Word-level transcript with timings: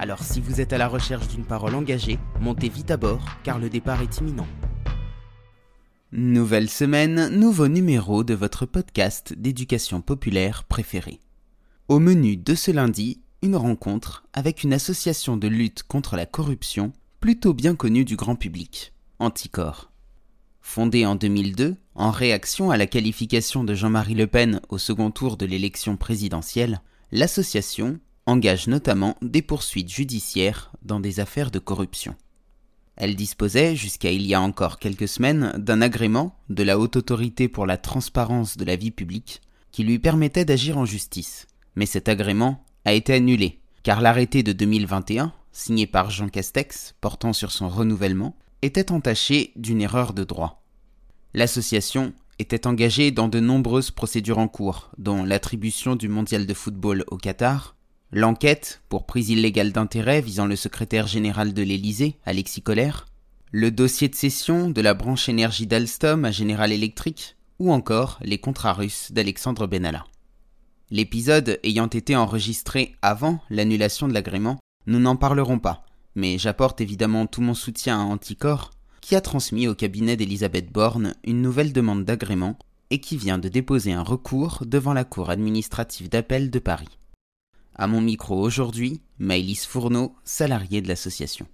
Alors 0.00 0.22
si 0.22 0.40
vous 0.40 0.60
êtes 0.60 0.72
à 0.72 0.78
la 0.78 0.86
recherche 0.86 1.26
d'une 1.28 1.44
parole 1.44 1.74
engagée, 1.74 2.18
montez 2.40 2.68
vite 2.68 2.92
à 2.92 2.96
bord 2.96 3.24
car 3.42 3.58
le 3.58 3.68
départ 3.68 4.00
est 4.00 4.18
imminent. 4.18 4.46
Nouvelle 6.12 6.70
semaine, 6.70 7.28
nouveau 7.28 7.66
numéro 7.66 8.22
de 8.22 8.32
votre 8.32 8.64
podcast 8.64 9.34
d'éducation 9.36 10.00
populaire 10.00 10.64
préféré. 10.64 11.18
Au 11.88 11.98
menu 11.98 12.36
de 12.36 12.54
ce 12.54 12.70
lundi, 12.70 13.20
une 13.42 13.56
rencontre 13.56 14.24
avec 14.32 14.62
une 14.62 14.72
association 14.72 15.36
de 15.36 15.48
lutte 15.48 15.82
contre 15.82 16.16
la 16.16 16.26
corruption 16.26 16.92
plutôt 17.18 17.52
bien 17.52 17.74
connue 17.74 18.04
du 18.04 18.14
grand 18.14 18.36
public, 18.36 18.92
Anticor. 19.18 19.90
Fondée 20.60 21.06
en 21.06 21.16
2002, 21.16 21.76
en 21.96 22.10
réaction 22.12 22.70
à 22.70 22.76
la 22.76 22.86
qualification 22.86 23.64
de 23.64 23.74
Jean-Marie 23.74 24.14
Le 24.14 24.28
Pen 24.28 24.60
au 24.68 24.78
second 24.78 25.10
tour 25.10 25.36
de 25.36 25.46
l'élection 25.46 25.96
présidentielle, 25.96 26.82
l'association 27.10 27.98
engage 28.28 28.68
notamment 28.68 29.16
des 29.22 29.42
poursuites 29.42 29.90
judiciaires 29.90 30.70
dans 30.82 31.00
des 31.00 31.18
affaires 31.18 31.50
de 31.50 31.58
corruption. 31.58 32.14
Elle 32.96 33.16
disposait, 33.16 33.74
jusqu'à 33.74 34.10
il 34.10 34.26
y 34.26 34.34
a 34.34 34.40
encore 34.40 34.78
quelques 34.78 35.08
semaines, 35.08 35.52
d'un 35.56 35.80
agrément 35.80 36.36
de 36.48 36.62
la 36.62 36.78
Haute 36.78 36.96
Autorité 36.96 37.48
pour 37.48 37.64
la 37.64 37.76
transparence 37.76 38.56
de 38.56 38.64
la 38.64 38.76
vie 38.76 38.90
publique 38.90 39.40
qui 39.72 39.84
lui 39.84 39.98
permettait 39.98 40.44
d'agir 40.44 40.76
en 40.78 40.84
justice. 40.84 41.46
Mais 41.76 41.86
cet 41.86 42.08
agrément 42.08 42.64
a 42.84 42.92
été 42.92 43.14
annulé, 43.14 43.60
car 43.82 44.00
l'arrêté 44.00 44.42
de 44.42 44.52
2021, 44.52 45.32
signé 45.52 45.86
par 45.86 46.10
Jean 46.10 46.28
Castex, 46.28 46.94
portant 47.00 47.32
sur 47.32 47.52
son 47.52 47.68
renouvellement, 47.68 48.36
était 48.62 48.92
entaché 48.92 49.52
d'une 49.56 49.80
erreur 49.80 50.12
de 50.12 50.24
droit. 50.24 50.64
L'association 51.34 52.12
était 52.38 52.66
engagée 52.66 53.10
dans 53.10 53.28
de 53.28 53.40
nombreuses 53.40 53.90
procédures 53.90 54.38
en 54.38 54.48
cours, 54.48 54.90
dont 54.98 55.24
l'attribution 55.24 55.96
du 55.96 56.08
mondial 56.08 56.46
de 56.46 56.54
football 56.54 57.04
au 57.08 57.16
Qatar, 57.16 57.76
L'enquête 58.10 58.80
pour 58.88 59.04
prise 59.04 59.28
illégale 59.28 59.70
d'intérêt 59.70 60.22
visant 60.22 60.46
le 60.46 60.56
secrétaire 60.56 61.06
général 61.06 61.52
de 61.52 61.62
l'Élysée, 61.62 62.16
Alexis 62.24 62.62
Collère, 62.62 63.04
le 63.52 63.70
dossier 63.70 64.08
de 64.08 64.14
cession 64.14 64.70
de 64.70 64.80
la 64.80 64.94
branche 64.94 65.28
énergie 65.28 65.66
d'Alstom 65.66 66.24
à 66.24 66.30
General 66.30 66.72
Electric, 66.72 67.36
ou 67.58 67.70
encore 67.70 68.18
les 68.22 68.38
contrats 68.38 68.72
russes 68.72 69.12
d'Alexandre 69.12 69.66
Benalla. 69.66 70.06
L'épisode 70.90 71.60
ayant 71.62 71.88
été 71.88 72.16
enregistré 72.16 72.96
avant 73.02 73.40
l'annulation 73.50 74.08
de 74.08 74.14
l'agrément, 74.14 74.58
nous 74.86 75.00
n'en 75.00 75.16
parlerons 75.16 75.58
pas, 75.58 75.84
mais 76.14 76.38
j'apporte 76.38 76.80
évidemment 76.80 77.26
tout 77.26 77.42
mon 77.42 77.52
soutien 77.52 78.00
à 78.00 78.04
Anticor, 78.04 78.70
qui 79.02 79.16
a 79.16 79.20
transmis 79.20 79.68
au 79.68 79.74
cabinet 79.74 80.16
d'Elisabeth 80.16 80.72
Borne 80.72 81.14
une 81.24 81.42
nouvelle 81.42 81.74
demande 81.74 82.06
d'agrément 82.06 82.58
et 82.88 83.00
qui 83.00 83.18
vient 83.18 83.36
de 83.36 83.50
déposer 83.50 83.92
un 83.92 84.02
recours 84.02 84.62
devant 84.64 84.94
la 84.94 85.04
Cour 85.04 85.28
administrative 85.28 86.08
d'appel 86.08 86.50
de 86.50 86.58
Paris. 86.58 86.97
À 87.80 87.86
mon 87.86 88.00
micro 88.00 88.34
aujourd'hui, 88.36 89.00
Maëlys 89.20 89.64
Fourneau, 89.64 90.12
salariée 90.24 90.82
de 90.82 90.88
l'association. 90.88 91.46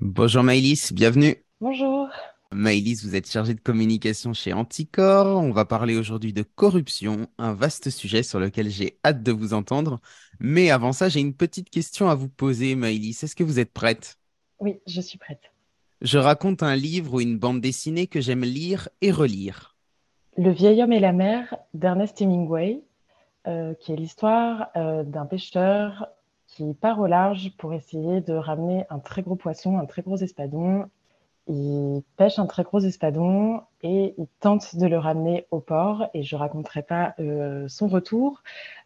Bonjour 0.00 0.44
Maëlys, 0.44 0.92
bienvenue. 0.92 1.34
Bonjour. 1.60 2.08
Maëlys, 2.52 3.04
vous 3.04 3.16
êtes 3.16 3.28
chargée 3.28 3.54
de 3.54 3.60
communication 3.60 4.34
chez 4.34 4.52
Anticor. 4.52 5.42
On 5.42 5.50
va 5.50 5.64
parler 5.64 5.96
aujourd'hui 5.96 6.32
de 6.32 6.44
corruption, 6.44 7.26
un 7.38 7.54
vaste 7.54 7.90
sujet 7.90 8.22
sur 8.22 8.38
lequel 8.38 8.70
j'ai 8.70 9.00
hâte 9.04 9.24
de 9.24 9.32
vous 9.32 9.52
entendre. 9.52 10.00
Mais 10.38 10.70
avant 10.70 10.92
ça, 10.92 11.08
j'ai 11.08 11.18
une 11.18 11.34
petite 11.34 11.70
question 11.70 12.08
à 12.08 12.14
vous 12.14 12.28
poser, 12.28 12.76
Maëlys. 12.76 13.24
Est-ce 13.24 13.34
que 13.34 13.42
vous 13.42 13.58
êtes 13.58 13.72
prête? 13.72 14.18
Oui, 14.60 14.76
je 14.86 15.00
suis 15.00 15.18
prête. 15.18 15.50
Je 16.02 16.18
raconte 16.18 16.62
un 16.62 16.76
livre 16.76 17.14
ou 17.14 17.20
une 17.20 17.36
bande 17.36 17.60
dessinée 17.60 18.06
que 18.06 18.20
j'aime 18.20 18.44
lire 18.44 18.88
et 19.00 19.10
relire. 19.10 19.76
Le 20.36 20.52
vieil 20.52 20.80
homme 20.84 20.92
et 20.92 21.00
la 21.00 21.12
mer 21.12 21.56
d'Ernest 21.74 22.22
Hemingway, 22.22 22.84
euh, 23.48 23.74
qui 23.74 23.92
est 23.92 23.96
l'histoire 23.96 24.68
euh, 24.76 25.02
d'un 25.02 25.26
pêcheur 25.26 26.08
qui 26.46 26.74
part 26.74 27.00
au 27.00 27.06
large 27.06 27.50
pour 27.58 27.74
essayer 27.74 28.20
de 28.20 28.34
ramener 28.34 28.84
un 28.88 29.00
très 29.00 29.22
gros 29.22 29.34
poisson, 29.34 29.78
un 29.78 29.86
très 29.86 30.02
gros 30.02 30.16
espadon. 30.16 30.88
Il 31.48 32.02
pêche 32.16 32.38
un 32.38 32.46
très 32.46 32.62
gros 32.62 32.78
espadon 32.78 33.62
et 33.82 34.14
il 34.16 34.28
tente 34.38 34.76
de 34.76 34.86
le 34.86 34.96
ramener 34.96 35.46
au 35.50 35.58
port. 35.58 36.06
Et 36.14 36.22
je 36.22 36.36
raconterai 36.36 36.82
pas 36.82 37.14
euh, 37.18 37.66
son 37.68 37.88
retour 37.88 38.42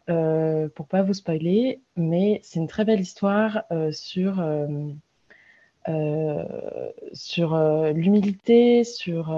pour 0.07 0.87
pas 0.87 1.03
vous 1.03 1.13
spoiler, 1.13 1.81
mais 1.97 2.39
c'est 2.41 2.59
une 2.59 2.67
très 2.67 2.85
belle 2.85 3.01
histoire 3.01 3.63
sur 3.91 4.41
sur 7.13 7.57
l'humilité, 7.93 8.85
sur 8.85 9.35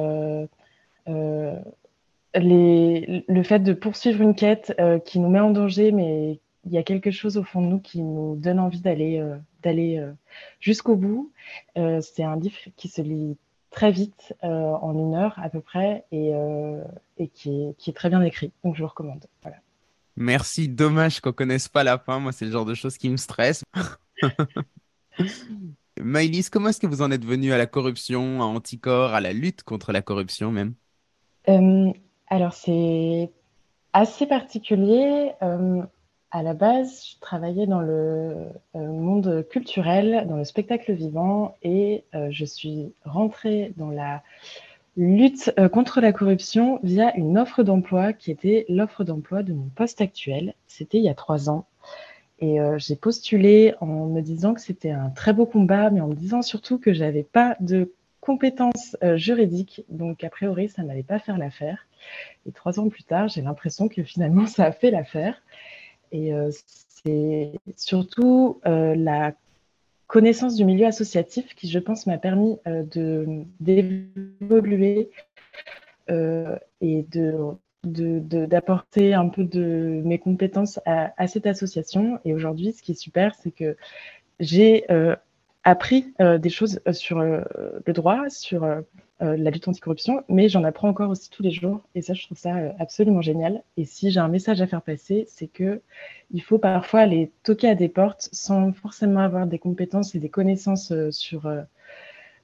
le 2.36 3.44
fait 3.44 3.60
de 3.60 3.74
poursuivre 3.74 4.22
une 4.22 4.36
quête 4.36 4.74
euh, 4.80 5.00
qui 5.00 5.20
nous 5.20 5.30
met 5.30 5.40
en 5.40 5.52
danger, 5.52 5.92
mais 5.92 6.40
il 6.66 6.72
y 6.72 6.78
a 6.78 6.84
quelque 6.84 7.12
chose 7.12 7.38
au 7.38 7.44
fond 7.44 7.62
de 7.62 7.68
nous 7.68 7.80
qui 7.80 8.02
nous 8.02 8.36
donne 8.36 8.60
envie 8.60 8.82
d'aller 8.82 9.20
euh, 9.20 9.38
d'aller 9.64 9.98
euh, 9.98 10.12
jusqu'au 10.60 10.96
bout. 10.96 11.32
c'est 11.76 12.24
un 12.24 12.38
livre 12.38 12.58
qui 12.78 12.88
se 12.88 13.02
lit 13.02 13.38
très 13.72 13.92
vite, 13.92 14.34
en 14.42 14.98
une 14.98 15.14
heure 15.14 15.38
à 15.38 15.50
peu 15.50 15.62
près, 15.62 16.06
et, 16.12 16.32
et 17.18 17.28
qui, 17.28 17.50
est, 17.50 17.78
qui, 17.78 17.92
est, 17.92 17.94
très 17.94 18.10
bien 18.10 18.22
écrit. 18.22 18.52
Donc 18.64 18.76
je 18.76 18.82
vous 18.82 18.88
recommande. 18.88 19.26
Voilà. 19.44 19.58
Merci. 20.16 20.70
Dommage 20.70 21.20
qu'on 21.20 21.34
connaisse 21.34 21.68
pas 21.68 21.84
la 21.84 22.00
fin. 22.00 22.20
Moi, 22.20 22.32
c'est 22.32 22.46
le 22.46 22.52
genre 22.52 22.66
de 22.66 22.74
choses 22.74 22.98
qui 22.98 23.10
me 23.10 23.18
stresse. 23.18 23.64
Maïlis, 26.02 26.50
comment 26.50 26.70
est-ce 26.70 26.80
que 26.80 26.88
vous 26.88 27.02
en 27.02 27.12
êtes 27.12 27.26
venu 27.26 27.52
à 27.52 27.58
la 27.58 27.68
corruption, 27.68 28.42
à 28.42 28.46
Anticor, 28.46 29.14
à 29.14 29.22
la 29.22 29.34
lutte 29.34 29.64
contre 29.64 29.92
la 29.92 30.02
corruption 30.02 30.52
même? 30.52 30.74
Alors, 32.30 32.54
c'est 32.54 33.32
assez 33.94 34.28
particulier. 34.28 35.32
Euh, 35.42 35.82
à 36.32 36.44
la 36.44 36.54
base, 36.54 37.08
je 37.14 37.20
travaillais 37.20 37.66
dans 37.66 37.82
le 37.82 38.36
euh, 38.76 38.88
monde 38.88 39.48
culturel, 39.50 40.28
dans 40.28 40.38
le 40.38 40.44
spectacle 40.44 40.94
vivant, 40.94 41.56
et 41.64 42.04
euh, 42.14 42.28
je 42.30 42.46
suis 42.46 42.94
rentrée 43.04 43.74
dans 43.78 43.90
la 43.90 44.22
lutte 44.96 45.54
contre 45.72 46.02
la 46.02 46.14
corruption 46.14 46.80
via 46.84 47.16
une 47.16 47.38
offre 47.38 47.64
d'emploi 47.64 48.14
qui 48.14 48.32
était 48.32 48.66
l'offre 48.70 49.04
d'emploi 49.04 49.44
de 49.44 49.54
mon 49.54 49.70
poste 49.70 50.02
actuel. 50.02 50.54
C'était 50.68 50.98
il 50.98 51.04
y 51.04 51.10
a 51.10 51.16
trois 51.16 51.50
ans. 51.50 51.66
Et 52.42 52.58
j'ai 52.78 52.96
postulé 52.96 53.76
en 53.82 54.08
me 54.08 54.22
disant 54.22 54.54
que 54.54 54.62
c'était 54.62 54.92
un 54.92 55.10
très 55.10 55.34
beau 55.34 55.46
combat, 55.46 55.90
mais 55.90 56.02
en 56.02 56.08
me 56.08 56.16
disant 56.16 56.42
surtout 56.42 56.80
que 56.80 56.94
j'avais 56.94 57.24
pas 57.24 57.56
de 57.60 57.94
compétences 58.22 58.98
juridiques. 59.16 59.86
Donc, 59.90 60.24
a 60.24 60.30
priori, 60.30 60.70
ça 60.70 60.84
n'allait 60.84 61.04
pas 61.04 61.20
faire 61.20 61.38
l'affaire. 61.38 61.88
Et 62.46 62.52
trois 62.52 62.80
ans 62.80 62.90
plus 62.90 63.04
tard, 63.04 63.28
j'ai 63.28 63.42
l'impression 63.42 63.88
que 63.88 64.04
finalement, 64.04 64.46
ça 64.48 64.66
a 64.66 64.72
fait 64.72 64.92
l'affaire. 64.92 65.42
Et 66.12 66.34
euh, 66.34 66.50
c'est 67.04 67.52
surtout 67.76 68.60
euh, 68.66 68.96
la 68.96 69.34
connaissance 70.08 70.56
du 70.56 70.66
milieu 70.66 70.88
associatif 70.88 71.54
qui, 71.56 71.70
je 71.70 71.80
pense, 71.80 72.08
m'a 72.08 72.18
permis 72.18 72.58
euh, 72.68 72.84
d'évoluer 73.60 75.10
et 76.82 77.06
de 77.12 77.56
d'apporter 77.84 79.14
un 79.14 79.30
peu 79.30 79.46
de 79.46 80.02
mes 80.04 80.20
compétences 80.20 80.82
à 80.86 81.28
cette 81.28 81.48
association. 81.48 82.20
Et 82.26 82.34
aujourd'hui, 82.34 82.74
ce 82.74 82.82
qui 82.82 82.92
est 82.92 82.96
super, 82.96 83.36
c'est 83.36 83.52
que 83.52 83.78
j'ai 84.42 84.86
appris 85.64 86.14
des 86.20 86.50
choses 86.50 86.80
sur 86.92 87.20
le 87.20 87.94
droit, 87.94 88.30
sur 88.30 88.66
euh, 89.22 89.36
la 89.36 89.50
lutte 89.50 89.68
anticorruption, 89.68 90.24
mais 90.30 90.48
j'en 90.48 90.64
apprends 90.64 90.88
encore 90.88 91.10
aussi 91.10 91.30
tous 91.30 91.44
les 91.44 91.52
jours 91.52 91.82
et 91.94 92.02
ça, 92.02 92.14
je 92.14 92.24
trouve 92.24 92.38
ça 92.38 92.56
euh, 92.56 92.72
absolument 92.80 93.22
génial. 93.22 93.64
Et 93.76 93.84
si 93.84 94.12
j'ai 94.12 94.22
un 94.22 94.30
message 94.30 94.62
à 94.62 94.68
faire 94.68 94.82
passer, 94.82 95.26
c'est 95.28 95.48
que 95.48 95.82
il 96.32 96.42
faut 96.42 96.58
parfois 96.58 97.02
aller 97.02 97.30
toquer 97.44 97.68
à 97.68 97.76
des 97.76 97.90
portes 97.90 98.30
sans 98.32 98.72
forcément 98.72 99.20
avoir 99.20 99.46
des 99.46 99.60
compétences 99.60 100.16
et 100.16 100.20
des 100.20 100.30
connaissances 100.30 100.94
euh, 100.94 101.12
sur, 101.12 101.52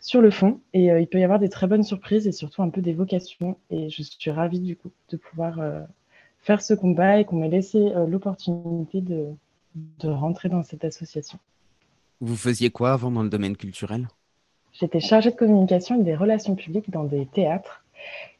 sur 0.02 0.22
le 0.22 0.32
fond. 0.32 0.60
Et 0.74 0.88
il 0.88 1.08
peut 1.08 1.20
y 1.20 1.24
avoir 1.24 1.40
des 1.40 1.48
très 1.48 1.68
bonnes 1.68 1.84
surprises 1.84 2.28
et 2.28 2.34
surtout 2.34 2.62
un 2.62 2.70
peu 2.70 2.82
des 2.82 2.94
vocations. 2.94 3.58
Et 3.70 3.90
je 3.90 4.04
suis 4.04 4.32
ravie 4.32 4.60
du 4.60 4.76
coup 4.76 4.92
de 5.10 5.18
pouvoir 5.18 5.60
faire 6.40 6.62
ce 6.62 6.74
combat 6.74 7.20
et 7.20 7.26
qu'on 7.26 7.38
m'ait 7.38 7.50
laissé 7.50 7.94
l'opportunité 8.08 9.00
de, 9.02 9.28
de 10.00 10.10
rentrer 10.10 10.50
dans 10.50 10.64
cette 10.64 10.84
association. 10.84 11.40
Vous 12.22 12.36
faisiez 12.36 12.70
quoi 12.70 12.94
avant 12.94 13.12
dans 13.12 13.24
le 13.24 13.30
domaine 13.30 13.58
culturel? 13.58 14.08
J'étais 14.74 15.00
chargée 15.00 15.32
de 15.32 15.36
communication 15.36 16.00
et 16.00 16.04
des 16.04 16.16
relations 16.16 16.56
publiques 16.56 16.90
dans 16.90 17.04
des 17.04 17.26
théâtres. 17.26 17.84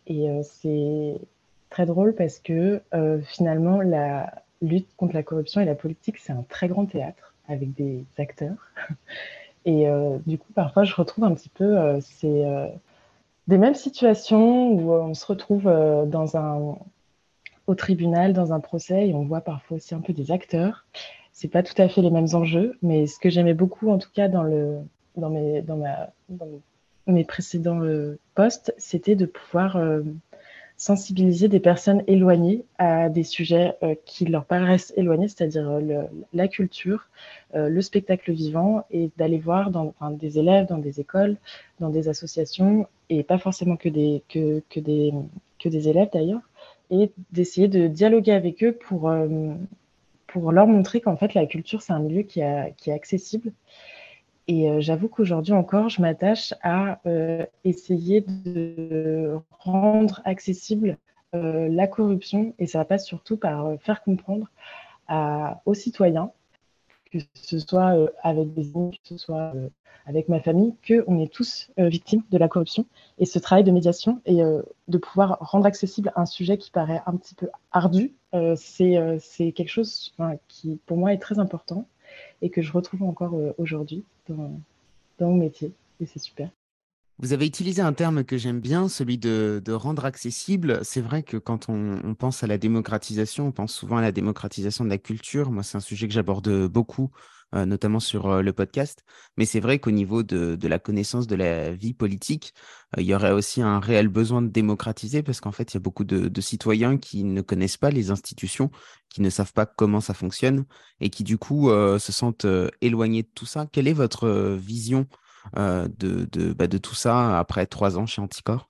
Et 0.08 0.30
euh, 0.30 0.42
c'est 0.44 1.20
très 1.70 1.86
drôle 1.86 2.14
parce 2.16 2.40
que 2.40 2.82
euh, 2.94 3.22
finalement, 3.22 3.82
la 3.82 4.44
lutte 4.62 4.88
contre 4.98 5.14
la 5.14 5.24
corruption 5.24 5.62
et 5.62 5.66
la 5.66 5.76
politique, 5.76 6.18
c'est 6.18 6.34
un 6.34 6.44
très 6.48 6.68
grand 6.68 6.86
théâtre 6.86 7.34
avec 7.48 7.74
des 7.74 8.04
acteurs. 8.18 8.72
Et 9.68 9.88
du 10.28 10.38
coup, 10.38 10.54
parfois, 10.54 10.84
je 10.84 10.94
retrouve 10.94 11.24
un 11.24 11.34
petit 11.34 11.50
peu 11.50 12.00
ces, 12.00 12.46
des 13.48 13.58
mêmes 13.58 13.74
situations 13.74 14.70
où 14.70 14.92
on 14.92 15.16
se 15.16 15.26
retrouve 15.26 15.64
dans 15.64 16.38
un, 16.38 16.78
au 17.68 17.76
tribunal, 17.76 18.34
dans 18.34 18.54
un 18.54 18.60
procès, 18.60 19.10
et 19.10 19.14
on 19.14 19.24
voit 19.24 19.42
parfois 19.42 19.78
aussi 19.78 19.96
un 19.96 20.02
peu 20.02 20.14
des 20.14 20.32
acteurs. 20.32 20.86
C'est 21.38 21.50
pas 21.50 21.64
tout 21.64 21.80
à 21.82 21.90
fait 21.90 22.02
les 22.02 22.12
mêmes 22.12 22.30
enjeux, 22.34 22.78
mais 22.82 23.08
ce 23.08 23.20
que 23.20 23.30
j'aimais 23.30 23.54
beaucoup, 23.54 23.90
en 23.90 23.98
tout 23.98 24.10
cas, 24.14 24.30
dans, 24.30 24.44
le, 24.44 24.78
dans, 25.18 25.30
mes, 25.30 25.62
dans, 25.62 25.76
ma, 25.76 26.10
dans 26.30 26.48
mes 27.08 27.26
précédents 27.26 27.82
postes, 28.36 28.74
c'était 28.78 29.16
de 29.16 29.26
pouvoir 29.26 29.78
sensibiliser 30.78 31.48
des 31.48 31.60
personnes 31.60 32.04
éloignées 32.08 32.66
à 32.78 33.10
des 33.10 33.24
sujets 33.24 33.76
euh, 33.82 33.96
qui 34.06 34.26
leur 34.26 34.46
paraissent 34.46 34.94
éloignés, 34.98 35.28
c'est-à-dire 35.28 35.70
euh, 35.70 36.04
la 36.34 36.48
culture, 36.48 37.08
euh, 37.56 37.70
le 37.70 37.82
spectacle 37.82 38.32
vivant, 38.32 38.86
et 38.92 39.10
d'aller 39.18 39.40
voir 39.40 39.72
dans, 39.72 39.94
des 40.12 40.38
élèves, 40.38 40.68
dans 40.68 40.78
des 40.78 41.00
écoles, 41.00 41.38
dans 41.80 41.90
des 41.90 42.10
associations, 42.10 42.88
et 43.10 43.24
pas 43.24 43.38
forcément 43.38 43.78
que 43.78 43.90
des, 43.90 44.24
que, 44.28 44.62
que 44.70 44.80
des, 44.80 45.14
que 45.60 45.70
des 45.70 45.88
élèves 45.88 46.10
d'ailleurs, 46.14 46.42
et 46.92 47.12
d'essayer 47.32 47.68
de 47.68 47.88
dialoguer 47.88 48.34
avec 48.34 48.64
eux 48.64 48.74
pour, 48.74 49.12
pour 50.36 50.52
leur 50.52 50.68
montrer 50.68 51.00
qu'en 51.00 51.16
fait 51.16 51.34
la 51.34 51.46
culture, 51.46 51.82
c'est 51.82 51.94
un 51.94 52.00
milieu 52.00 52.22
qui, 52.24 52.42
est 52.42 52.92
accessible 52.92 53.54
et 54.50 54.70
euh, 54.70 54.82
j'avoue 54.82 55.08
qu'aujourd'hui 55.08 55.54
encore, 55.54 55.88
je 55.88 56.02
m'attache 56.02 56.54
à 56.62 57.00
euh, 57.06 57.46
essayer 57.64 58.20
de 58.20 59.40
rendre 59.60 60.22
accessible 60.26 60.98
euh, 61.36 61.70
la 61.70 61.88
corruption. 61.88 62.54
Et 62.60 62.68
ça 62.68 62.84
passe 62.84 63.06
surtout 63.06 63.38
par 63.38 63.80
faire 63.80 64.04
comprendre 64.04 64.52
aux 65.66 65.74
citoyens, 65.74 66.32
que 67.12 67.20
ce 67.34 67.60
soit 67.60 67.96
avec 68.24 68.54
des 68.54 68.76
amis, 68.76 69.00
que 69.04 69.10
ce 69.10 69.18
soit 69.18 69.54
avec 70.06 70.30
ma 70.30 70.40
famille, 70.40 70.76
qu'on 70.88 71.20
est 71.20 71.32
tous 71.32 71.70
victimes 71.78 72.24
de 72.32 72.38
la 72.38 72.48
corruption. 72.48 72.86
Et 73.18 73.26
ce 73.26 73.40
travail 73.40 73.64
de 73.64 73.72
médiation 73.72 74.22
et 74.26 74.42
de 74.88 74.98
pouvoir 74.98 75.38
rendre 75.40 75.66
accessible 75.66 76.12
un 76.16 76.26
sujet 76.26 76.58
qui 76.58 76.72
paraît 76.72 77.02
un 77.06 77.16
petit 77.16 77.36
peu 77.36 77.48
ardu, 77.72 78.14
c'est 78.56 79.52
quelque 79.54 79.70
chose 79.70 80.14
qui, 80.48 80.80
pour 80.86 80.98
moi, 80.98 81.14
est 81.14 81.20
très 81.20 81.40
important 81.40 81.88
et 82.42 82.50
que 82.50 82.62
je 82.62 82.72
retrouve 82.72 83.04
encore 83.04 83.36
euh, 83.36 83.54
aujourd'hui 83.58 84.04
dans 84.30 84.62
mon 85.20 85.36
métier. 85.36 85.72
Et 86.00 86.06
c'est 86.06 86.20
super. 86.20 86.50
Vous 87.20 87.32
avez 87.32 87.46
utilisé 87.46 87.82
un 87.82 87.94
terme 87.94 88.26
que 88.26 88.38
j'aime 88.38 88.60
bien, 88.60 88.90
celui 88.90 89.18
de, 89.18 89.62
rendre 89.72 90.06
accessible. 90.06 90.80
C'est 90.84 91.02
vrai 91.02 91.24
que 91.24 91.38
quand 91.38 91.70
on, 91.70 92.14
pense 92.16 92.44
à 92.44 92.48
la 92.48 92.58
démocratisation, 92.58 93.48
on 93.48 93.52
pense 93.52 93.74
souvent 93.74 93.98
à 93.98 94.02
la 94.02 94.12
démocratisation 94.12 94.84
de 94.84 94.90
la 94.90 94.98
culture. 94.98 95.52
Moi, 95.52 95.64
c'est 95.64 95.78
un 95.78 95.82
sujet 95.82 96.08
que 96.08 96.14
j'aborde 96.14 96.68
beaucoup 96.68 97.12
euh, 97.54 97.66
notamment 97.66 98.00
sur 98.02 98.28
euh, 98.28 98.42
le 98.42 98.52
podcast. 98.52 99.06
Mais 99.38 99.46
c'est 99.46 99.62
vrai 99.62 99.80
qu'au 99.80 99.92
niveau 99.92 100.24
de, 100.24 100.58
la 100.68 100.80
connaissance 100.80 101.26
de 101.26 101.36
la 101.36 101.72
vie 101.72 101.94
politique, 101.94 102.54
euh, 102.98 103.02
il 103.02 103.08
y 103.08 103.16
aurait 103.16 103.32
aussi 103.32 103.62
un 103.62 103.80
réel 103.80 104.10
besoin 104.10 104.42
de 104.42 104.50
démocratiser 104.50 105.24
parce 105.24 105.40
qu'en 105.40 105.54
fait, 105.54 105.74
il 105.74 105.76
y 105.76 105.78
a 105.78 105.80
beaucoup 105.80 106.04
de, 106.04 106.42
citoyens 106.42 106.98
qui 106.98 107.24
ne 107.24 107.42
connaissent 107.42 107.78
pas 107.78 107.92
les 107.92 108.12
institutions, 108.12 108.72
qui 109.10 109.22
ne 109.22 109.30
savent 109.30 109.54
pas 109.54 109.66
comment 109.66 110.02
ça 110.02 110.14
fonctionne 110.14 110.66
et 111.00 111.10
qui 111.10 111.24
du 111.24 111.38
coup 111.38 111.70
se 111.70 112.12
sentent 112.12 112.48
éloignés 112.82 113.24
de 113.24 113.30
tout 113.34 113.46
ça. 113.46 113.68
Quelle 113.72 113.88
est 113.88 113.94
votre 113.94 114.56
vision 114.56 115.08
de, 115.56 116.28
de, 116.32 116.54
bah, 116.54 116.68
de 116.68 116.78
tout 116.78 116.96
ça 116.96 117.38
après 117.40 117.66
trois 117.66 117.98
ans 117.98 118.06
chez 118.06 118.22
Anticor? 118.22 118.70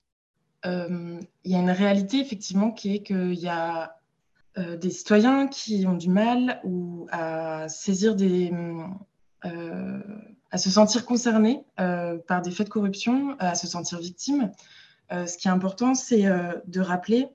Il 0.64 1.20
y 1.44 1.54
a 1.54 1.60
une 1.60 1.70
réalité 1.70 2.18
effectivement 2.18 2.72
qui 2.72 2.96
est 2.96 3.02
qu'il 3.02 3.34
y 3.34 3.48
a 3.48 3.96
euh, 4.58 4.76
des 4.76 4.90
citoyens 4.90 5.48
qui 5.48 5.86
ont 5.86 5.96
du 5.96 6.08
mal 6.08 6.60
ou 6.64 7.06
à 7.12 7.68
saisir 7.68 8.16
des, 8.16 8.50
euh, 9.44 10.00
à 10.50 10.56
se 10.56 10.70
sentir 10.70 11.04
concernés 11.04 11.62
euh, 11.78 12.16
par 12.26 12.40
des 12.40 12.50
faits 12.50 12.68
de 12.68 12.72
corruption, 12.72 13.36
à 13.38 13.54
se 13.54 13.66
sentir 13.66 13.98
victimes. 13.98 14.50
ce 15.10 15.36
qui 15.36 15.48
est 15.48 15.50
important, 15.50 15.94
c'est 15.94 16.24
de 16.66 16.80
rappeler 16.80 17.28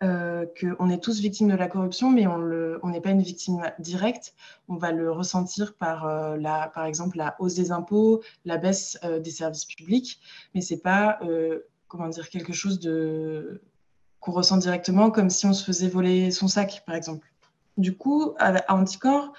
qu'on 0.00 0.90
est 0.90 1.02
tous 1.02 1.20
victimes 1.20 1.48
de 1.48 1.56
la 1.56 1.68
corruption, 1.68 2.10
mais 2.10 2.26
on 2.26 2.88
n'est 2.88 3.00
pas 3.00 3.10
une 3.10 3.22
victime 3.22 3.62
directe. 3.78 4.34
On 4.68 4.76
va 4.76 4.92
le 4.92 5.10
ressentir 5.10 5.74
par, 5.74 6.36
la, 6.36 6.70
par 6.74 6.84
exemple, 6.84 7.16
la 7.16 7.36
hausse 7.38 7.54
des 7.54 7.72
impôts, 7.72 8.22
la 8.44 8.58
baisse 8.58 8.98
des 9.02 9.30
services 9.30 9.64
publics, 9.64 10.20
mais 10.54 10.60
ce 10.60 10.74
n'est 10.74 10.80
pas 10.80 11.18
comment 11.88 12.08
dire, 12.08 12.28
quelque 12.28 12.52
chose 12.52 12.80
qu'on 14.20 14.32
ressent 14.32 14.56
directement, 14.56 15.10
comme 15.10 15.30
si 15.30 15.46
on 15.46 15.52
se 15.52 15.64
faisait 15.64 15.88
voler 15.88 16.30
son 16.30 16.48
sac, 16.48 16.82
par 16.86 16.94
exemple. 16.94 17.26
Du 17.76 17.96
coup, 17.96 18.34
à, 18.38 18.72
Anticor, 18.72 19.32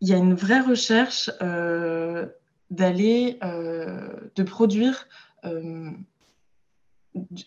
il 0.00 0.08
y 0.08 0.12
a 0.12 0.16
une 0.16 0.34
vraie 0.34 0.60
recherche 0.60 1.30
euh, 1.42 2.26
d'aller, 2.70 3.38
euh, 3.42 4.08
de 4.34 4.42
produire 4.42 5.08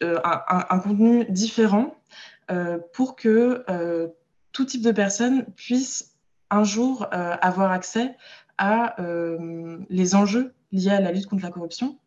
euh, 0.04 0.19
un, 0.24 0.80
contenu 0.80 1.25
différent 1.25 1.95
pour 2.94 3.16
que 3.16 3.63
tout 4.51 4.66
type 4.66 4.81
de 4.81 4.92
personnes 4.92 5.45
puisse 5.56 6.16
un 6.50 6.63
jour 6.63 7.07
avoir 7.12 7.71
accès 7.71 8.16
à 8.57 8.95
les 9.89 10.16
enjeux 10.16 10.54
liés 10.71 10.89
à 10.89 11.00
la 11.00 11.12
lutte 11.12 11.27
contre 11.27 11.44
la 11.44 11.51
corruption 11.51 12.00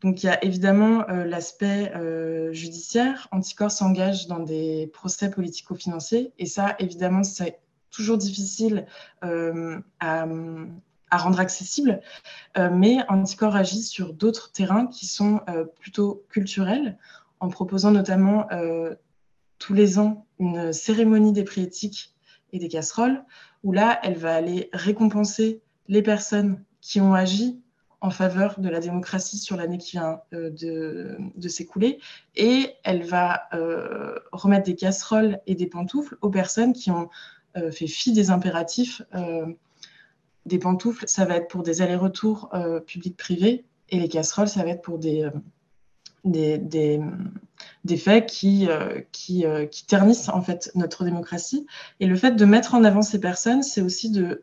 donc 0.00 0.22
il 0.22 0.26
y 0.26 0.28
a 0.28 0.42
évidemment 0.44 1.08
euh, 1.08 1.24
l'aspect 1.24 1.92
euh, 1.96 2.52
judiciaire. 2.52 3.26
Anticor 3.32 3.70
s'engage 3.70 4.28
dans 4.28 4.38
des 4.38 4.88
procès 4.92 5.30
politico-financiers 5.30 6.32
et 6.38 6.46
ça, 6.46 6.76
évidemment, 6.78 7.24
c'est 7.24 7.58
toujours 7.90 8.18
difficile 8.18 8.86
euh, 9.24 9.80
à, 9.98 10.26
rendre 11.16 11.40
accessible, 11.40 12.00
mais 12.56 12.98
Anticor 13.08 13.56
agit 13.56 13.82
sur 13.82 14.12
d'autres 14.12 14.52
terrains 14.52 14.86
qui 14.86 15.06
sont 15.06 15.40
plutôt 15.80 16.24
culturels, 16.28 16.98
en 17.40 17.48
proposant 17.48 17.90
notamment 17.90 18.46
tous 19.58 19.74
les 19.74 19.98
ans 19.98 20.26
une 20.38 20.72
cérémonie 20.72 21.32
des 21.32 21.44
prix 21.44 21.62
éthiques 21.62 22.14
et 22.52 22.58
des 22.58 22.68
casseroles, 22.68 23.24
où 23.64 23.72
là, 23.72 23.98
elle 24.02 24.16
va 24.16 24.34
aller 24.34 24.68
récompenser 24.72 25.62
les 25.88 26.02
personnes 26.02 26.62
qui 26.80 27.00
ont 27.00 27.14
agi 27.14 27.60
en 28.00 28.10
faveur 28.10 28.60
de 28.60 28.68
la 28.68 28.80
démocratie 28.80 29.38
sur 29.38 29.56
l'année 29.56 29.78
qui 29.78 29.92
vient 29.92 30.20
euh, 30.32 30.50
de, 30.50 31.48
s'écouler. 31.48 31.98
Et 32.36 32.74
elle 32.84 33.02
va 33.02 33.48
euh, 33.52 34.14
remettre 34.30 34.66
des 34.66 34.76
casseroles 34.76 35.40
et 35.46 35.54
des 35.54 35.66
pantoufles 35.66 36.16
aux 36.20 36.30
personnes 36.30 36.72
qui 36.72 36.90
ont 36.90 37.08
euh, 37.56 37.72
fait 37.72 37.88
fi 37.88 38.12
des 38.12 38.30
impératifs. 38.30 39.02
Des 40.48 40.58
pantoufles, 40.58 41.04
ça 41.06 41.24
va 41.24 41.36
être 41.36 41.48
pour 41.48 41.62
des 41.62 41.82
allers-retours 41.82 42.50
publics-privés. 42.86 43.64
Et 43.90 44.00
les 44.00 44.08
casseroles, 44.08 44.48
ça 44.48 44.64
va 44.64 44.70
être 44.70 44.82
pour 44.82 44.98
des, 44.98 45.28
des, 46.24 46.58
des, 47.84 47.96
faits 47.96 48.26
qui, 48.26 48.68
qui, 49.12 49.44
qui, 49.70 49.86
ternissent 49.86 50.28
en 50.28 50.42
fait 50.42 50.70
notre 50.74 51.04
démocratie. 51.04 51.66
Et 52.00 52.06
le 52.06 52.16
fait 52.16 52.32
de 52.32 52.44
mettre 52.44 52.74
en 52.74 52.84
avant 52.84 53.02
ces 53.02 53.20
personnes, 53.20 53.62
c'est 53.62 53.80
aussi 53.80 54.10
de 54.10 54.42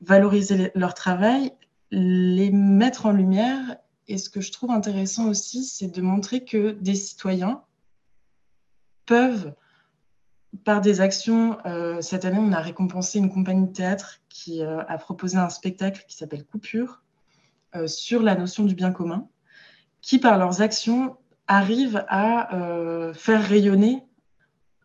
valoriser 0.00 0.72
leur 0.74 0.94
travail 0.94 1.52
les 1.90 2.50
mettre 2.50 3.06
en 3.06 3.12
lumière. 3.12 3.76
Et 4.08 4.18
ce 4.18 4.30
que 4.30 4.40
je 4.40 4.52
trouve 4.52 4.70
intéressant 4.70 5.28
aussi, 5.28 5.64
c'est 5.64 5.88
de 5.88 6.00
montrer 6.00 6.44
que 6.44 6.72
des 6.72 6.94
citoyens 6.94 7.62
peuvent, 9.04 9.54
par 10.64 10.80
des 10.80 11.00
actions, 11.00 11.58
euh, 11.66 12.00
cette 12.00 12.24
année, 12.24 12.38
on 12.40 12.52
a 12.52 12.60
récompensé 12.60 13.18
une 13.18 13.32
compagnie 13.32 13.66
de 13.66 13.72
théâtre 13.72 14.20
qui 14.28 14.62
euh, 14.62 14.82
a 14.88 14.98
proposé 14.98 15.36
un 15.36 15.48
spectacle 15.48 16.04
qui 16.08 16.16
s'appelle 16.16 16.44
Coupure 16.44 17.02
euh, 17.74 17.86
sur 17.86 18.22
la 18.22 18.34
notion 18.34 18.64
du 18.64 18.74
bien 18.74 18.92
commun, 18.92 19.28
qui, 20.00 20.18
par 20.18 20.38
leurs 20.38 20.62
actions, 20.62 21.16
arrivent 21.48 22.04
à 22.08 22.48
faire 23.14 23.40
rayonner 23.40 24.02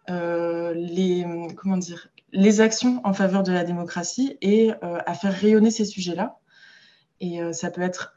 les, 0.08 1.26
comment 1.58 1.78
dire, 1.78 2.10
les 2.32 2.62
actions 2.62 3.02
en 3.04 3.14
faveur 3.14 3.42
de 3.42 3.52
la 3.52 3.64
démocratie 3.64 4.38
et 4.42 4.72
à 4.82 5.14
faire 5.16 5.34
rayonner 5.34 5.72
ces 5.72 5.86
sujets-là. 5.86 6.38
Et 7.20 7.40
ça 7.52 7.72
peut 7.72 7.82
être 7.82 8.14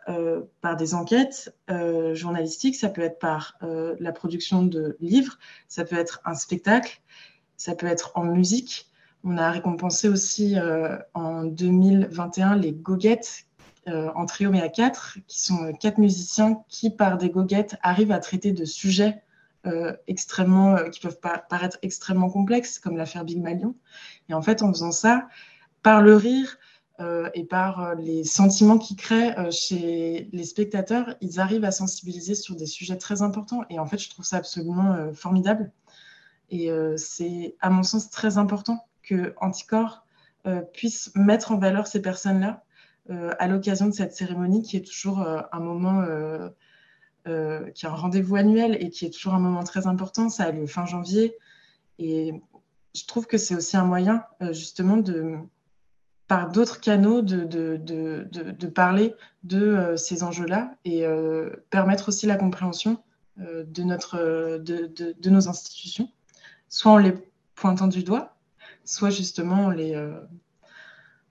par 0.60 0.76
des 0.76 0.92
enquêtes 0.92 1.56
journalistiques, 2.12 2.76
ça 2.76 2.90
peut 2.90 3.00
être 3.00 3.18
par 3.18 3.56
la 3.62 4.12
production 4.12 4.62
de 4.62 4.98
livres, 5.00 5.38
ça 5.68 5.86
peut 5.86 5.96
être 5.96 6.20
un 6.26 6.34
spectacle, 6.34 7.00
ça 7.56 7.75
peut 7.75 7.87
être 7.87 8.12
en 8.14 8.25
musique. 8.25 8.90
On 9.25 9.38
a 9.38 9.50
récompensé 9.50 10.08
aussi 10.08 10.56
en 11.14 11.44
2021 11.44 12.56
les 12.56 12.73
goguettes 12.73 13.46
en 13.87 14.26
trio 14.26 14.50
mais 14.50 14.61
à 14.61 14.68
quatre, 14.68 15.18
qui 15.26 15.42
sont 15.42 15.73
quatre 15.73 15.99
musiciens 15.99 16.62
qui, 16.68 16.90
par 16.90 17.16
des 17.16 17.30
goguettes, 17.30 17.76
arrivent 17.82 18.12
à 18.12 18.18
traiter 18.18 18.52
de 18.52 18.66
sujets 18.66 19.23
extrêmement, 20.06 20.76
qui 20.90 21.00
peuvent 21.00 21.20
paraître 21.20 21.78
extrêmement 21.80 22.28
complexes, 22.28 22.78
comme 22.78 22.99
l'affaire 22.99 23.25
Big 23.25 23.40
Malion. 23.40 23.75
Et 24.28 24.34
en 24.34 24.42
fait, 24.42 24.62
en 24.62 24.70
faisant 24.70 24.92
ça, 24.92 25.26
par 25.82 26.02
le 26.02 26.16
rire, 26.16 26.58
euh, 27.00 27.28
et 27.34 27.42
par 27.42 27.80
euh, 27.80 27.94
les 27.96 28.23
sentiments 28.23 28.78
qu'ils 28.78 28.96
créent 28.96 29.37
euh, 29.37 29.50
chez 29.50 30.28
les 30.32 30.44
spectateurs, 30.44 31.16
ils 31.20 31.40
arrivent 31.40 31.64
à 31.64 31.73
sensibiliser 31.73 32.37
sur 32.37 32.54
des 32.54 32.66
sujets 32.66 32.96
très 32.96 33.20
importants. 33.20 33.62
Et 33.68 33.80
en 33.80 33.87
fait, 33.87 33.99
je 33.99 34.08
trouve 34.08 34.25
ça 34.25 34.37
absolument 34.37 35.12
formidable. 35.12 35.73
Et 36.54 36.70
c'est, 36.96 37.56
à 37.61 37.68
mon 37.68 37.82
sens, 37.82 38.11
très 38.11 38.38
important 38.38 38.87
que 39.02 39.34
Anticor 39.40 40.06
puisse 40.73 41.11
mettre 41.16 41.50
en 41.50 41.58
valeur 41.58 41.88
ces 41.88 42.00
personnes-là 42.00 42.62
à 43.11 43.49
l'occasion 43.49 43.87
de 43.87 43.92
cette 43.92 44.14
cérémonie 44.14 44.62
qui 44.62 44.76
est 44.76 44.87
toujours 44.87 45.18
un 45.18 45.58
moment, 45.58 46.06
qui 47.25 47.30
est 47.87 47.88
un 47.88 47.94
rendez-vous 47.94 48.37
annuel 48.37 48.76
et 48.80 48.90
qui 48.90 49.04
est 49.04 49.11
toujours 49.11 49.34
un 49.34 49.40
moment 49.40 49.64
très 49.64 49.88
important. 49.88 50.28
Ça 50.28 50.44
a 50.44 50.52
lieu 50.52 50.68
fin 50.68 50.87
janvier. 50.87 51.37
Et 51.99 52.40
je 52.94 53.04
trouve 53.04 53.26
que 53.26 53.37
c'est 53.37 53.56
aussi 53.56 53.76
un 53.76 53.84
moyen, 53.84 54.23
justement, 54.52 55.02
par 56.28 56.52
d'autres 56.52 56.80
canaux 56.80 57.20
de, 57.20 58.66
parler 58.68 59.12
de 59.42 59.94
ces 59.96 60.23
enjeux-là 60.23 60.76
et 60.84 61.04
permettre 61.70 62.11
aussi 62.11 62.26
la 62.26 62.37
compréhension 62.37 63.02
de, 63.38 63.82
nos 65.28 65.49
institutions, 65.49 66.08
soit 66.75 66.90
en 66.90 66.99
les 66.99 67.14
pointant 67.54 67.87
du 67.87 68.02
doigt, 68.02 68.35
soit 68.85 69.11
justement 69.11 69.66
en 69.66 69.71
les, 69.71 69.95
euh, 69.95 70.19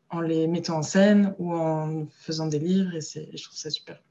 en 0.10 0.22
les 0.22 0.48
mettant 0.48 0.78
en 0.78 0.84
scène 0.84 1.36
ou 1.38 1.54
en 1.54 2.08
faisant 2.18 2.48
des 2.48 2.60
livres, 2.60 2.96
et, 2.96 3.02
je 3.02 3.44
trouve 3.44 3.58
ça 3.58 3.70
super. 3.70 4.02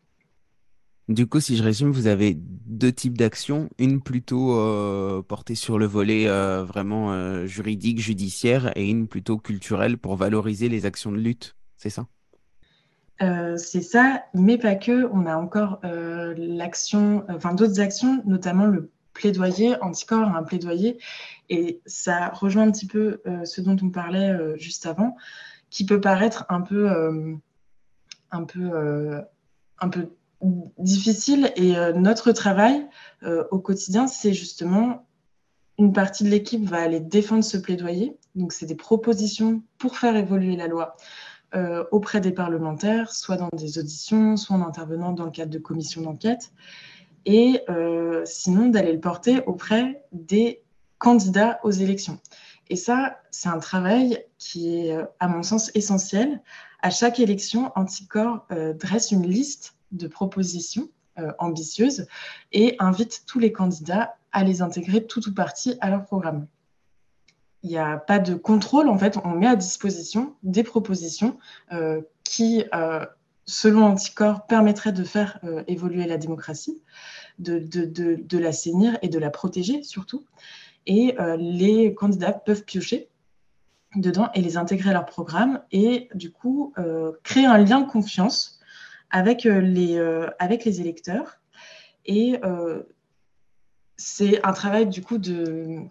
Du 1.09 1.27
coup, 1.27 1.41
si 1.41 1.57
je 1.57 1.63
résume, 1.63 1.91
vous 1.91 2.07
avez 2.07 2.35
deux 2.37 2.93
types 2.93 3.17
d'actions, 3.17 3.71
une 3.79 4.03
plutôt 4.03 4.59
euh, 4.59 5.23
portée 5.23 5.55
sur 5.55 5.79
le 5.79 5.87
volet 5.87 6.29
euh, 6.29 6.65
vraiment 6.65 7.47
juridique, 7.47 7.99
judiciaire, 7.99 8.71
et 8.77 8.87
une 8.89 9.09
plutôt 9.09 9.39
culturelle 9.39 9.97
pour 9.97 10.17
valoriser 10.17 10.69
les 10.69 10.85
actions 10.85 11.13
de 11.13 11.19
lutte, 11.19 11.57
c'est 11.79 11.91
ça? 11.91 12.07
C'est 13.57 13.83
ça, 13.83 14.25
mais 14.35 14.59
pas 14.59 14.75
que. 14.75 15.09
On 15.13 15.27
a 15.27 15.37
encore 15.37 15.81
l'action, 16.37 17.25
enfin 17.29 17.55
d'autres 17.55 17.79
actions, 17.79 18.21
notamment 18.27 18.67
le 18.67 18.91
plaidoyer, 19.13 19.81
anticorps, 19.83 20.35
un 20.35 20.43
plaidoyer. 20.43 20.99
Et 21.49 21.81
ça 21.87 22.29
rejoint 22.29 22.65
un 22.65 22.71
petit 22.71 22.87
peu 22.87 23.21
euh, 23.27 23.45
ce 23.45 23.61
dont 23.61 23.77
on 23.83 23.91
parlait 23.91 24.31
euh, 24.31 24.57
juste 24.57 24.87
avant, 24.87 25.17
qui 25.71 25.85
peut 25.87 26.01
paraître 26.01 26.45
un 26.49 26.61
peu, 26.61 26.91
euh, 26.91 27.35
un 28.31 28.45
peu, 28.45 29.23
un 29.79 29.89
peu 29.89 30.09
difficile. 30.79 31.53
Et 31.57 31.75
notre 31.95 32.33
travail 32.33 32.87
au 33.51 33.59
quotidien, 33.59 34.07
c'est 34.07 34.35
justement 34.35 35.07
une 35.79 35.93
partie 35.93 36.25
de 36.25 36.29
l'équipe 36.29 36.65
va 36.65 36.83
aller 36.83 37.01
défendre 37.01 37.45
ce 37.45 37.57
plaidoyer. 37.57 38.19
Donc, 38.35 38.53
c'est 38.53 38.67
des 38.67 38.75
propositions 38.75 39.63
pour 39.79 39.97
faire 39.97 40.17
évoluer 40.17 40.57
la 40.57 40.67
loi. 40.67 40.97
auprès 41.91 42.21
des 42.21 42.33
parlementaires, 42.33 43.13
soit 43.13 43.37
dans 43.37 43.49
des 43.53 43.79
auditions, 43.79 44.37
soit 44.37 44.57
en 44.57 44.63
intervenant 44.63 45.13
dans 45.13 45.25
le 45.25 45.31
cadre 45.31 45.51
de 45.51 45.59
commissions 45.59 46.03
d'enquête 46.03 46.53
et 47.25 47.61
euh, 47.69 48.23
sinon 48.25 48.69
d'aller 48.69 48.93
le 48.93 49.01
porter 49.01 49.43
auprès 49.47 50.05
des 50.13 50.63
candidats 50.99 51.61
aux 51.63 51.71
élections. 51.71 52.19
Et 52.69 52.77
ça, 52.77 53.19
c'est 53.31 53.49
un 53.49 53.59
travail 53.59 54.25
qui 54.39 54.79
est, 54.79 54.93
euh, 54.93 55.05
à 55.21 55.29
mon 55.29 55.43
sens, 55.43 55.71
essentiel. 55.75 56.41
À 56.81 56.91
chaque 56.91 57.21
élection, 57.21 57.73
Anticor 57.77 58.47
euh, 58.51 58.73
dresse 58.73 59.11
une 59.11 59.27
liste 59.27 59.77
de 59.93 60.07
propositions 60.07 60.89
ambitieuses 61.39 62.07
et 62.53 62.75
invite 62.79 63.25
tous 63.27 63.39
les 63.39 63.53
candidats 63.53 64.17
à 64.33 64.45
les 64.45 64.63
intégrer 64.63 65.05
tout 65.05 65.29
ou 65.29 65.35
partie 65.35 65.77
à 65.83 65.91
leur 65.91 66.07
programme. 66.07 66.47
Il 67.63 67.69
n'y 67.69 67.77
a 67.77 67.99
pas 67.99 68.19
de 68.19 68.35
contrôle, 68.35 68.89
en 68.89 68.97
fait, 68.97 69.19
on 69.23 69.33
met 69.33 69.47
à 69.47 69.55
disposition 69.55 70.35
des 70.43 70.63
propositions 70.63 71.37
qui 72.25 72.65
selon 73.45 73.85
Anticor, 73.85 74.47
permettrait 74.47 74.93
de 74.93 75.05
faire 75.05 75.39
euh, 75.45 75.63
évoluer 75.67 76.07
la 76.07 76.19
démocratie, 76.19 76.81
de, 77.39 77.59
de, 77.59 77.85
de, 77.85 78.39
l'assainir 78.39 78.99
et 79.03 79.09
de 79.09 79.19
la 79.19 79.31
protéger 79.31 79.83
surtout. 79.83 80.25
Et 80.87 81.15
euh, 81.21 81.37
les 81.37 81.95
candidats 81.95 82.33
peuvent 82.33 82.65
piocher 82.65 83.09
dedans 83.95 84.31
et 84.35 84.41
les 84.41 84.57
intégrer 84.57 84.91
à 84.91 84.93
leur 84.95 85.07
programme 85.07 85.63
et 85.71 86.09
du 86.15 86.33
coup 86.33 86.73
euh, 86.79 87.13
créer 87.25 87.47
un 87.47 87.59
lien 87.59 87.81
de 87.81 87.91
confiance 87.91 88.61
avec, 89.11 89.45
les, 89.45 89.99
avec 90.39 90.65
les 90.65 90.81
électeurs. 90.81 91.39
Et 92.07 92.41
c'est 93.99 94.43
un 94.43 94.53
travail 94.55 94.87
du 94.87 95.03
coup 95.03 95.19
de, 95.19 95.83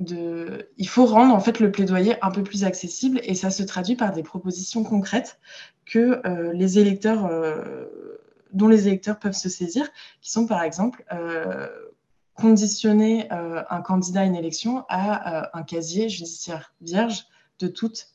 il 0.00 0.88
faut 0.88 1.04
rendre 1.04 1.34
en 1.34 1.40
fait 1.40 1.60
le 1.60 1.70
plaidoyer 1.70 2.16
un 2.22 2.30
peu 2.30 2.42
plus 2.42 2.64
accessible 2.64 3.20
et 3.22 3.34
ça 3.34 3.50
se 3.50 3.62
traduit 3.62 3.96
par 3.96 4.12
des 4.12 4.22
propositions 4.22 4.82
concrètes 4.82 5.38
que 5.84 6.26
euh, 6.26 6.52
les 6.54 6.78
électeurs, 6.78 7.26
euh, 7.26 8.16
dont 8.52 8.68
les 8.68 8.88
électeurs 8.88 9.18
peuvent 9.18 9.34
se 9.34 9.48
saisir, 9.48 9.86
qui 10.22 10.30
sont 10.30 10.46
par 10.46 10.62
exemple 10.62 11.04
euh, 11.12 11.68
conditionner 12.34 13.28
un 13.30 13.82
candidat 13.82 14.22
à 14.22 14.24
une 14.24 14.34
élection 14.34 14.86
à 14.88 15.54
un 15.58 15.62
casier 15.62 16.08
judiciaire 16.08 16.72
vierge 16.80 17.26
de 17.58 17.66
toute 17.66 18.08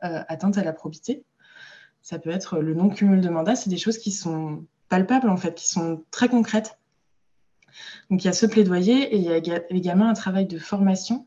atteinte 0.00 0.56
à 0.56 0.64
la 0.64 0.72
probité. 0.72 1.26
Ça 2.00 2.18
peut 2.18 2.30
être 2.30 2.60
le 2.60 2.72
non-cumul 2.72 3.20
de 3.20 3.28
mandat, 3.28 3.56
c'est 3.56 3.68
des 3.68 3.76
choses 3.76 3.98
qui 3.98 4.12
sont 4.12 4.64
palpables 4.88 5.28
en 5.28 5.36
fait, 5.36 5.56
qui 5.56 5.68
sont 5.68 6.02
très 6.10 6.30
concrètes 6.30 6.79
donc 8.10 8.24
il 8.24 8.26
y 8.26 8.30
a 8.30 8.32
ce 8.32 8.46
plaidoyer 8.46 9.14
et 9.14 9.16
il 9.16 9.22
y 9.22 9.32
a 9.32 9.60
également 9.70 10.08
un 10.08 10.14
travail 10.14 10.46
de 10.46 10.58
formation. 10.58 11.26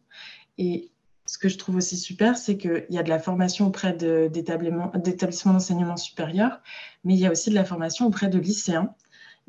Et 0.58 0.92
ce 1.26 1.38
que 1.38 1.50
je 1.50 1.58
trouve 1.58 1.78
aussi 1.78 1.98
super, 1.98 2.38
c'est 2.38 2.58
qu'il 2.58 2.86
y 2.90 2.98
a 2.98 3.04
de 3.04 3.10
la 3.10 3.20
formation 3.20 3.68
auprès 3.68 3.94
d'établissements 3.94 5.54
d'enseignement 5.54 5.98
supérieur, 5.98 6.62
mais 7.04 7.14
il 7.14 7.20
y 7.20 7.26
a 7.26 7.32
aussi 7.32 7.50
de 7.50 7.56
la 7.56 7.66
formation 7.66 8.06
auprès 8.06 8.28
de 8.28 8.40
lycéens. 8.40 8.94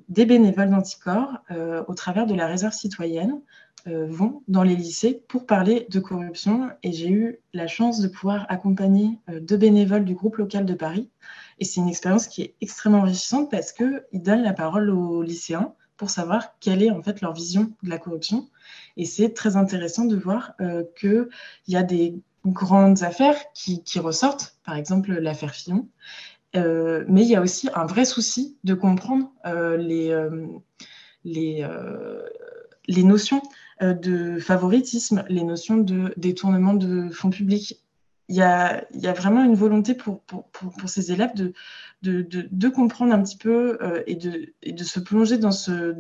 Des 0.08 0.26
bénévoles 0.26 0.70
d'anticorps, 0.70 1.38
euh, 1.50 1.84
au 1.87 1.94
travers 1.94 2.26
de 2.26 2.34
la 2.34 2.46
réserve 2.46 2.73
citoyenne, 2.73 3.40
euh, 3.87 4.06
vont 4.08 4.42
dans 4.49 4.62
les 4.62 4.76
lycées 4.76 5.23
pour 5.28 5.46
parler 5.46 5.87
de 5.90 6.00
corruption. 6.00 6.70
Et 6.82 6.92
j'ai 6.92 7.11
eu 7.11 7.38
la 7.52 7.66
chance 7.66 8.00
de 8.00 8.08
pouvoir 8.08 8.46
accompagner 8.49 9.18
euh, 9.28 9.40
deux 9.40 9.56
bénévoles 9.56 10.04
du 10.04 10.14
groupe 10.14 10.37
local 10.37 10.64
de 10.64 10.75
Paris. 10.75 11.11
Et 11.58 11.64
c'est 11.64 11.80
une 11.80 11.88
expérience 11.88 12.26
qui 12.26 12.42
est 12.42 12.54
extrêmement 12.61 13.00
enrichissante 13.00 13.50
parce 13.50 13.73
qu'ils 13.73 14.02
donnent 14.14 14.42
la 14.42 14.54
parole 14.54 14.90
aux 14.90 15.23
lycéens 15.23 15.75
pour 15.96 16.10
savoir 16.10 16.58
quelle 16.60 16.82
est 16.82 16.90
en 16.90 17.02
fait 17.02 17.20
leur 17.20 17.32
vision 17.32 17.72
de 17.82 17.90
la 17.90 17.98
corruption. 17.98 18.48
Et 18.96 19.04
c'est 19.04 19.30
très 19.30 19.56
intéressant 19.56 20.04
de 20.04 20.16
voir 20.16 20.54
euh, 20.60 20.84
qu'il 20.98 21.28
y 21.68 21.76
a 21.76 21.82
des 21.82 22.14
grandes 22.46 23.02
affaires 23.02 23.36
qui, 23.54 23.82
ressortent, 23.98 24.56
par 24.64 24.76
exemple 24.76 25.12
l'affaire 25.12 25.54
Fillon, 25.54 25.88
euh, 26.56 27.04
mais 27.08 27.22
il 27.22 27.28
y 27.28 27.36
a 27.36 27.40
aussi 27.40 27.68
un 27.74 27.86
vrai 27.86 28.04
souci 28.04 28.56
de 28.64 28.74
comprendre 28.74 29.32
euh, 29.46 29.76
les, 31.24 31.64
notions 33.02 33.42
de 33.80 34.38
favoritisme, 34.38 35.24
les 35.28 35.42
notions 35.42 35.78
de 35.78 36.12
détournement 36.16 36.74
de 36.74 37.08
fonds 37.10 37.30
publics 37.30 37.83
il 38.28 38.37
y 38.37 38.43
a, 38.43 39.12
vraiment 39.12 39.45
une 39.45 39.54
volonté 39.54 39.95
pour, 39.95 40.23
ces 40.87 41.12
élèves 41.12 41.35
de, 42.02 42.69
comprendre 42.69 43.12
un 43.14 43.23
petit 43.23 43.37
peu 43.37 43.78
euh, 43.83 44.02
et, 44.07 44.14
de, 44.16 44.85
se 44.85 45.00
plonger 45.00 45.37
dans 45.37 45.52
ce, 45.52 45.93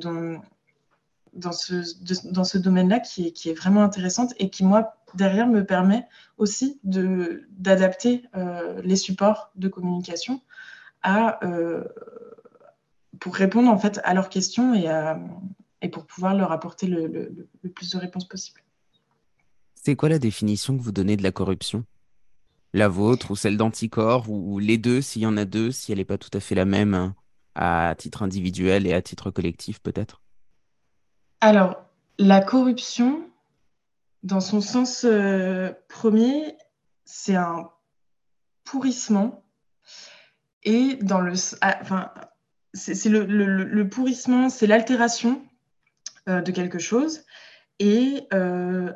domaine-là 2.58 3.00
qui 3.00 3.26
est, 3.26 3.54
vraiment 3.54 3.82
intéressante 3.82 4.32
et 4.38 4.48
qui, 4.48 4.64
moi, 4.64 4.96
derrière, 5.14 5.46
me 5.46 5.64
permet 5.64 6.06
aussi 6.38 6.80
d'adapter 6.82 8.24
euh, 8.36 8.80
les 8.82 8.96
supports 8.96 9.50
de 9.56 9.68
communication 9.68 10.40
euh, 11.06 11.84
pour 13.20 13.34
répondre 13.34 13.70
en 13.70 13.78
fait 13.78 14.00
à 14.04 14.14
leurs 14.14 14.30
questions 14.30 14.74
et, 14.74 15.88
pour 15.90 16.06
pouvoir 16.06 16.34
leur 16.34 16.52
apporter 16.52 16.86
le, 16.86 17.06
le, 17.06 17.48
le 17.62 17.70
plus 17.70 17.90
de 17.90 17.98
réponses 17.98 18.26
possible. 18.26 18.62
C'est 19.74 19.96
quoi 19.96 20.08
la 20.08 20.18
définition 20.18 20.78
que 20.78 20.82
vous 20.82 20.92
donnez 20.92 21.18
de 21.18 21.22
la 21.22 21.30
corruption? 21.30 21.84
La 22.74 22.88
vôtre 22.88 23.30
ou 23.30 23.36
celle 23.36 23.56
d'Anticor 23.56 24.28
ou, 24.28 24.58
les 24.58 24.78
deux, 24.78 25.00
s'il 25.00 25.22
y 25.22 25.26
en 25.26 25.36
a 25.36 25.44
deux, 25.44 25.70
si 25.70 25.92
elle 25.92 25.98
n'est 25.98 26.04
pas 26.04 26.18
tout 26.18 26.30
à 26.36 26.40
fait 26.40 26.56
la 26.56 26.64
même 26.64 27.14
à 27.54 27.94
titre 27.96 28.24
individuel 28.24 28.86
et 28.86 28.92
à 28.92 29.00
titre 29.00 29.30
collectif 29.30 29.78
peut-être. 29.78 30.20
Alors, 31.40 31.76
la 32.18 32.40
corruption, 32.40 33.30
dans 34.24 34.40
son 34.40 34.60
sens 34.60 35.04
euh, 35.04 35.72
premier, 35.88 36.56
c'est 37.04 37.36
un 37.36 37.70
pourrissement. 38.64 39.44
Et 40.64 40.96
dans 40.96 41.20
le, 41.20 41.34
ah, 41.60 41.78
enfin, 41.80 42.10
c'est 42.72 43.08
le, 43.08 43.82
pourrissement, 43.88 44.48
c'est 44.48 44.66
l'altération 44.66 45.46
euh, 46.28 46.40
de 46.40 46.50
quelque 46.50 46.80
chose. 46.80 47.20
Et 47.78 48.26
euh, 48.32 48.92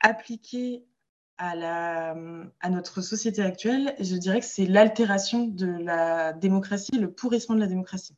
appliquer 0.00 0.84
à, 1.40 2.68
notre 2.68 3.00
société 3.00 3.42
actuelle, 3.42 3.94
je 3.98 4.14
dirais 4.16 4.40
que 4.40 4.46
c'est 4.46 4.66
l'altération 4.66 5.46
de 5.46 5.66
la 5.66 6.32
démocratie, 6.34 6.98
le 6.98 7.10
pourrissement 7.10 7.54
de 7.54 7.60
la 7.60 7.66
démocratie. 7.66 8.14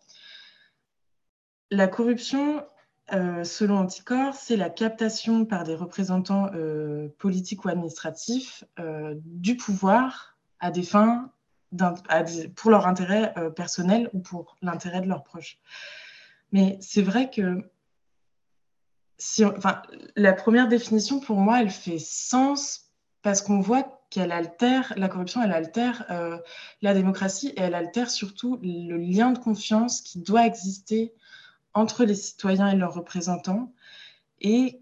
La 1.70 1.86
corruption, 1.86 2.64
euh, 3.12 3.44
selon 3.44 3.78
Anticor, 3.78 4.34
c'est 4.34 4.56
la 4.56 4.70
captation 4.70 5.44
par 5.44 5.62
des 5.62 5.76
représentants 5.76 6.50
euh, 6.54 7.08
politiques 7.18 7.64
ou 7.64 7.68
administratifs 7.68 8.64
euh, 8.80 9.14
du 9.24 9.56
pouvoir 9.56 10.36
à 10.58 10.70
des 10.70 10.82
fins 10.82 11.30
pour 12.54 12.70
leur 12.70 12.86
intérêt 12.86 13.32
personnel 13.56 14.10
ou 14.12 14.20
pour 14.20 14.58
l'intérêt 14.60 15.00
de 15.00 15.08
leurs 15.08 15.24
proches. 15.24 15.58
Mais 16.50 16.76
c'est 16.82 17.00
vrai 17.00 17.30
que 17.30 17.64
si 19.16 19.42
enfin, 19.42 19.80
la 20.14 20.34
première 20.34 20.68
définition, 20.68 21.18
pour 21.18 21.38
moi, 21.38 21.62
elle 21.62 21.70
fait 21.70 21.98
sens 21.98 22.91
parce 23.22 23.40
qu'on 23.40 23.60
voit 23.60 24.02
qu'elle 24.10 24.32
altère, 24.32 24.92
la 24.96 25.08
corruption, 25.08 25.42
elle 25.42 25.52
altère 25.52 26.04
euh, 26.10 26.38
la 26.82 26.92
démocratie 26.92 27.48
et 27.56 27.60
elle 27.60 27.74
altère 27.74 28.10
surtout 28.10 28.58
le 28.62 28.96
lien 28.96 29.30
de 29.30 29.38
confiance 29.38 30.02
qui 30.02 30.18
doit 30.18 30.46
exister 30.46 31.14
entre 31.72 32.04
les 32.04 32.14
citoyens 32.14 32.68
et 32.68 32.76
leurs 32.76 32.94
représentants. 32.94 33.72
Et 34.40 34.80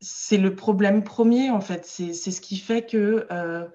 c'est 0.00 0.36
le 0.36 0.54
problème 0.54 1.02
premier, 1.02 1.50
en 1.50 1.60
fait. 1.60 1.84
C'est 1.84 2.12
ce 2.12 2.40
qui 2.40 2.58
fait 2.58 2.86
que 2.86 3.26
euh, 3.32 3.66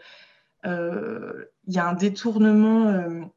euh, 0.65 1.45
il 1.67 1.73
y 1.73 1.79
a 1.79 1.87
un 1.87 1.93
détournement. 1.93 3.29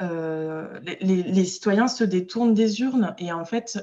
Les, 0.00 1.22
les, 1.22 1.44
citoyens 1.44 1.88
se 1.88 2.04
détournent 2.04 2.54
des 2.54 2.80
urnes 2.80 3.14
et 3.18 3.30
en 3.32 3.44
fait, 3.44 3.78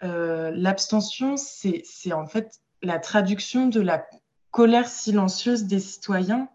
l'abstention, 0.00 1.36
c'est 1.36 2.12
en 2.12 2.26
fait 2.26 2.60
la 2.82 3.00
traduction 3.00 3.66
de 3.66 3.80
la 3.80 4.06
colère 4.52 4.86
silencieuse 4.86 5.64
des 5.64 5.80
citoyens 5.80 6.48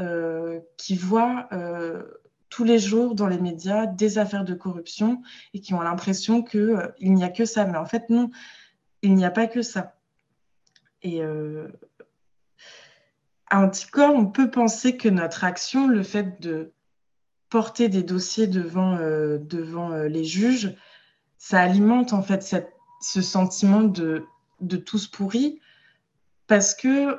euh, 0.00 0.60
qui 0.76 0.96
voient 0.96 1.48
euh, 1.52 2.02
tous 2.50 2.64
les 2.64 2.78
jours 2.78 3.14
dans 3.14 3.28
les 3.28 3.38
médias 3.38 3.86
des 3.86 4.18
affaires 4.18 4.44
de 4.44 4.54
corruption 4.54 5.22
et 5.54 5.60
qui 5.60 5.72
ont 5.72 5.80
l'impression 5.80 6.42
qu'il 6.42 6.60
euh, 6.60 6.88
il 6.98 7.14
n'y 7.14 7.24
a 7.24 7.30
que 7.30 7.46
ça. 7.46 7.64
Mais 7.64 7.78
en 7.78 7.86
fait, 7.86 8.10
non, 8.10 8.30
il 9.02 9.14
n'y 9.14 9.24
a 9.24 9.30
pas 9.30 9.46
que 9.46 9.62
ça. 9.62 9.94
Et 11.02 11.22
à 11.22 13.60
Anticorps, 13.60 14.14
on 14.14 14.24
peut 14.24 14.50
penser 14.50 14.96
que 14.96 15.10
notre 15.10 15.44
action, 15.44 15.86
le 15.86 16.02
fait 16.02 16.40
de 16.40 16.72
porter 17.50 17.90
des 17.90 18.02
dossiers 18.02 18.46
devant, 18.46 18.96
devant 18.96 19.90
les 19.90 20.24
juges, 20.24 20.74
ça 21.36 21.60
alimente 21.60 22.14
en 22.14 22.22
fait 22.22 22.56
ce 23.02 23.20
sentiment 23.20 23.82
de, 23.82 24.24
de 24.62 24.78
tous 24.78 25.06
pourris 25.06 25.60
parce 26.46 26.74
que 26.74 27.18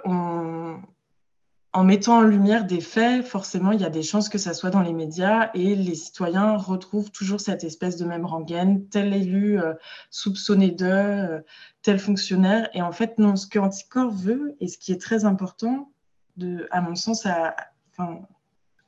en 1.75 1.83
mettant 1.83 2.19
en 2.19 2.21
lumière 2.21 2.63
des 2.63 2.79
faits, 2.79 3.25
forcément, 3.25 3.73
il 3.73 3.81
y 3.81 3.83
a 3.83 3.89
des 3.89 4.01
chances 4.01 4.29
que 4.29 4.37
ça 4.37 4.53
soit 4.53 4.69
dans 4.69 4.81
les 4.81 4.93
médias 4.93 5.49
et 5.53 5.75
les 5.75 5.95
citoyens 5.95 6.55
retrouvent 6.55 7.11
toujours 7.11 7.41
cette 7.41 7.65
espèce 7.65 7.97
de 7.97 8.05
même 8.05 8.25
rengaine, 8.25 8.87
tel 8.87 9.13
élu 9.13 9.59
euh, 9.59 9.73
soupçonné 10.09 10.71
de, 10.71 10.85
euh, 10.85 11.41
tel 11.81 11.99
fonctionnaire. 11.99 12.69
Et 12.73 12.81
en 12.81 12.93
fait, 12.93 13.19
non, 13.19 13.35
ce 13.35 13.45
que 13.45 13.59
Anticor 13.59 14.09
veut, 14.09 14.55
et 14.61 14.69
ce 14.69 14.77
qui 14.77 14.93
est 14.93 15.01
très 15.01 15.25
important, 15.25 15.91
à 16.71 16.79
mon 16.79 16.95
sens, 16.95 17.27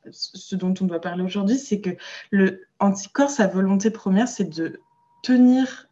ce 0.10 0.56
dont 0.56 0.74
on 0.80 0.86
doit 0.86 1.02
parler 1.02 1.24
aujourd'hui, 1.24 1.58
c'est 1.58 1.82
que 1.82 1.90
le 2.32 2.62
Anticor, 2.80 3.30
sa 3.30 3.48
volonté 3.48 3.90
première, 3.90 4.30
c'est 4.30 4.50
de 4.50 4.80
tenir 5.24 5.90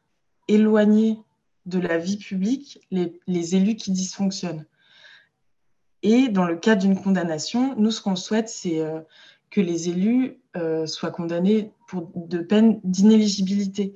éloigné 0.48 1.20
de 1.66 1.80
la 1.80 1.98
vie 1.98 2.18
publique 2.18 2.80
les, 2.92 3.56
élus 3.56 3.76
qui 3.76 3.92
dysfonctionnent. 3.92 4.66
Et 6.04 6.28
dans 6.30 6.46
le 6.46 6.56
cas 6.56 6.76
d'une 6.76 7.02
condamnation, 7.02 7.76
nous, 7.78 7.92
ce 7.92 8.02
qu'on 8.02 8.16
souhaite, 8.16 8.50
c'est 8.50 8.80
euh, 8.80 9.02
que 9.50 9.62
les 9.62 9.90
élus 9.90 10.40
euh, 10.56 10.86
soient 10.86 11.12
condamnés 11.12 11.72
pour 11.88 12.12
de 12.16 12.40
peine 12.40 12.80
d'inéligibilité, 12.84 13.96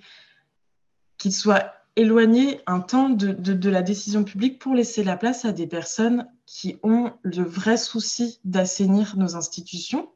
qu'ils 1.18 1.34
soient 1.34 1.74
éloignés 1.96 2.62
un 2.66 2.80
temps 2.80 3.10
de, 3.10 3.34
de, 3.34 3.70
la 3.70 3.82
décision 3.82 4.24
publique 4.24 4.58
pour 4.58 4.74
laisser 4.74 5.04
la 5.04 5.18
place 5.18 5.44
à 5.46 5.52
des 5.52 5.68
personnes 5.68 6.28
qui 6.46 6.78
ont 6.82 7.12
le 7.24 7.44
vrai 7.44 7.78
souci 7.78 8.40
d'assainir 8.46 9.18
nos 9.18 9.36
institutions. 9.36 10.10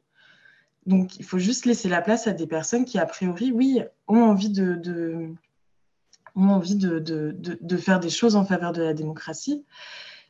Donc, 0.86 1.16
il 1.16 1.24
faut 1.24 1.38
juste 1.38 1.66
laisser 1.66 1.88
la 1.88 2.02
place 2.02 2.26
à 2.26 2.32
des 2.32 2.46
personnes 2.46 2.84
qui, 2.84 2.98
a 2.98 3.06
priori, 3.06 3.52
oui, 3.52 3.80
ont 4.08 4.22
envie 4.22 4.50
de, 4.50 5.34
ont 6.34 6.48
envie 6.50 6.76
de, 6.76 6.98
de, 6.98 7.36
de, 7.38 7.76
faire 7.76 8.00
des 8.00 8.10
choses 8.10 8.36
en 8.36 8.44
faveur 8.44 8.72
de 8.72 8.82
la 8.82 8.94
démocratie. 8.94 9.64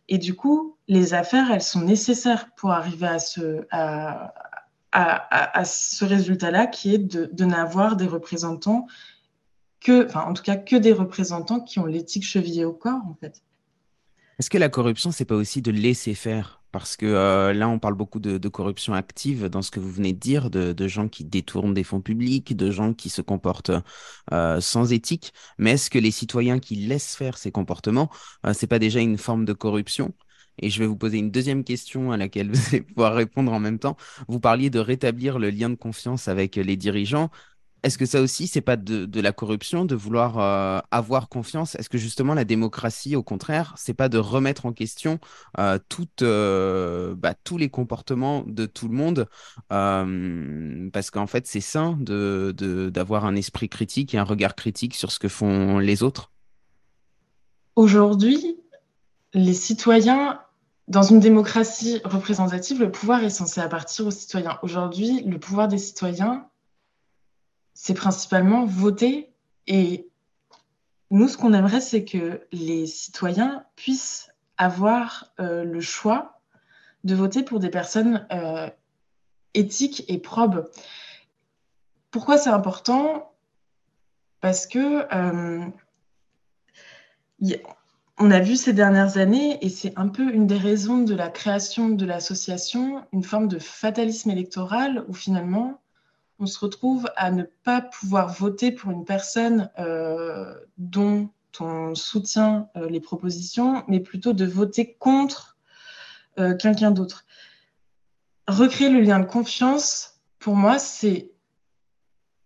Et 0.08 0.18
du 0.18 0.34
coup, 0.34 0.76
les 0.86 1.14
affaires, 1.14 1.50
elles 1.50 1.62
sont 1.62 1.80
nécessaires 1.80 2.50
pour 2.56 2.72
arriver 2.72 3.06
à 3.06 3.18
ce, 3.18 3.66
à, 3.70 4.34
à, 4.92 5.64
ce 5.64 6.04
résultat-là, 6.04 6.66
qui 6.66 6.94
est 6.94 6.98
de, 6.98 7.44
n'avoir 7.44 7.96
des 7.96 8.06
représentants 8.06 8.86
que, 9.80 10.06
enfin, 10.06 10.22
en 10.22 10.34
tout 10.34 10.42
cas, 10.42 10.56
que 10.56 10.76
des 10.76 10.92
représentants 10.92 11.60
qui 11.60 11.78
ont 11.78 11.86
l'éthique 11.86 12.24
chevillée 12.24 12.64
au 12.64 12.72
corps, 12.72 13.02
en 13.08 13.14
fait. 13.14 13.42
Est-ce 14.38 14.50
que 14.50 14.58
la 14.58 14.68
corruption, 14.68 15.12
c'est 15.12 15.24
pas 15.24 15.36
aussi 15.36 15.62
de 15.62 15.70
laisser 15.70 16.14
faire? 16.14 16.62
Parce 16.72 16.96
que 16.96 17.06
euh, 17.06 17.52
là, 17.52 17.68
on 17.68 17.78
parle 17.78 17.94
beaucoup 17.94 18.18
de, 18.18 18.48
corruption 18.48 18.94
active 18.94 19.48
dans 19.48 19.62
ce 19.62 19.70
que 19.70 19.78
vous 19.78 19.92
venez 19.92 20.12
de 20.12 20.18
dire, 20.18 20.50
de, 20.50 20.88
gens 20.88 21.08
qui 21.08 21.24
détournent 21.24 21.72
des 21.72 21.84
fonds 21.84 22.00
publics, 22.00 22.56
de 22.56 22.70
gens 22.72 22.94
qui 22.94 23.10
se 23.10 23.22
comportent 23.22 23.70
euh, 24.32 24.60
sans 24.60 24.92
éthique. 24.92 25.32
Mais 25.58 25.72
est-ce 25.72 25.88
que 25.88 26.00
les 26.00 26.10
citoyens 26.10 26.58
qui 26.58 26.74
laissent 26.74 27.14
faire 27.14 27.38
ces 27.38 27.52
comportements, 27.52 28.10
euh, 28.44 28.52
c'est 28.52 28.66
pas 28.66 28.80
déjà 28.80 28.98
une 28.98 29.18
forme 29.18 29.44
de 29.44 29.52
corruption? 29.52 30.14
Et 30.58 30.70
je 30.70 30.80
vais 30.80 30.86
vous 30.86 30.96
poser 30.96 31.18
une 31.18 31.30
deuxième 31.30 31.62
question 31.62 32.10
à 32.10 32.16
laquelle 32.16 32.50
vous 32.52 32.68
allez 32.68 32.82
pouvoir 32.82 33.14
répondre 33.14 33.52
en 33.52 33.60
même 33.60 33.78
temps. 33.78 33.96
Vous 34.26 34.40
parliez 34.40 34.68
de 34.68 34.80
rétablir 34.80 35.38
le 35.38 35.50
lien 35.50 35.70
de 35.70 35.76
confiance 35.76 36.26
avec 36.26 36.56
les 36.56 36.76
dirigeants. 36.76 37.30
Est-ce 37.84 37.98
que 37.98 38.06
ça 38.06 38.22
aussi, 38.22 38.46
c'est 38.46 38.62
pas 38.62 38.76
de, 38.76 39.20
la 39.20 39.32
corruption, 39.32 39.84
de 39.84 39.94
vouloir 39.94 40.38
euh, 40.38 40.80
avoir 40.90 41.28
confiance? 41.28 41.74
Est-ce 41.74 41.90
que 41.90 41.98
justement 41.98 42.32
la 42.32 42.46
démocratie, 42.46 43.14
au 43.14 43.22
contraire, 43.22 43.74
c'est 43.76 43.92
pas 43.92 44.08
de 44.08 44.16
remettre 44.16 44.64
en 44.64 44.72
question 44.72 45.18
euh, 45.58 45.78
euh, 46.22 47.14
bah, 47.14 47.34
tous 47.44 47.58
les 47.58 47.68
comportements 47.68 48.42
de 48.46 48.64
tout 48.64 48.88
le 48.88 48.94
monde? 48.94 49.28
Parce 49.68 51.10
qu'en 51.10 51.26
fait, 51.26 51.46
c'est 51.46 51.60
sain 51.60 51.98
de, 52.00 52.54
d'avoir 52.88 53.26
un 53.26 53.36
esprit 53.36 53.68
critique 53.68 54.14
et 54.14 54.18
un 54.18 54.24
regard 54.24 54.54
critique 54.54 54.94
sur 54.94 55.12
ce 55.12 55.18
que 55.18 55.28
font 55.28 55.78
les 55.78 56.02
autres. 56.02 56.32
Aujourd'hui, 57.76 58.56
les 59.34 59.52
citoyens 59.52 60.40
dans 60.88 61.02
une 61.02 61.20
démocratie 61.20 62.00
représentative, 62.04 62.80
le 62.80 62.90
pouvoir 62.90 63.22
est 63.24 63.30
censé 63.30 63.60
appartenir 63.60 64.08
aux 64.08 64.10
citoyens. 64.10 64.58
Aujourd'hui, 64.62 65.22
le 65.26 65.38
pouvoir 65.38 65.68
des 65.68 65.78
citoyens, 65.78 66.46
c'est 67.74 67.94
principalement 67.94 68.64
voter. 68.64 69.30
Et 69.66 70.08
nous, 71.10 71.28
ce 71.28 71.36
qu'on 71.36 71.52
aimerait, 71.52 71.80
c'est 71.80 72.04
que 72.04 72.40
les 72.52 72.86
citoyens 72.86 73.64
puissent 73.76 74.30
avoir 74.56 75.32
euh, 75.40 75.64
le 75.64 75.80
choix 75.80 76.40
de 77.02 77.14
voter 77.14 77.42
pour 77.42 77.60
des 77.60 77.70
personnes 77.70 78.26
euh, 78.32 78.70
éthiques 79.52 80.04
et 80.08 80.18
probes. 80.18 80.70
Pourquoi 82.10 82.38
c'est 82.38 82.50
important? 82.50 83.32
Parce 84.40 84.66
que 84.66 85.06
euh, 85.12 85.66
on 88.18 88.30
a 88.30 88.40
vu 88.40 88.56
ces 88.56 88.72
dernières 88.72 89.18
années, 89.18 89.58
et 89.64 89.68
c'est 89.68 89.92
un 89.98 90.08
peu 90.08 90.32
une 90.32 90.46
des 90.46 90.56
raisons 90.56 90.98
de 90.98 91.14
la 91.14 91.28
création 91.28 91.88
de 91.88 92.06
l'association, 92.06 93.04
une 93.12 93.24
forme 93.24 93.48
de 93.48 93.58
fatalisme 93.58 94.30
électoral 94.30 95.04
où 95.08 95.14
finalement 95.14 95.80
on 96.38 96.46
se 96.46 96.58
retrouve 96.58 97.08
à 97.16 97.30
ne 97.30 97.44
pas 97.44 97.80
pouvoir 97.80 98.32
voter 98.32 98.72
pour 98.72 98.90
une 98.90 99.04
personne 99.04 99.70
euh, 99.78 100.54
dont 100.78 101.30
on 101.60 101.94
soutient 101.94 102.68
euh, 102.76 102.88
les 102.88 103.00
propositions, 103.00 103.84
mais 103.88 104.00
plutôt 104.00 104.32
de 104.32 104.44
voter 104.44 104.94
contre 104.94 105.56
euh, 106.38 106.56
quelqu'un 106.56 106.90
d'autre. 106.90 107.24
Recréer 108.48 108.90
le 108.90 109.00
lien 109.00 109.20
de 109.20 109.26
confiance, 109.26 110.20
pour 110.38 110.56
moi, 110.56 110.78
c'est 110.78 111.30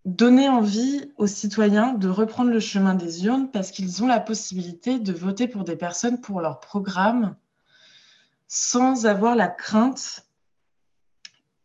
donner 0.04 0.48
envie 0.48 1.10
aux 1.16 1.26
citoyens 1.26 1.92
de 1.92 2.08
reprendre 2.08 2.50
le 2.50 2.60
chemin 2.60 2.94
des 2.94 3.26
urnes 3.26 3.50
parce 3.50 3.70
qu'ils 3.70 4.02
ont 4.02 4.06
la 4.06 4.20
possibilité 4.20 4.98
de 4.98 5.12
voter 5.12 5.48
pour 5.48 5.64
des 5.64 5.76
personnes 5.76 6.20
pour 6.20 6.40
leur 6.40 6.60
programme 6.60 7.36
sans 8.46 9.04
avoir 9.04 9.36
la 9.36 9.48
crainte 9.48 10.27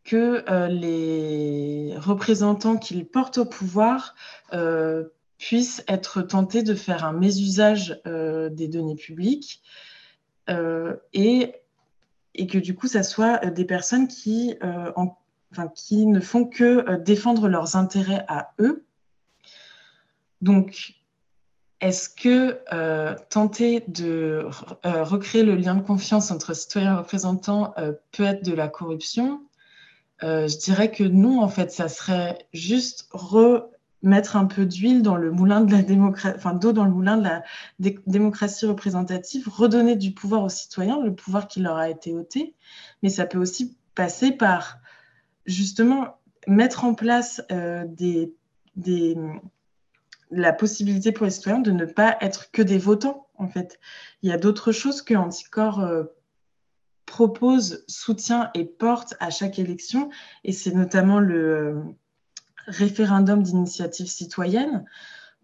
que 0.04 0.44
euh, 0.50 0.68
les 0.68 1.94
représentants 1.96 2.76
qu'ils 2.76 3.06
portent 3.06 3.38
au 3.38 3.46
pouvoir 3.46 4.14
euh, 4.52 5.04
puissent 5.38 5.82
être 5.88 6.22
tentés 6.22 6.62
de 6.62 6.74
faire 6.74 7.04
un 7.04 7.12
mésusage 7.12 8.00
euh, 8.06 8.50
des 8.50 8.68
données 8.68 8.96
publiques 8.96 9.62
et, 11.14 11.54
et, 12.34 12.46
que 12.46 12.58
du 12.58 12.74
coup, 12.74 12.86
ça 12.86 13.02
soit 13.02 13.46
des 13.46 13.64
personnes 13.64 14.08
qui, 14.08 14.58
enfin, 14.94 15.68
qui 15.74 16.04
ne 16.04 16.20
font 16.20 16.44
que 16.44 16.96
défendre 16.98 17.48
leurs 17.48 17.76
intérêts 17.76 18.26
à 18.28 18.52
eux. 18.58 18.84
Donc, 20.42 20.96
est-ce 21.80 22.10
que 22.10 22.60
tenter 23.30 23.84
de 23.88 24.46
recréer 24.84 25.44
le 25.44 25.54
lien 25.54 25.76
de 25.76 25.82
confiance 25.82 26.30
entre 26.30 26.52
citoyens 26.52 26.92
et 26.92 26.98
représentants 26.98 27.72
peut 28.12 28.24
être 28.24 28.44
de 28.44 28.52
la 28.52 28.68
corruption? 28.68 29.40
Euh, 30.22 30.48
je 30.48 30.58
dirais 30.58 30.90
que 30.90 31.04
non, 31.04 31.42
en 31.42 31.48
fait, 31.48 31.70
ça 31.72 31.88
serait 31.88 32.38
juste 32.52 33.08
remettre 33.10 34.36
un 34.36 34.46
peu 34.46 34.64
d'huile 34.64 35.02
dans 35.02 35.16
le 35.16 35.30
moulin 35.30 35.62
de 35.62 35.72
la 35.72 35.82
démocratie, 35.82 36.36
enfin 36.36 36.54
d'eau 36.54 36.72
dans 36.72 36.84
le 36.84 36.90
moulin 36.90 37.16
de 37.16 37.24
la 37.24 37.42
démocratie 38.06 38.66
représentative, 38.66 39.48
redonner 39.48 39.96
du 39.96 40.12
pouvoir 40.12 40.44
aux 40.44 40.48
citoyens, 40.48 41.00
le 41.02 41.14
pouvoir 41.14 41.48
qui 41.48 41.60
leur 41.60 41.76
a 41.76 41.90
été 41.90 42.14
ôté. 42.14 42.54
Mais 43.02 43.08
ça 43.08 43.26
peut 43.26 43.38
aussi 43.38 43.76
passer 43.94 44.30
par 44.30 44.78
justement 45.46 46.18
mettre 46.46 46.84
en 46.84 46.94
place 46.94 47.42
euh, 47.50 47.84
des, 47.86 48.32
la 50.30 50.52
possibilité 50.52 51.12
pour 51.12 51.26
les 51.26 51.30
citoyens 51.30 51.60
de 51.60 51.70
ne 51.70 51.84
pas 51.84 52.16
être 52.20 52.50
que 52.50 52.62
des 52.62 52.78
votants, 52.78 53.28
en 53.36 53.48
fait. 53.48 53.78
Il 54.22 54.30
y 54.30 54.32
a 54.32 54.38
d'autres 54.38 54.72
choses 54.72 55.02
que 55.02 55.14
Anticorps 55.14 55.80
euh, 55.80 56.04
propose, 57.06 57.84
soutient 57.88 58.50
et 58.54 58.64
porte 58.64 59.14
à 59.20 59.30
chaque 59.30 59.58
élection. 59.58 60.10
Et 60.44 60.52
c'est 60.52 60.72
notamment 60.72 61.20
le 61.20 61.82
référendum 62.66 63.42
d'initiative 63.42 64.06
citoyenne. 64.06 64.84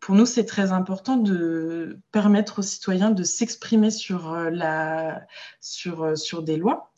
Pour 0.00 0.14
nous, 0.14 0.26
c'est 0.26 0.46
très 0.46 0.72
important 0.72 1.16
de 1.16 1.98
permettre 2.12 2.60
aux 2.60 2.62
citoyens 2.62 3.10
de 3.10 3.22
s'exprimer 3.22 3.90
sur, 3.90 4.34
la, 4.34 5.26
sur, 5.60 6.16
sur 6.16 6.42
des 6.42 6.56
lois, 6.56 6.90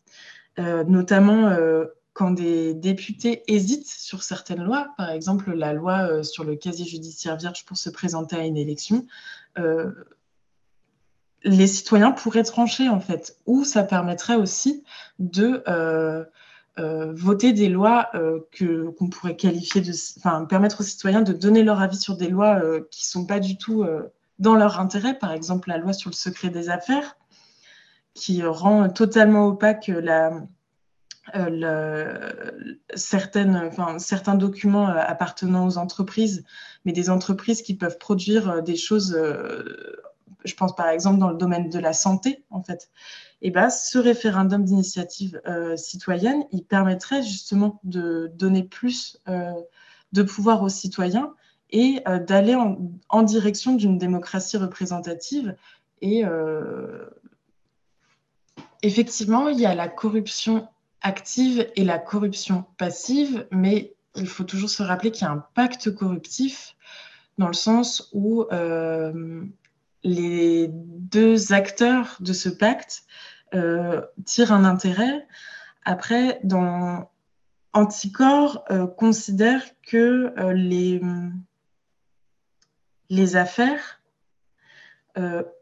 notamment 0.57 1.51
quand 2.13 2.31
des 2.31 2.75
députés 2.75 3.43
hésitent 3.47 3.89
sur 3.89 4.23
certaines 4.23 4.63
lois, 4.63 4.89
par 4.97 5.11
exemple 5.11 5.53
la 5.53 5.73
loi 5.73 6.07
euh, 6.09 6.23
sur 6.23 6.45
le 6.45 6.57
casier 6.57 6.85
judiciaire 6.85 7.37
vierge 7.37 7.65
pour 7.65 7.77
se 7.77 7.89
présenter 7.91 8.37
à 8.37 8.45
une 8.45 8.57
élection, 8.57 9.07
euh, 9.59 9.93
les 11.45 11.67
citoyens 11.67 12.13
pourraient 12.13 12.43
trancher 12.43 12.89
en 12.89 13.01
fait, 13.01 13.37
ou 13.47 13.65
ça 13.65 13.83
permettrait 13.83 14.37
aussi 14.37 14.85
de 15.19 15.63
euh, 15.69 16.25
voter 17.15 17.53
des 17.53 17.69
lois 17.69 18.11
que 18.51 18.89
qu'on 18.91 19.09
pourrait 19.09 19.37
qualifier 19.37 19.83
de, 19.83 19.93
enfin 20.19 20.45
permettre 20.47 20.81
aux 20.81 20.85
citoyens 20.85 21.21
de 21.21 21.33
donner 21.33 21.63
leur 21.63 21.81
avis 21.81 21.99
sur 21.99 22.17
des 22.17 22.29
lois 22.29 22.61
qui 22.91 23.07
sont 23.07 23.27
pas 23.27 23.41
du 23.41 23.59
tout 23.59 23.85
dans 24.39 24.55
leur 24.55 24.81
intérêt, 24.81 25.19
par 25.19 25.33
exemple 25.33 25.69
la 25.69 25.77
loi 25.77 25.93
sur 25.93 26.09
le 26.09 26.15
secret 26.15 26.49
des 26.49 26.71
affaires, 26.71 27.17
qui 28.15 28.43
rend 28.43 28.89
totalement 28.89 29.49
opaque 29.49 29.89
la 29.89 30.33
euh, 31.37 32.77
certains 32.95 34.35
documents 34.35 34.89
euh, 34.89 34.97
appartenant 34.99 35.67
aux 35.67 35.79
entreprises, 35.79 36.45
mais 36.85 36.93
des 36.93 37.11
entreprises 37.11 37.63
qui 37.63 37.75
peuvent 37.75 37.99
produire 37.99 38.51
euh, 38.51 38.61
des 38.61 38.75
choses, 38.77 39.17
je 40.45 40.55
pense 40.55 40.75
par 40.75 40.89
exemple 40.89 41.19
dans 41.19 41.31
le 41.31 41.37
domaine 41.37 41.69
de 41.69 41.79
la 41.79 41.93
santé, 41.93 42.45
en 42.51 42.63
fait. 42.63 42.91
Et 43.43 43.51
ben, 43.51 43.71
ce 43.71 43.99
référendum 43.99 44.65
d'initiative 44.65 45.41
citoyenne, 45.77 46.45
il 46.53 46.65
permettrait 46.65 47.23
justement 47.23 47.81
de 47.83 48.31
donner 48.37 48.63
plus 48.63 49.21
de 49.27 50.23
pouvoir 50.23 50.63
aux 50.63 50.69
citoyens 50.69 51.35
et 51.71 52.05
d'aller 52.29 52.55
en, 52.55 52.79
en, 53.09 53.23
direction 53.23 53.75
d'une 53.75 53.99
démocratie 53.99 54.59
représentative. 54.59 55.57
Et 56.03 56.23
effectivement, 58.83 59.49
il 59.49 59.59
y 59.59 59.67
a 59.67 59.75
la 59.75 59.89
corruption 59.89 60.69
active 61.01 61.69
et 61.77 61.85
la 61.85 61.99
corruption 61.99 62.65
passive, 62.79 63.47
mais 63.51 63.95
il 64.17 64.29
faut 64.29 64.45
toujours 64.45 64.71
se 64.71 64.83
rappeler 64.83 65.11
qu'il 65.11 65.27
y 65.27 65.29
a 65.29 65.33
un 65.33 65.45
pacte 65.55 65.95
corruptif 65.95 66.77
dans 67.39 67.49
le 67.49 67.55
sens 67.55 68.11
où 68.13 68.45
euh, 68.53 69.45
les 70.05 70.69
deux 70.73 71.53
acteurs 71.53 72.17
de 72.21 72.33
ce 72.33 72.49
pacte 72.49 73.05
euh, 73.55 74.01
tirent 74.25 74.53
un 74.53 74.65
intérêt. 74.65 75.27
Après, 75.85 76.41
dans 76.45 77.11
Anticorps, 77.73 78.65
euh, 78.71 78.87
considère 78.87 79.63
que 79.83 80.35
les, 80.53 81.01
les 83.11 83.37
affaires 83.37 84.01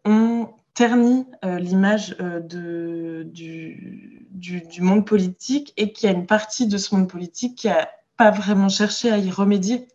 ont 0.05 0.48
ternit 0.74 1.26
l'image 1.42 2.16
du, 2.44 4.26
du, 4.40 4.81
monde 4.81 5.07
politique 5.07 5.72
et 5.76 5.92
qu'il 5.92 6.09
y 6.09 6.12
a 6.12 6.16
une 6.16 6.26
partie 6.26 6.66
de 6.66 6.79
ce 6.79 6.94
monde 6.94 7.09
politique 7.09 7.59
qui 7.59 7.66
n'a 7.68 7.88
pas 8.16 8.31
vraiment 8.31 8.68
cherché 8.68 9.11
à 9.11 9.18
y 9.18 9.31
remédier. 9.31 9.88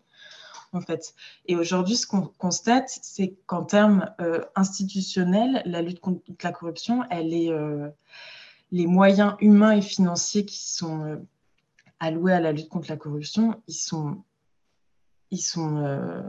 En 0.75 0.81
fait. 0.81 1.15
Et 1.45 1.55
aujourd'hui, 1.55 1.95
ce 1.95 2.05
qu'on 2.05 2.23
constate, 2.37 2.89
c'est 3.01 3.35
qu'en 3.45 3.63
termes 3.63 4.11
euh, 4.19 4.41
institutionnels, 4.55 5.61
la 5.65 5.81
lutte 5.81 6.01
contre 6.01 6.19
la 6.43 6.51
corruption, 6.51 7.03
elle 7.09 7.33
est, 7.33 7.49
euh, 7.49 7.87
les 8.73 8.85
moyens 8.85 9.35
humains 9.39 9.71
et 9.71 9.81
financiers 9.81 10.43
qui 10.43 10.59
sont 10.67 11.05
euh, 11.05 11.15
alloués 12.01 12.33
à 12.33 12.41
la 12.41 12.51
lutte 12.51 12.67
contre 12.67 12.89
la 12.89 12.97
corruption, 12.97 13.61
ils 13.69 13.73
sont, 13.73 14.21
ils 15.31 15.41
sont, 15.41 16.21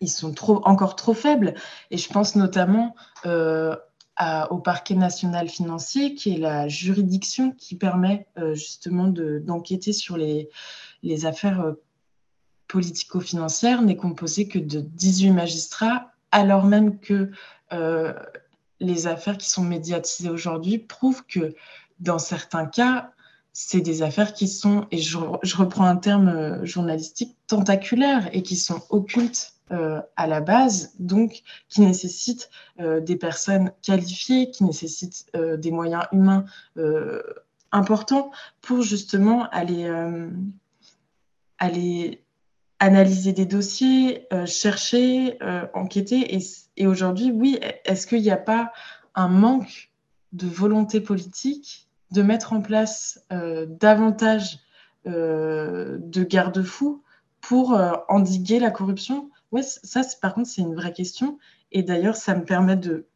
ils 0.00 0.10
sont 0.10 0.34
encore 0.64 0.96
trop 0.96 1.14
faibles. 1.14 1.54
Et 1.90 1.96
je 1.96 2.08
pense 2.10 2.36
notamment 2.36 2.94
au 3.24 4.58
parquet 4.58 4.94
national 4.94 5.48
financier, 5.48 6.14
qui 6.14 6.34
est 6.34 6.38
la 6.38 6.68
juridiction 6.68 7.52
qui 7.52 7.74
permet 7.74 8.28
justement 8.52 9.08
d'enquêter 9.08 9.94
sur 9.94 10.18
les, 10.18 10.50
les 11.02 11.26
affaires 11.26 11.74
politico-financières, 12.68 13.82
n'est 13.82 13.96
composé 13.96 14.48
que 14.48 14.58
de 14.58 14.80
18 14.80 15.30
magistrats, 15.30 16.12
alors 16.30 16.64
même 16.64 16.98
que 16.98 17.30
euh, 17.72 18.12
les 18.80 19.06
affaires 19.06 19.38
qui 19.38 19.48
sont 19.48 19.64
médiatisées 19.64 20.30
aujourd'hui 20.30 20.78
prouvent 20.78 21.24
que 21.26 21.54
dans 22.00 22.18
certains 22.18 22.66
cas, 22.66 23.12
c'est 23.52 23.80
des 23.80 24.02
affaires 24.02 24.34
qui 24.34 24.48
sont, 24.48 24.86
et 24.90 24.98
je, 24.98 25.16
reprends 25.16 25.84
un 25.84 25.96
terme 25.96 26.64
journalistique, 26.64 27.36
tentaculaires 27.46 28.28
et 28.32 28.42
qui 28.42 28.56
sont 28.56 28.82
occultes 28.90 29.54
euh, 29.70 30.02
à 30.16 30.26
la 30.26 30.40
base, 30.40 30.92
donc 30.98 31.42
qui 31.68 31.80
nécessite 31.80 32.50
euh, 32.80 33.00
des 33.00 33.16
personnes 33.16 33.70
qualifiées, 33.80 34.50
qui 34.50 34.64
nécessitent 34.64 35.26
euh, 35.36 35.56
des 35.56 35.70
moyens 35.70 36.04
humains 36.12 36.44
importants 37.70 38.30
pour 38.60 38.82
justement 38.82 39.48
aller, 39.50 39.90
aller 41.58 42.23
analyser 42.78 43.32
des 43.32 43.46
dossiers, 43.46 44.26
chercher, 44.46 45.38
enquêter. 45.74 46.36
Et, 46.76 46.86
aujourd'hui, 46.86 47.30
oui, 47.30 47.58
est-ce 47.84 48.06
qu'il 48.06 48.20
n'y 48.20 48.30
a 48.30 48.36
pas 48.36 48.72
un 49.14 49.28
manque 49.28 49.90
de 50.32 50.46
volonté 50.46 51.00
politique 51.00 51.88
de 52.10 52.22
mettre 52.22 52.52
en 52.52 52.60
place 52.60 53.24
davantage 53.30 54.58
de 55.06 56.22
garde-fous 56.24 57.02
pour 57.40 57.80
endiguer 58.08 58.58
la 58.58 58.70
corruption? 58.70 59.30
Oui, 59.54 59.62
ça, 59.62 60.02
par 60.20 60.34
contre, 60.34 60.48
c'est 60.48 60.62
une 60.62 60.74
vraie 60.74 60.92
question. 60.92 61.38
Et 61.70 61.84
d'ailleurs, 61.84 62.16
ça 62.16 62.34
me 62.34 62.44
permet 62.44 62.74
de, 62.76 63.06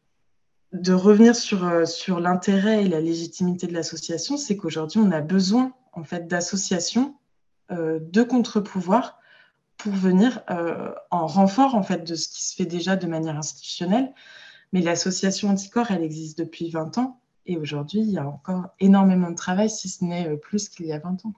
revenir 0.93 1.35
sur, 1.35 1.65
euh, 1.65 1.83
sur 1.83 2.21
l'intérêt 2.21 2.85
et 2.85 2.87
la 2.87 3.01
légitimité 3.01 3.67
de 3.67 3.73
l'association. 3.73 4.37
C'est 4.37 4.55
qu'aujourd'hui, 4.55 4.99
on 4.99 5.11
a 5.11 5.19
besoin 5.19 5.73
en 5.91 6.05
fait 6.05 6.27
d'associations, 6.27 7.17
euh, 7.71 7.99
de 8.01 8.23
contre-pouvoirs 8.23 9.18
pour 9.79 9.93
venir 9.93 10.41
euh, 10.51 10.93
en 11.09 11.25
renfort 11.25 11.73
en 11.73 11.83
fait 11.83 12.07
de 12.07 12.13
ce 12.13 12.27
qui 12.27 12.45
se 12.45 12.55
fait 12.55 12.65
déjà 12.65 12.95
de 12.95 13.07
manière 13.07 13.37
institutionnelle. 13.37 14.13
Mais 14.71 14.81
l'association 14.81 15.49
Anticorps, 15.49 15.89
elle 15.89 16.03
existe 16.03 16.37
depuis 16.37 16.69
20 16.69 16.99
ans. 16.99 17.21
Et 17.47 17.57
aujourd'hui, 17.57 18.01
il 18.01 18.11
y 18.11 18.19
a 18.19 18.27
encore 18.27 18.67
énormément 18.79 19.31
de 19.31 19.35
travail, 19.35 19.69
si 19.71 19.89
ce 19.89 20.03
n'est 20.03 20.37
plus 20.37 20.69
qu'il 20.69 20.85
y 20.85 20.93
a 20.93 20.99
20 20.99 21.25
ans. 21.25 21.33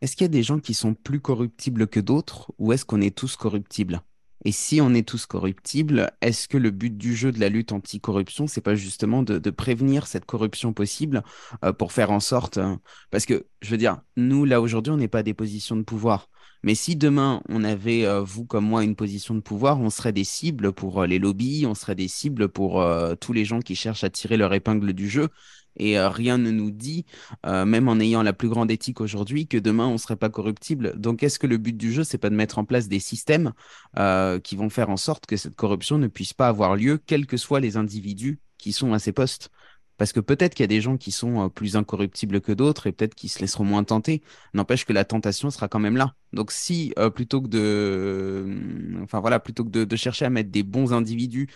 Est-ce 0.00 0.16
qu'il 0.16 0.24
y 0.24 0.26
a 0.26 0.28
des 0.28 0.42
gens 0.42 0.58
qui 0.58 0.74
sont 0.74 0.94
plus 0.94 1.20
corruptibles 1.20 1.86
que 1.86 2.00
d'autres 2.00 2.52
ou 2.58 2.72
est-ce 2.72 2.84
qu'on 2.84 3.00
est 3.00 3.14
tous 3.14 3.36
corruptibles? 3.36 4.00
Et 4.44 4.52
si 4.52 4.80
on 4.80 4.92
est 4.92 5.06
tous 5.08 5.24
corruptibles, 5.24 6.12
est-ce 6.20 6.48
que 6.48 6.58
le 6.58 6.70
but 6.70 6.94
du 6.96 7.16
jeu 7.16 7.32
de 7.32 7.40
la 7.40 7.48
lutte 7.48 7.72
anticorruption, 7.72 8.46
c'est 8.46 8.60
pas 8.60 8.74
justement 8.74 9.22
de, 9.22 9.38
prévenir 9.50 10.06
cette 10.06 10.26
corruption 10.26 10.74
possible 10.74 11.22
euh, 11.64 11.72
pour 11.72 11.92
faire 11.92 12.10
en 12.10 12.20
sorte. 12.20 12.58
Euh, 12.58 12.76
parce 13.10 13.24
que, 13.24 13.46
je 13.62 13.70
veux 13.70 13.78
dire, 13.78 14.02
nous, 14.16 14.44
là, 14.44 14.60
aujourd'hui, 14.60 14.92
on 14.92 14.98
n'est 14.98 15.08
pas 15.08 15.22
des 15.22 15.32
positions 15.32 15.76
de 15.76 15.82
pouvoir. 15.82 16.28
Mais 16.64 16.74
si 16.74 16.96
demain, 16.96 17.42
on 17.48 17.62
avait, 17.62 18.04
euh, 18.04 18.22
vous 18.22 18.44
comme 18.44 18.64
moi, 18.66 18.82
une 18.82 18.96
position 18.96 19.34
de 19.34 19.40
pouvoir, 19.40 19.80
on 19.80 19.90
serait 19.90 20.12
des 20.12 20.24
cibles 20.24 20.72
pour 20.72 21.04
les 21.04 21.20
lobbies, 21.20 21.66
on 21.66 21.74
serait 21.74 21.94
des 21.94 22.08
cibles 22.08 22.48
pour 22.48 22.84
tous 23.20 23.32
les 23.32 23.44
gens 23.44 23.60
qui 23.60 23.76
cherchent 23.76 24.04
à 24.04 24.10
tirer 24.10 24.36
leur 24.36 24.52
épingle 24.52 24.92
du 24.92 25.08
jeu 25.08 25.28
et 25.76 25.98
euh, 25.98 26.08
rien 26.08 26.38
ne 26.38 26.50
nous 26.50 26.70
dit, 26.70 27.04
euh, 27.46 27.64
même 27.64 27.88
en 27.88 27.98
ayant 27.98 28.22
la 28.22 28.32
plus 28.32 28.48
grande 28.48 28.70
éthique 28.70 29.00
aujourd'hui, 29.00 29.46
que 29.46 29.56
demain 29.56 29.86
on 29.86 29.98
serait 29.98 30.16
pas 30.16 30.30
corruptible. 30.30 30.98
Donc, 30.98 31.22
est-ce 31.22 31.38
que 31.38 31.46
le 31.46 31.58
but 31.58 31.76
du 31.76 31.92
jeu, 31.92 32.04
c'est 32.04 32.18
pas 32.18 32.30
de 32.30 32.34
mettre 32.34 32.58
en 32.58 32.64
place 32.64 32.88
des 32.88 33.00
systèmes 33.00 33.52
euh, 33.98 34.38
qui 34.40 34.56
vont 34.56 34.70
faire 34.70 34.90
en 34.90 34.96
sorte 34.96 35.26
que 35.26 35.36
cette 35.36 35.56
corruption 35.56 35.98
ne 35.98 36.06
puisse 36.06 36.32
pas 36.32 36.48
avoir 36.48 36.76
lieu, 36.76 36.98
quels 37.04 37.26
que 37.26 37.36
soient 37.36 37.60
les 37.60 37.76
individus 37.76 38.40
qui 38.58 38.72
sont 38.72 38.92
à 38.92 38.98
ces 38.98 39.12
postes? 39.12 39.50
Parce 39.96 40.12
que 40.12 40.20
peut-être 40.20 40.54
qu'il 40.54 40.64
y 40.64 40.64
a 40.64 40.68
des 40.68 40.80
gens 40.80 40.96
qui 40.96 41.12
sont 41.12 41.44
euh, 41.44 41.48
plus 41.48 41.76
incorruptibles 41.76 42.40
que 42.40 42.52
d'autres 42.52 42.86
et 42.86 42.92
peut-être 42.92 43.14
qu'ils 43.14 43.30
se 43.30 43.40
laisseront 43.40 43.64
moins 43.64 43.84
tenter. 43.84 44.22
N'empêche 44.52 44.84
que 44.84 44.92
la 44.92 45.04
tentation 45.04 45.50
sera 45.50 45.68
quand 45.68 45.78
même 45.78 45.96
là. 45.96 46.14
Donc 46.32 46.50
si 46.50 46.92
euh, 46.98 47.10
plutôt 47.10 47.40
que 47.40 47.48
de, 47.48 47.60
euh, 47.60 49.38
plutôt 49.38 49.64
que 49.64 49.84
de, 49.84 49.96
chercher 49.96 50.24
à 50.24 50.30
mettre 50.30 50.50
des 50.50 50.62
bons 50.62 50.92
individus, 50.92 51.48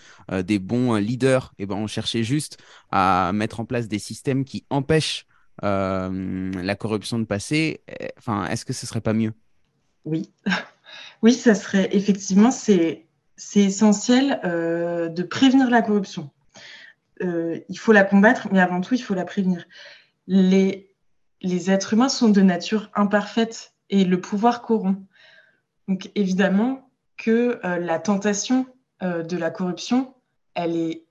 des 0.45 0.59
bons 0.59 0.95
leaders, 0.95 1.53
et 1.59 1.65
eh 1.65 1.67
ben 1.67 1.75
on 1.75 1.87
cherchait 1.87 2.23
juste 2.23 2.59
à 2.91 3.33
mettre 3.35 3.61
en 3.61 3.65
place 3.65 3.89
des 3.89 3.99
systèmes 3.99 4.45
qui 4.45 4.65
empêchent 4.71 5.27
la 5.63 6.77
corruption 6.79 7.19
de 7.19 7.25
passer. 7.25 7.81
Eh, 8.01 8.11
est-ce 8.51 8.65
que 8.65 8.73
ce 8.73 8.87
serait 8.87 9.01
pas 9.01 9.13
mieux? 9.13 9.33
Oui, 10.05 10.31
oui, 11.23 11.35
ça 11.35 11.55
serait 11.55 11.89
effectivement 11.93 12.53
c'est 12.53 13.07
c'est 13.37 13.61
essentiel 13.61 14.41
de 14.45 15.23
prévenir 15.23 15.69
la 15.71 15.83
corruption 15.83 16.31
euh, 17.23 17.61
il 17.69 17.79
faut 17.79 17.93
la 17.93 18.05
combattre, 18.05 18.49
mais 18.53 18.61
avant 18.61 18.81
tout, 18.81 18.95
il 18.95 19.03
faut 19.03 19.15
la 19.15 19.25
prévenir. 19.25 19.65
Les, 20.27 20.95
les 21.41 21.71
êtres 21.71 21.95
humains 21.95 22.09
sont 22.09 22.29
de 22.29 22.41
nature 22.41 22.91
imparfaite 22.95 23.75
et 23.91 24.05
le 24.05 24.21
pouvoir 24.21 24.63
corrompt. 24.63 25.07
Donc 25.87 26.11
évidemment 26.15 26.91
que 27.17 27.61
euh, 27.65 27.79
la 27.79 27.99
tentation 27.99 28.67
euh, 29.03 29.23
de 29.23 29.37
la 29.37 29.51
corruption, 29.51 30.15
elle 30.55 30.77
est 30.77 31.07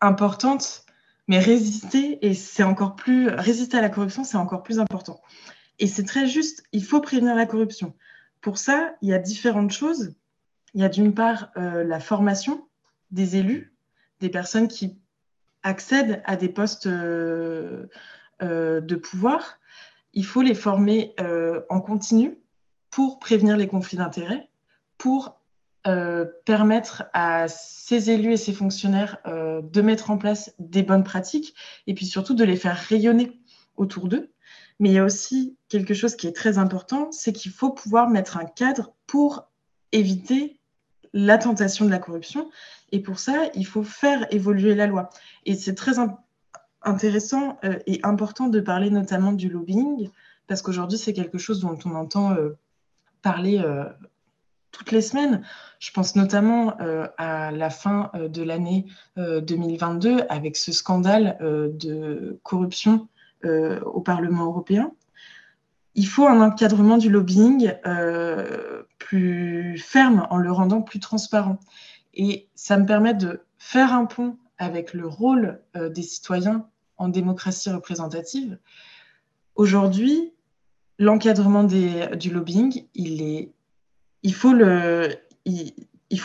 importante, 0.00 0.84
Mais 1.28 1.38
résister, 1.38 2.24
et 2.26 2.34
c'est 2.34 2.62
encore 2.64 2.96
plus, 2.96 3.28
résister 3.28 3.76
à 3.76 3.80
la 3.80 3.90
corruption, 3.90 4.24
c'est 4.24 4.36
encore 4.36 4.62
plus 4.62 4.80
important. 4.80 5.20
Et 5.78 5.86
c'est 5.86 6.04
très 6.04 6.26
juste, 6.26 6.64
il 6.72 6.84
faut 6.84 7.00
prévenir 7.00 7.34
la 7.34 7.46
corruption. 7.46 7.94
Pour 8.40 8.58
ça, 8.58 8.94
il 9.00 9.10
y 9.10 9.14
a 9.14 9.18
différentes 9.18 9.70
choses. 9.70 10.14
Il 10.74 10.80
y 10.80 10.84
a 10.84 10.88
d'une 10.88 11.14
part 11.14 11.52
la 11.56 12.00
formation 12.00 12.66
des 13.10 13.36
élus, 13.36 13.72
des 14.20 14.28
personnes 14.28 14.68
qui 14.68 14.98
accèdent 15.62 16.22
à 16.24 16.36
des 16.36 16.48
postes 16.48 16.86
euh, 16.86 17.86
euh, 18.42 18.80
de 18.80 18.96
pouvoir. 18.96 19.58
Il 20.12 20.24
faut 20.24 20.42
les 20.42 20.54
former 20.54 21.14
en 21.68 21.80
continu 21.80 22.36
pour 22.90 23.20
prévenir 23.20 23.56
les 23.56 23.68
conflits 23.68 23.96
d'intérêts, 23.96 24.48
pour 24.98 25.40
permettre 26.44 27.04
à 27.12 27.46
ces 27.46 28.10
élus 28.10 28.32
et 28.32 28.36
ces 28.36 28.52
fonctionnaires 28.52 29.18
de 29.24 29.80
mettre 29.80 30.10
en 30.10 30.18
place 30.18 30.52
des 30.58 30.82
bonnes 30.82 31.04
pratiques 31.04 31.54
et 31.86 31.94
puis 31.94 32.06
surtout 32.06 32.34
de 32.34 32.42
les 32.42 32.56
faire 32.56 32.76
rayonner 32.76 33.40
autour 33.76 34.08
d'eux. 34.08 34.32
Mais 34.80 34.88
il 34.88 34.94
y 34.94 34.98
a 34.98 35.04
aussi 35.04 35.56
quelque 35.68 35.94
chose 35.94 36.16
qui 36.16 36.26
est 36.26 36.34
très 36.34 36.58
important, 36.58 37.12
c'est 37.12 37.32
qu'il 37.32 37.52
faut 37.52 37.70
pouvoir 37.70 38.08
mettre 38.08 38.36
un 38.36 38.46
cadre 38.46 38.92
pour 39.06 39.48
éviter 39.92 40.58
la 41.12 41.38
tentation 41.38 41.84
de 41.84 41.90
la 41.90 41.98
corruption. 41.98 42.50
Et 42.92 43.00
pour 43.00 43.18
ça, 43.18 43.50
il 43.54 43.66
faut 43.66 43.82
faire 43.82 44.26
évoluer 44.32 44.74
la 44.74 44.86
loi. 44.86 45.10
Et 45.46 45.54
c'est 45.54 45.74
très 45.74 45.92
intéressant 46.82 47.58
euh, 47.64 47.78
et 47.86 48.00
important 48.02 48.48
de 48.48 48.60
parler 48.60 48.90
notamment 48.90 49.32
du 49.32 49.48
lobbying, 49.48 50.10
parce 50.46 50.62
qu'aujourd'hui, 50.62 50.98
c'est 50.98 51.12
quelque 51.12 51.38
chose 51.38 51.60
dont 51.60 51.78
on 51.84 51.94
entend 51.94 52.32
euh, 52.32 52.56
parler 53.22 53.58
euh, 53.58 53.84
toutes 54.72 54.92
les 54.92 55.02
semaines. 55.02 55.42
Je 55.78 55.90
pense 55.92 56.16
notamment 56.16 56.76
à 57.18 57.50
la 57.50 57.70
fin 57.70 58.12
de 58.14 58.42
l'année 58.42 58.86
2022 59.16 60.20
avec 60.28 60.56
ce 60.56 60.70
scandale 60.72 61.38
de 61.40 62.38
corruption 62.44 63.08
au 63.42 64.00
Parlement 64.00 64.44
européen. 64.44 64.92
Il 65.96 66.06
faut 66.06 66.26
un 66.28 66.40
encadrement 66.40 66.98
du 66.98 67.10
lobbying 67.10 67.72
plus 68.98 69.76
ferme 69.78 70.26
en 70.30 70.36
le 70.36 70.52
rendant 70.52 70.82
plus 70.82 71.00
transparent. 71.00 71.58
Et 72.14 72.48
ça 72.54 72.76
me 72.76 72.86
permet 72.86 73.14
de 73.14 73.42
faire 73.58 73.92
un 73.92 74.06
pont 74.06 74.36
avec 74.58 74.94
le 74.94 75.06
rôle 75.06 75.60
euh, 75.76 75.88
des 75.88 76.02
citoyens 76.02 76.66
en 76.96 77.08
démocratie 77.08 77.70
représentative. 77.70 78.58
Aujourd'hui, 79.54 80.32
l'encadrement 80.98 81.64
du 81.64 82.30
lobbying, 82.30 82.84
il, 82.94 84.34
faut 84.34 84.52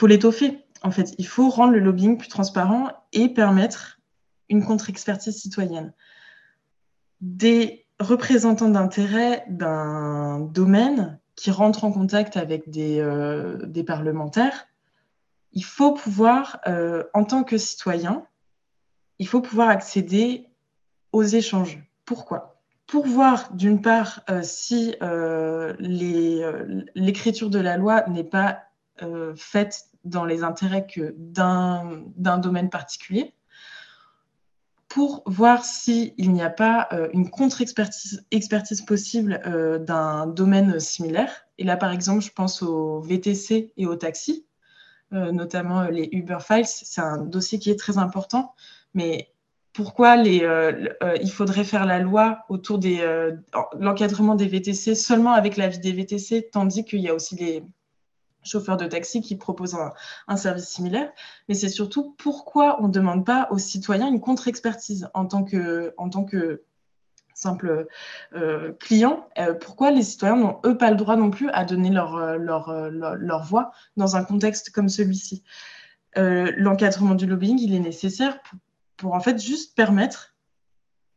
l'étoffer. 0.08 0.66
En 0.82 0.92
fait, 0.92 1.16
il 1.18 1.26
faut 1.28 1.50
rendre 1.50 1.74
le 1.74 1.80
lobbying 1.80 2.18
plus 2.18 2.28
transparent 2.28 2.90
et 3.14 3.30
permettre 3.30 4.00
une 4.50 4.64
contre-expertise 4.64 5.38
citoyenne 5.38 5.94
des 7.22 7.86
représentants 8.00 8.70
d'intérêt 8.70 9.46
d'un 9.50 10.40
domaine 10.40 11.20
qui 11.36 11.52
rentrent 11.52 11.84
en 11.84 11.92
contact 11.92 12.38
avec 12.38 12.70
des, 12.70 13.00
euh, 13.00 13.84
parlementaires, 13.86 14.68
il 15.56 15.66
faut 15.66 15.94
pouvoir, 15.94 16.60
euh, 16.68 17.04
en 17.14 17.24
tant 17.24 17.44
que 17.44 17.58
citoyen, 17.58 18.26
il 19.20 19.28
faut 19.28 19.42
pouvoir 19.42 19.70
accéder 19.70 20.48
aux 21.12 21.24
échanges. 21.24 21.82
Pourquoi? 22.06 22.62
Pour 22.88 23.08
voir, 23.08 23.52
d'une 23.54 23.82
part, 23.82 24.22
euh, 24.30 24.44
si 24.44 24.96
l'écriture 26.96 27.50
de 27.50 27.60
la 27.60 27.78
loi 27.78 28.08
n'est 28.08 28.24
pas 28.24 28.60
faite 29.36 29.86
dans 30.04 30.24
les 30.24 30.44
intérêts 30.44 30.86
d'un 31.18 32.38
domaine 32.38 32.70
particulier, 32.70 33.34
pour 34.96 35.24
voir 35.26 35.66
s'il 35.66 36.14
n'y 36.18 36.42
a 36.42 36.50
pas 36.50 36.88
euh, 36.94 37.10
une 37.12 37.30
contre-expertise 37.30 38.26
expertise 38.32 38.82
possible 38.82 39.42
euh, 39.46 39.78
d'un 39.78 40.26
domaine 40.26 40.80
similaire. 40.80 41.48
Et 41.58 41.66
là, 41.66 41.76
par 41.76 41.92
exemple, 41.92 42.24
je 42.24 42.32
pense 42.32 42.62
aux 42.62 43.02
VTC 43.02 43.74
et 43.76 43.88
aux 43.88 43.98
taxis, 43.98 44.45
euh, 44.45 44.45
notamment 45.32 45.84
les 45.84 46.10
Uber 46.12 46.38
Files. 46.40 46.66
C'est 46.66 47.02
un 47.02 47.18
dossier 47.18 47.60
qui 47.60 47.70
est 47.72 47.80
très 47.80 47.98
important. 47.98 48.54
Mais 48.94 49.32
pourquoi 49.74 50.16
les, 50.16 50.48
il 51.22 51.32
faudrait 51.32 51.64
faire 51.64 51.86
la 51.86 52.00
loi 52.00 52.46
autour 52.50 52.80
de 52.80 53.38
l'encadrement 53.80 54.36
des 54.36 54.48
VTC 54.48 54.96
seulement 54.96 55.34
avec 55.34 55.58
l'avis 55.58 55.80
des 55.80 55.92
VTC, 55.92 56.50
tandis 56.52 56.86
qu'il 56.86 57.02
y 57.02 57.10
a 57.10 57.14
aussi 57.14 57.36
les, 57.36 57.64
chauffeurs 58.46 58.78
de 58.78 58.86
taxi 58.86 59.22
qui 59.22 59.36
proposent 59.36 59.78
un, 60.28 60.38
service 60.38 60.70
similaire, 60.70 61.12
mais 61.50 61.56
c'est 61.56 61.70
surtout 61.70 62.16
pourquoi 62.18 62.82
on 62.82 62.88
ne 62.88 62.94
demande 62.94 63.26
pas 63.26 63.48
aux 63.52 63.58
citoyens 63.58 64.08
une 64.08 64.22
contre-expertise 64.22 65.10
en 65.14 65.26
tant 65.26 65.44
que, 65.44 65.94
en 65.98 66.10
tant 66.10 66.24
que 66.24 66.64
simple 67.46 67.88
euh, 68.34 68.74
client, 68.80 69.28
euh, 69.38 69.54
pourquoi 69.54 69.92
les 69.92 70.02
citoyens 70.02 70.36
n'ont 70.36 70.60
eux 70.66 70.78
pas 70.78 70.90
le 70.90 70.98
droit 70.98 71.16
non 71.16 71.30
plus 71.30 71.50
à 71.52 71.64
donner 71.64 71.92
leur, 71.92 72.16
euh, 72.16 72.38
leur, 72.38 72.72
leur, 72.90 73.44
voix 73.44 73.72
dans 73.98 74.16
un 74.16 74.24
contexte 74.24 74.72
comme 74.72 74.90
celui-ci? 74.90 75.44
L'encadrement 76.18 77.14
du 77.14 77.26
lobbying, 77.26 77.60
il 77.60 77.76
est 77.76 77.80
nécessaire 77.80 78.42
pour, 78.42 78.60
pour 78.96 79.14
en 79.16 79.20
fait 79.20 79.38
juste 79.38 79.76
permettre 79.76 80.34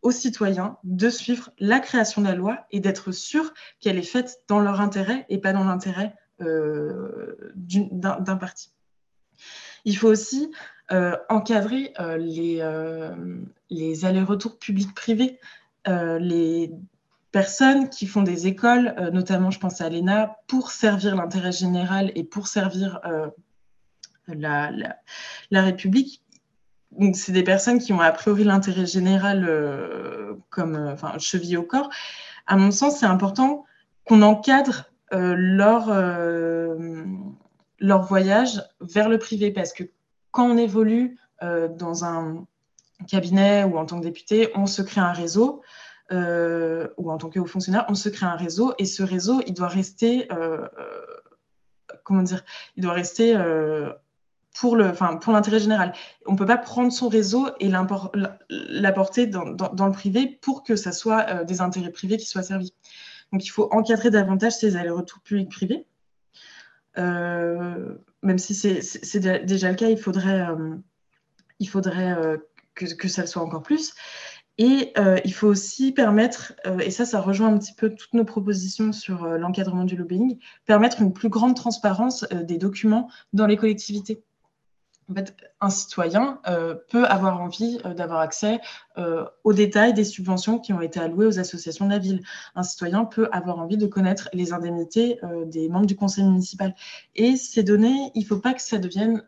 aux 0.03 0.11
citoyens 0.11 0.77
de 0.83 1.09
suivre 1.09 1.51
la 1.61 1.79
création 1.79 2.21
de 2.21 2.27
la 2.27 2.35
loi 2.35 2.67
et 2.73 2.81
d'être 2.81 3.13
sûr 3.13 3.55
qu'elle 3.81 3.97
est 3.97 4.03
faite 4.03 4.43
dans 4.49 4.59
leur 4.59 4.81
intérêt 4.81 5.25
et 5.29 5.39
pas 5.39 5.53
dans 5.53 5.63
l'intérêt 5.63 6.17
d'un 6.41 8.37
parti. 8.37 8.73
Il 9.85 9.97
faut 9.97 10.09
aussi 10.09 10.51
encadrer 11.29 11.93
les, 12.19 12.61
les 13.71 14.05
allers-retours 14.05 14.59
publics-privés. 14.59 15.39
Les 16.21 16.71
personnes 17.33 17.89
qui 17.89 18.07
font 18.07 18.23
des 18.23 18.47
écoles, 18.47 18.95
notamment 19.13 19.51
je 19.51 19.59
pense 19.59 19.81
à 19.81 19.89
l'ENA, 19.89 20.37
pour 20.47 20.71
servir 20.71 21.17
l'intérêt 21.17 21.53
général 21.53 22.13
et 22.15 22.25
pour 22.25 22.47
servir 22.47 23.01
la, 24.27 24.71
la, 25.51 25.63
République. 25.63 26.23
Donc, 26.93 27.17
c'est 27.17 27.33
des 27.33 27.43
personnes 27.43 27.79
qui 27.79 27.93
ont 27.93 28.01
a 28.01 28.13
priori 28.13 28.45
l'intérêt 28.45 28.87
général 28.87 29.49
comme 30.51 30.97
cheville 31.19 31.57
au 31.57 31.63
corps. 31.63 31.91
À 32.47 32.57
mon 32.57 32.71
sens, 32.71 32.99
c'est 32.99 33.07
important 33.07 33.65
qu'on 34.05 34.23
encadre 34.23 34.91
euh, 35.13 35.35
leur, 35.37 35.89
euh, 35.91 37.05
leur 37.79 38.03
voyage 38.03 38.63
vers 38.81 39.09
le 39.09 39.19
privé. 39.19 39.51
Parce 39.51 39.73
que 39.73 39.85
quand 40.31 40.47
on 40.51 40.57
évolue 40.57 41.19
euh, 41.43 41.69
dans 41.69 42.05
un 42.05 42.47
cabinet 43.07 43.65
ou 43.65 43.79
en 43.79 43.87
tant 43.87 43.99
que 43.99 44.05
député, 44.05 44.51
on 44.55 44.67
se 44.67 44.83
crée 44.83 45.01
un 45.01 45.13
réseau. 45.13 45.63
ou 46.11 47.11
en 47.11 47.19
tant 47.19 47.29
que 47.31 47.39
haut 47.39 47.47
fonctionnaire, 47.47 47.85
on 47.89 47.95
se 47.95 48.09
crée 48.09 48.27
un 48.27 48.37
réseau 48.37 48.75
et 48.79 48.85
ce 48.85 49.03
réseau, 49.03 49.43
il 49.47 49.55
doit 49.55 49.69
rester, 49.69 50.29
comment 52.05 52.23
dire, 52.23 52.45
il 52.77 52.83
doit 52.83 52.95
rester 52.95 53.37
enfin, 53.37 55.17
pour 55.17 55.33
l'intérêt 55.33 55.61
général. 55.61 55.93
On 56.27 56.33
ne 56.33 56.39
peut 56.39 56.47
pas 56.47 56.59
prendre 56.59 56.93
son 56.93 57.09
réseau 57.09 57.49
et 57.61 57.69
l'apporter 57.69 59.27
dans, 59.27 59.87
le 59.87 59.93
privé 59.93 60.39
pour 60.41 60.63
que 60.65 60.77
ça 60.77 60.93
soit 60.93 61.45
des 61.45 61.61
intérêts 61.61 61.93
privés 61.93 62.17
qui 62.17 62.27
soient 62.27 62.43
servis. 62.43 62.73
Donc 63.33 63.45
il 63.45 63.51
faut 63.51 63.69
encadrer 63.73 64.11
davantage 64.11 64.57
ces 64.57 64.77
allers-retours 64.77 65.21
publics-privés. 65.21 65.87
Euh, 66.97 67.95
même 68.23 68.39
si 68.39 68.55
c'est 68.55 69.45
déjà 69.45 69.71
le 69.71 69.77
cas, 69.77 69.89
il 69.89 69.99
faudrait, 69.99 70.49
euh, 70.49 70.77
il 71.61 71.69
faudrait 71.69 72.13
euh, 72.13 72.39
que, 72.87 73.09
ça 73.09 73.23
le 73.23 73.29
soit 73.29 73.43
encore 73.43 73.63
plus. 73.63 73.95
Et 74.61 74.93
il 75.25 75.33
faut 75.33 75.47
aussi 75.47 75.93
permettre, 75.93 76.55
et 76.83 76.91
ça, 76.91 77.05
ça 77.05 77.21
rejoint 77.21 77.47
un 77.47 77.59
petit 77.59 77.75
peu 77.75 77.95
toutes 77.95 78.15
nos 78.15 78.25
propositions 78.25 78.93
sur 78.93 79.25
l'encadrement 79.25 79.85
du 79.85 79.95
lobbying, 79.95 80.39
permettre 80.67 81.01
une 81.01 81.13
plus 81.13 81.29
grande 81.29 81.55
transparence 81.55 82.25
des 82.33 82.59
documents 82.59 83.09
dans 83.33 83.47
les 83.47 83.57
collectivités 83.57 84.25
en 85.11 85.15
fait, 85.15 85.35
un 85.61 85.71
citoyen 85.71 86.41
euh, 86.47 86.75
peut 86.91 87.07
avoir 87.07 87.41
envie 87.41 87.79
euh, 87.85 87.95
d'avoir 87.95 88.21
accès 88.21 88.61
euh, 88.99 89.25
aux 89.43 89.53
détails 89.53 89.95
des 89.95 90.05
subventions 90.05 90.59
qui 90.59 90.73
ont 90.73 90.83
été 90.83 91.01
allouées 91.01 91.27
aux 91.27 91.39
associations 91.39 91.87
de 91.87 91.91
la 91.91 91.99
ville. 91.99 92.23
Un 92.55 92.63
citoyen 92.63 93.05
peut 93.05 93.29
avoir 93.33 93.59
envie 93.59 93.79
de 93.79 93.87
connaître 93.87 94.29
les 94.33 94.53
indemnités 94.53 95.19
des 95.47 95.69
membres 95.69 95.87
du 95.87 95.97
conseil 95.97 96.25
municipal. 96.25 96.75
Et 97.15 97.37
ces 97.37 97.63
données, 97.63 98.11
il 98.15 98.23
ne 98.23 98.27
faut 98.27 98.39
pas 98.39 98.55
que 98.55 98.63
ça 98.63 98.79
devienne, 98.79 99.23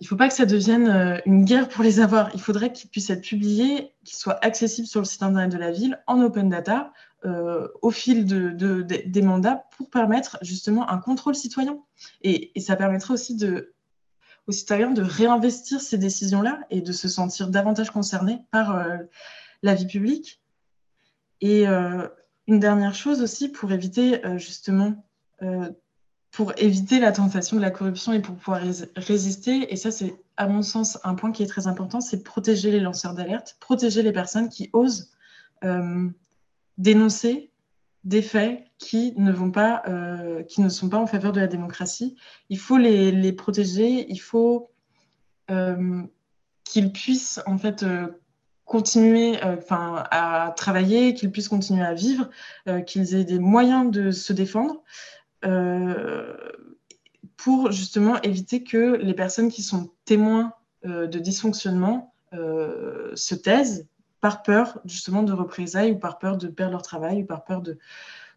il 0.00 0.06
faut 0.06 0.16
pas 0.16 0.28
que 0.28 0.34
ça 0.34 0.46
devienne 0.46 1.20
une 1.26 1.44
guerre 1.44 1.68
pour 1.68 1.84
les 1.84 2.00
avoir. 2.00 2.30
Il 2.34 2.40
faudrait 2.40 2.72
qu'ils 2.72 2.90
puissent 2.90 3.10
être 3.10 3.22
publiés, 3.22 3.92
qu'ils 4.04 4.16
soient 4.16 4.42
accessibles 4.44 4.86
sur 4.86 5.00
le 5.00 5.04
site 5.06 5.22
internet 5.22 5.52
de 5.52 5.58
la 5.58 5.70
ville 5.70 6.02
en 6.06 6.20
open 6.22 6.48
data. 6.48 6.92
au 7.24 7.90
fil 7.90 8.24
de, 8.24 8.82
des 8.82 9.22
mandats 9.22 9.64
pour 9.76 9.90
permettre 9.90 10.38
justement 10.42 10.88
un 10.90 10.98
contrôle 10.98 11.34
citoyen. 11.34 11.78
Et, 12.22 12.52
ça 12.60 12.76
permettrait 12.76 13.14
aussi 13.14 13.36
aux 14.48 14.52
citoyens 14.52 14.90
de 14.90 15.02
réinvestir 15.02 15.80
ces 15.80 15.98
décisions-là 15.98 16.60
et 16.70 16.80
de 16.80 16.92
se 16.92 17.06
sentir 17.06 17.48
davantage 17.48 17.90
concernés 17.90 18.40
par 18.50 18.74
euh, 18.74 18.96
la 19.62 19.74
vie 19.74 19.86
publique. 19.86 20.40
Et 21.40 21.68
euh, 21.68 22.08
une 22.46 22.58
dernière 22.58 22.94
chose 22.94 23.22
aussi 23.22 23.50
pour 23.50 23.70
éviter 23.70 24.24
euh, 24.24 24.38
justement 24.38 25.04
pour 26.38 26.52
éviter 26.56 27.00
la 27.00 27.10
tentation 27.10 27.56
de 27.56 27.62
la 27.62 27.72
corruption 27.72 28.12
et 28.12 28.20
pour 28.20 28.36
pouvoir 28.36 28.60
résister. 28.94 29.72
Et 29.72 29.76
ça, 29.76 29.90
c'est 29.90 30.14
à 30.36 30.46
mon 30.46 30.62
sens 30.62 30.96
un 31.02 31.16
point 31.16 31.32
qui 31.32 31.42
est 31.42 31.48
très 31.48 31.66
important, 31.66 32.00
c'est 32.00 32.22
protéger 32.22 32.70
les 32.70 32.78
lanceurs 32.78 33.12
d'alerte, 33.12 33.56
protéger 33.58 34.04
les 34.04 34.12
personnes 34.12 34.48
qui 34.48 34.70
osent 34.72 35.10
euh, 35.64 36.08
dénoncer 36.76 37.50
des 38.04 38.22
faits 38.22 38.62
qui 38.78 39.14
ne 39.16 39.32
vont 39.32 39.50
pas, 39.50 39.82
euh, 39.88 40.44
qui 40.44 40.60
ne 40.60 40.68
sont 40.68 40.88
pas 40.88 40.98
en 40.98 41.08
faveur 41.08 41.32
de 41.32 41.40
la 41.40 41.48
démocratie. 41.48 42.14
Il 42.50 42.58
faut 42.60 42.76
les, 42.76 43.32
protéger, 43.32 44.06
il 44.08 44.20
faut 44.20 44.70
euh, 45.50 46.02
qu'ils 46.62 46.92
puissent 46.92 47.40
en 47.46 47.58
fait 47.58 47.84
continuer 48.64 49.42
enfin 49.42 50.04
à 50.12 50.54
travailler, 50.56 51.14
qu'ils 51.14 51.32
puissent 51.32 51.48
continuer 51.48 51.82
à 51.82 51.94
vivre, 51.94 52.30
qu'ils 52.86 53.16
aient 53.16 53.24
des 53.24 53.40
moyens 53.40 53.90
de 53.90 54.12
se 54.12 54.32
défendre. 54.32 54.84
Euh, 55.44 56.34
pour 57.36 57.70
justement 57.70 58.20
éviter 58.22 58.64
que 58.64 58.96
les 58.96 59.14
personnes 59.14 59.48
qui 59.48 59.62
sont 59.62 59.90
témoins 60.04 60.52
euh, 60.84 61.06
de 61.06 61.20
dysfonctionnement 61.20 62.12
euh, 62.32 63.12
se 63.14 63.36
taisent 63.36 63.86
par 64.20 64.42
peur 64.42 64.80
justement 64.84 65.22
de 65.22 65.32
représailles 65.32 65.92
ou 65.92 65.98
par 65.98 66.18
peur 66.18 66.36
de 66.36 66.48
perdre 66.48 66.72
leur 66.72 66.82
travail 66.82 67.22
ou 67.22 67.26
par 67.26 67.44
peur 67.44 67.62
de... 67.62 67.78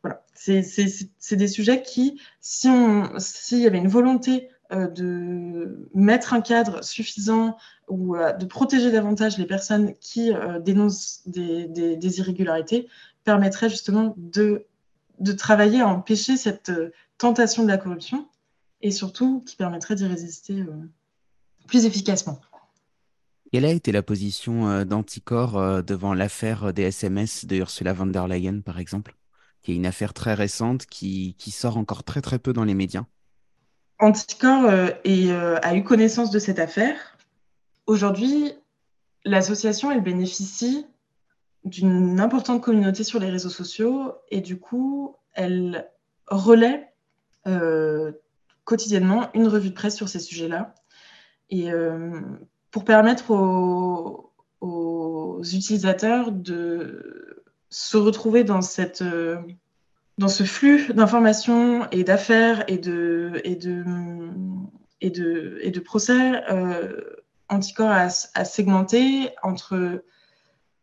Voilà, 0.03 0.23
c'est 0.33 1.35
des 1.35 1.47
sujets 1.47 1.81
qui, 1.81 2.19
s'il 2.39 2.71
si 3.17 3.61
y 3.61 3.67
avait 3.67 3.77
une 3.77 3.87
volonté 3.87 4.49
de 4.71 5.89
mettre 5.93 6.33
un 6.33 6.41
cadre 6.41 6.83
suffisant 6.83 7.57
ou 7.87 8.15
de 8.15 8.45
protéger 8.45 8.91
davantage 8.91 9.37
les 9.37 9.45
personnes 9.45 9.93
qui 9.99 10.31
dénoncent 10.61 11.21
des, 11.27 11.67
des, 11.67 11.97
des, 11.97 12.19
irrégularités, 12.19 12.87
permettrait 13.23 13.69
justement 13.69 14.15
de 14.17 14.65
de 15.21 15.31
travailler 15.33 15.81
à 15.81 15.87
empêcher 15.87 16.35
cette 16.35 16.69
euh, 16.69 16.91
tentation 17.17 17.63
de 17.63 17.67
la 17.67 17.77
corruption 17.77 18.27
et 18.81 18.91
surtout 18.91 19.43
qui 19.45 19.55
permettrait 19.55 19.95
d'y 19.95 20.05
résister 20.05 20.59
euh, 20.59 20.89
plus 21.67 21.85
efficacement. 21.85 22.41
Quelle 23.53 23.65
a 23.65 23.71
été 23.71 23.91
la 23.91 24.01
position 24.01 24.67
euh, 24.67 24.83
d'Anticor 24.83 25.83
devant 25.83 26.13
l'affaire 26.13 26.73
des 26.73 26.83
SMS 26.83 27.45
de 27.45 27.57
Ursula 27.57 27.93
von 27.93 28.07
der 28.07 28.27
Leyen, 28.27 28.61
par 28.61 28.79
exemple, 28.79 29.15
qui 29.61 29.73
est 29.73 29.75
une 29.75 29.85
affaire 29.85 30.13
très 30.13 30.33
récente 30.33 30.87
qui, 30.87 31.35
sort 31.51 31.77
encore 31.77 32.03
très 32.03 32.21
très 32.21 32.39
peu 32.39 32.53
dans 32.53 32.63
les 32.63 32.73
médias 32.73 33.05
Anticor 33.99 34.65
a 34.65 35.75
eu 35.75 35.83
connaissance 35.83 36.31
de 36.31 36.39
cette 36.39 36.57
affaire. 36.57 36.95
Aujourd'hui, 37.85 38.51
l'association, 39.25 39.91
elle 39.91 40.01
bénéficie 40.01 40.87
d'une 41.63 42.19
importante 42.19 42.61
communauté 42.61 43.03
sur 43.03 43.19
les 43.19 43.29
réseaux 43.29 43.49
sociaux 43.49 44.15
et 44.29 44.41
du 44.41 44.59
coup, 44.59 45.15
elle 45.33 45.89
relaie 46.27 46.91
euh, 47.47 48.11
quotidiennement 48.63 49.29
une 49.33 49.47
revue 49.47 49.69
de 49.69 49.75
presse 49.75 49.95
sur 49.95 50.09
ces 50.09 50.19
sujets-là. 50.19 50.73
Et 51.49 51.71
euh, 51.71 52.21
pour 52.71 52.85
permettre 52.85 53.31
aux, 53.31 54.27
utilisateurs 55.43 56.31
de 56.31 57.43
se 57.69 57.97
retrouver 57.97 58.43
dans, 58.43 58.61
cette, 58.61 59.01
euh, 59.01 59.37
dans 60.19 60.27
ce 60.27 60.43
flux 60.43 60.93
d'informations 60.93 61.89
et 61.89 62.03
d'affaires 62.03 62.63
et 62.67 62.77
de, 62.77 63.41
et, 63.43 63.55
de, 63.55 63.83
et, 65.01 65.09
de, 65.09 65.57
et 65.61 65.71
de 65.71 65.79
procès, 65.79 66.43
Anticor 67.49 67.89
a, 67.89 68.07
a 68.35 68.45
segmenté 68.45 69.31
entre 69.41 70.03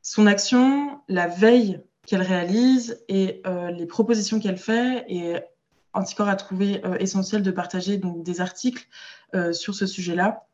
son 0.02 0.26
action, 0.26 1.00
la 1.08 1.26
veille 1.26 1.80
qu'elle 2.08 2.22
réalise 2.22 3.04
et 3.08 3.42
euh, 3.46 3.70
les 3.70 3.86
propositions 3.86 4.40
qu'elle 4.40 4.56
fait. 4.56 5.04
Et 5.08 5.36
Anticor 5.92 6.28
a 6.28 6.36
trouvé 6.36 6.84
euh, 6.84 6.96
essentiel 6.98 7.42
de 7.42 7.50
partager 7.50 7.98
donc, 7.98 8.22
des 8.22 8.40
articles 8.40 8.86
euh, 9.34 9.52
sur 9.52 9.74
ce 9.74 9.86
sujet-là 9.86 10.44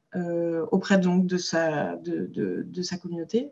auprès 0.70 0.96
donc, 0.98 1.26
de, 1.26 1.36
sa, 1.36 1.96
de, 1.96 2.30
de, 2.32 2.82
sa 2.82 2.96
communauté. 2.96 3.50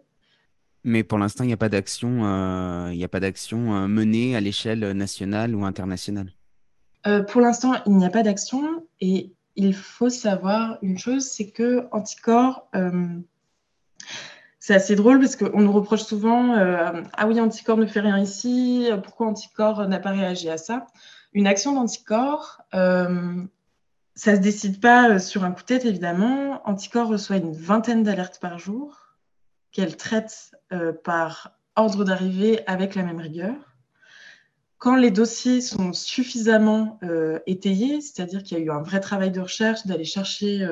Mais 0.85 1.03
pour 1.03 1.19
l'instant, 1.19 1.43
il 1.43 1.49
n'y 1.49 1.53
a 1.53 1.57
pas 1.57 1.69
d'action, 1.69 2.19
il 2.93 3.03
a 3.03 3.09
pas 3.09 3.19
d'action 3.19 3.89
menée 3.89 4.37
à 4.37 4.41
l'échelle 4.41 4.93
nationale 4.93 5.57
ou 5.57 5.65
internationale. 5.65 6.33
pour 7.27 7.41
l'instant, 7.41 7.75
il 7.87 7.97
n'y 7.97 8.07
a 8.07 8.11
pas 8.11 8.23
d'action 8.23 8.87
et 9.01 9.33
il 9.57 9.75
faut 9.75 10.09
savoir 10.09 10.79
une 10.83 10.99
chose, 10.99 11.25
c'est 11.25 11.51
que 11.51 11.89
Anticor 11.91 12.71
c'est 14.65 14.77
assez 14.77 14.95
drôle 14.95 15.19
parce 15.19 15.35
qu'on 15.35 15.61
nous 15.61 15.73
reproche 15.73 16.05
souvent 16.05 16.57
euh, 16.57 17.03
Ah 17.15 17.27
oui, 17.27 17.41
Anticorps 17.41 17.79
ne 17.79 17.87
fait 17.87 17.99
rien 17.99 18.17
ici, 18.21 18.89
pourquoi 19.03 19.27
Anticorps 19.27 19.89
n'a 19.89 19.99
pas 19.99 20.13
réagi 20.13 20.49
à 20.49 20.57
ça? 20.57 20.87
Une 21.33 21.49
action 21.49 21.75
d'Anticorps, 21.75 22.63
euh, 22.73 23.43
ça 24.15 24.31
ne 24.31 24.37
se 24.37 24.41
décide 24.41 24.81
pas 24.81 25.11
euh, 25.11 25.19
sur 25.19 25.43
un 25.43 25.51
coup 25.51 25.63
de 25.63 25.67
tête, 25.67 25.85
évidemment. 25.85 26.63
Anticorps 26.65 27.09
reçoit 27.09 27.39
une 27.39 27.53
vingtaine 27.53 28.05
d'alertes 28.05 28.39
par 28.41 28.61
jour 28.61 29.17
qu'elle 29.73 29.97
traite 29.97 30.53
par 31.03 31.59
ordre 31.75 32.05
d'arrivée 32.05 32.65
avec 32.69 32.95
la 32.95 33.03
même 33.03 33.19
rigueur. 33.19 33.57
Quand 34.79 34.95
les 34.95 35.11
dossiers 35.11 35.61
sont 35.61 35.93
suffisamment 35.93 37.01
étayés, 37.47 38.01
c'est-à-dire 38.01 38.45
qu'il 38.45 38.59
y 38.59 38.61
a 38.61 38.65
eu 38.65 38.71
un 38.71 38.83
vrai 38.83 39.01
travail 39.01 39.33
de 39.33 39.41
recherche, 39.41 39.87
d'aller 39.87 40.05
chercher 40.05 40.65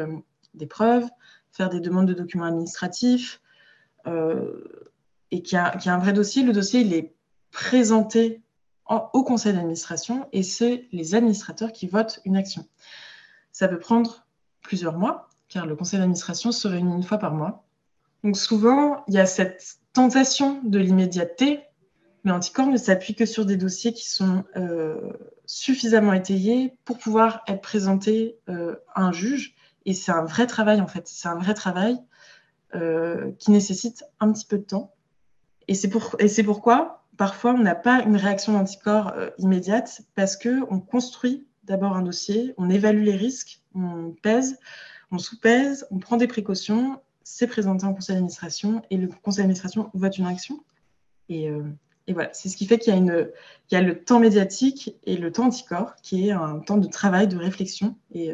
des 0.55 0.67
preuves, 0.67 1.09
faire 1.51 1.71
des 1.71 1.81
demandes 1.81 2.07
de 2.07 2.15
documents 2.15 2.45
administratifs, 2.45 3.40
euh, 3.40 3.40
et 4.07 5.43
qui 5.43 5.57
a, 5.57 5.77
un 5.87 5.99
vrai 5.99 6.13
dossier. 6.13 6.43
Le 6.43 6.53
dossier, 6.53 6.81
est 6.97 7.15
présenté 7.51 8.43
au 9.13 9.23
conseil 9.23 9.53
d'administration 9.53 10.29
et 10.33 10.43
c'est 10.43 10.89
les 10.93 11.15
administrateurs 11.15 11.73
qui 11.73 11.87
votent 11.87 12.21
une 12.25 12.37
action. 12.37 12.67
Ça 13.53 13.69
peut 13.69 13.79
prendre 13.79 14.27
plusieurs 14.63 14.99
mois, 14.99 15.29
car 15.49 15.67
le 15.67 15.77
conseil 15.77 15.99
d'administration 15.99 16.53
se 16.53 16.67
réunit 16.69 16.95
une 16.95 17.03
fois 17.03 17.19
par 17.19 17.35
mois. 17.35 17.65
Donc 18.25 18.37
souvent, 18.37 19.05
il 19.09 19.15
y 19.15 19.19
a 19.19 19.27
cette 19.27 19.79
tentation 19.93 20.61
de 20.65 20.79
l'immédiateté, 20.79 21.61
mais 22.25 22.33
Anticor 22.33 22.67
ne 22.67 22.77
s'appuie 22.77 23.15
que 23.15 23.27
sur 23.27 23.47
des 23.47 23.57
dossiers 23.57 23.93
qui 23.93 24.09
sont 24.09 24.45
euh, 24.57 25.13
suffisamment 25.47 26.13
étayés 26.13 26.77
pour 26.85 26.99
pouvoir 26.99 27.43
être 27.49 27.63
présentés 27.63 28.39
euh, 28.49 28.77
à 28.95 29.03
un 29.03 29.13
juge. 29.13 29.55
Et 29.87 29.95
c'est 29.95 30.13
un 30.13 30.25
vrai 30.25 30.47
travail, 30.47 30.81
en 30.81 30.87
fait. 30.87 31.09
C'est 31.09 31.29
un 31.29 31.37
vrai 31.37 31.55
travail 31.55 31.95
euh, 31.95 31.99
qui 32.73 33.51
nécessite 33.51 34.05
un 34.21 34.33
petit 34.33 34.47
peu 34.47 34.59
de 34.59 34.65
temps. 34.65 34.93
Et 35.71 35.75
c'est 35.75 35.89
pour, 35.89 36.17
pourquoi, 36.45 37.05
parfois, 37.21 37.53
on 37.53 37.59
n'a 37.59 37.75
pas 37.75 38.03
une 38.03 38.17
réaction 38.17 38.55
d'anticorps 38.55 39.13
euh, 39.15 39.29
immédiate 39.37 40.01
parce 40.15 40.37
qu'on 40.37 40.81
construit 40.81 41.47
d'abord 41.65 41.95
un 41.95 42.01
dossier, 42.01 42.55
on 42.57 42.71
évalue 42.71 43.05
les 43.05 43.15
risques, 43.15 43.61
on 43.75 44.15
pèse, 44.23 44.59
on 45.13 45.19
sous-pèse, 45.19 45.87
on 45.91 45.99
prend 45.99 46.17
des 46.17 46.27
précautions, 46.27 46.99
c'est 47.23 47.47
présenté 47.47 47.85
en 47.85 47.93
conseil 47.93 48.17
d'administration 48.17 48.81
et 48.91 48.97
le 48.97 49.09
conseil 49.23 49.43
d'administration 49.43 49.91
vote 49.93 50.17
une 50.17 50.25
action. 50.25 50.65
Et, 51.29 51.51
euh, 51.51 51.63
et 52.07 52.15
voilà, 52.15 52.31
c'est 52.33 52.49
ce 52.49 52.57
qui 52.57 52.67
fait 52.67 52.79
qu'il 52.79 52.93
y, 52.95 53.75
y 53.75 53.77
a 53.77 53.83
le 53.83 54.03
temps 54.03 54.19
médiatique 54.19 54.97
et 55.05 55.19
le 55.19 55.31
temps 55.31 55.45
anticorps, 55.45 55.95
qui 56.03 56.29
est 56.29 56.33
un 56.33 56.59
temps 56.59 56.79
de 56.79 56.89
travail, 56.89 57.29
de 57.29 57.37
réflexion, 57.37 57.97
et, 58.13 58.33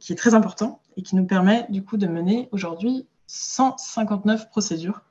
qui 0.00 0.12
est 0.12 0.16
très 0.16 0.34
important, 0.34 0.82
et 0.96 1.02
qui 1.02 1.14
nous 1.14 1.24
permet 1.24 1.64
du 1.70 1.84
coup 1.84 1.96
de 1.96 2.08
mener 2.08 2.48
aujourd'hui 2.50 3.06
159 3.28 4.48
procédures 4.50 5.02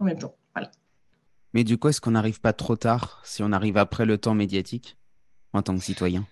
en 0.00 0.04
même 0.04 0.18
temps. 0.18 0.34
Voilà. 0.54 0.70
Mais 1.54 1.62
du 1.62 1.78
coup, 1.78 1.88
est-ce 1.88 2.00
qu'on 2.00 2.12
n'arrive 2.12 2.40
pas 2.40 2.52
trop 2.52 2.76
tard 2.76 3.20
si 3.24 3.42
on 3.42 3.52
arrive 3.52 3.76
après 3.76 4.04
le 4.04 4.18
temps 4.18 4.34
médiatique 4.34 4.96
en 5.52 5.62
tant 5.62 5.76
que 5.76 5.84
citoyen? 5.84 6.26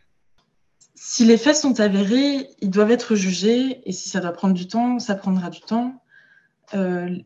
Si 0.96 1.24
les 1.24 1.36
faits 1.36 1.56
sont 1.56 1.80
avérés, 1.80 2.48
ils 2.60 2.70
doivent 2.70 2.90
être 2.90 3.14
jugés 3.14 3.88
et 3.88 3.92
si 3.92 4.08
ça 4.08 4.20
doit 4.20 4.32
prendre 4.32 4.54
du 4.54 4.66
temps, 4.66 4.98
ça 4.98 5.14
prendra 5.14 5.50
du 5.50 5.60
temps. 5.60 6.02
Euh, 6.74 7.16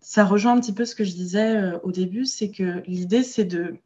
ça 0.00 0.24
rejoint 0.24 0.52
un 0.52 0.60
petit 0.60 0.72
peu 0.72 0.84
ce 0.84 0.94
que 0.94 1.04
je 1.04 1.12
disais 1.12 1.56
euh, 1.56 1.78
au 1.82 1.92
début, 1.92 2.26
c'est 2.26 2.50
que 2.50 2.82
l'idée, 2.86 3.22
c'est 3.22 3.44
de 3.44 3.78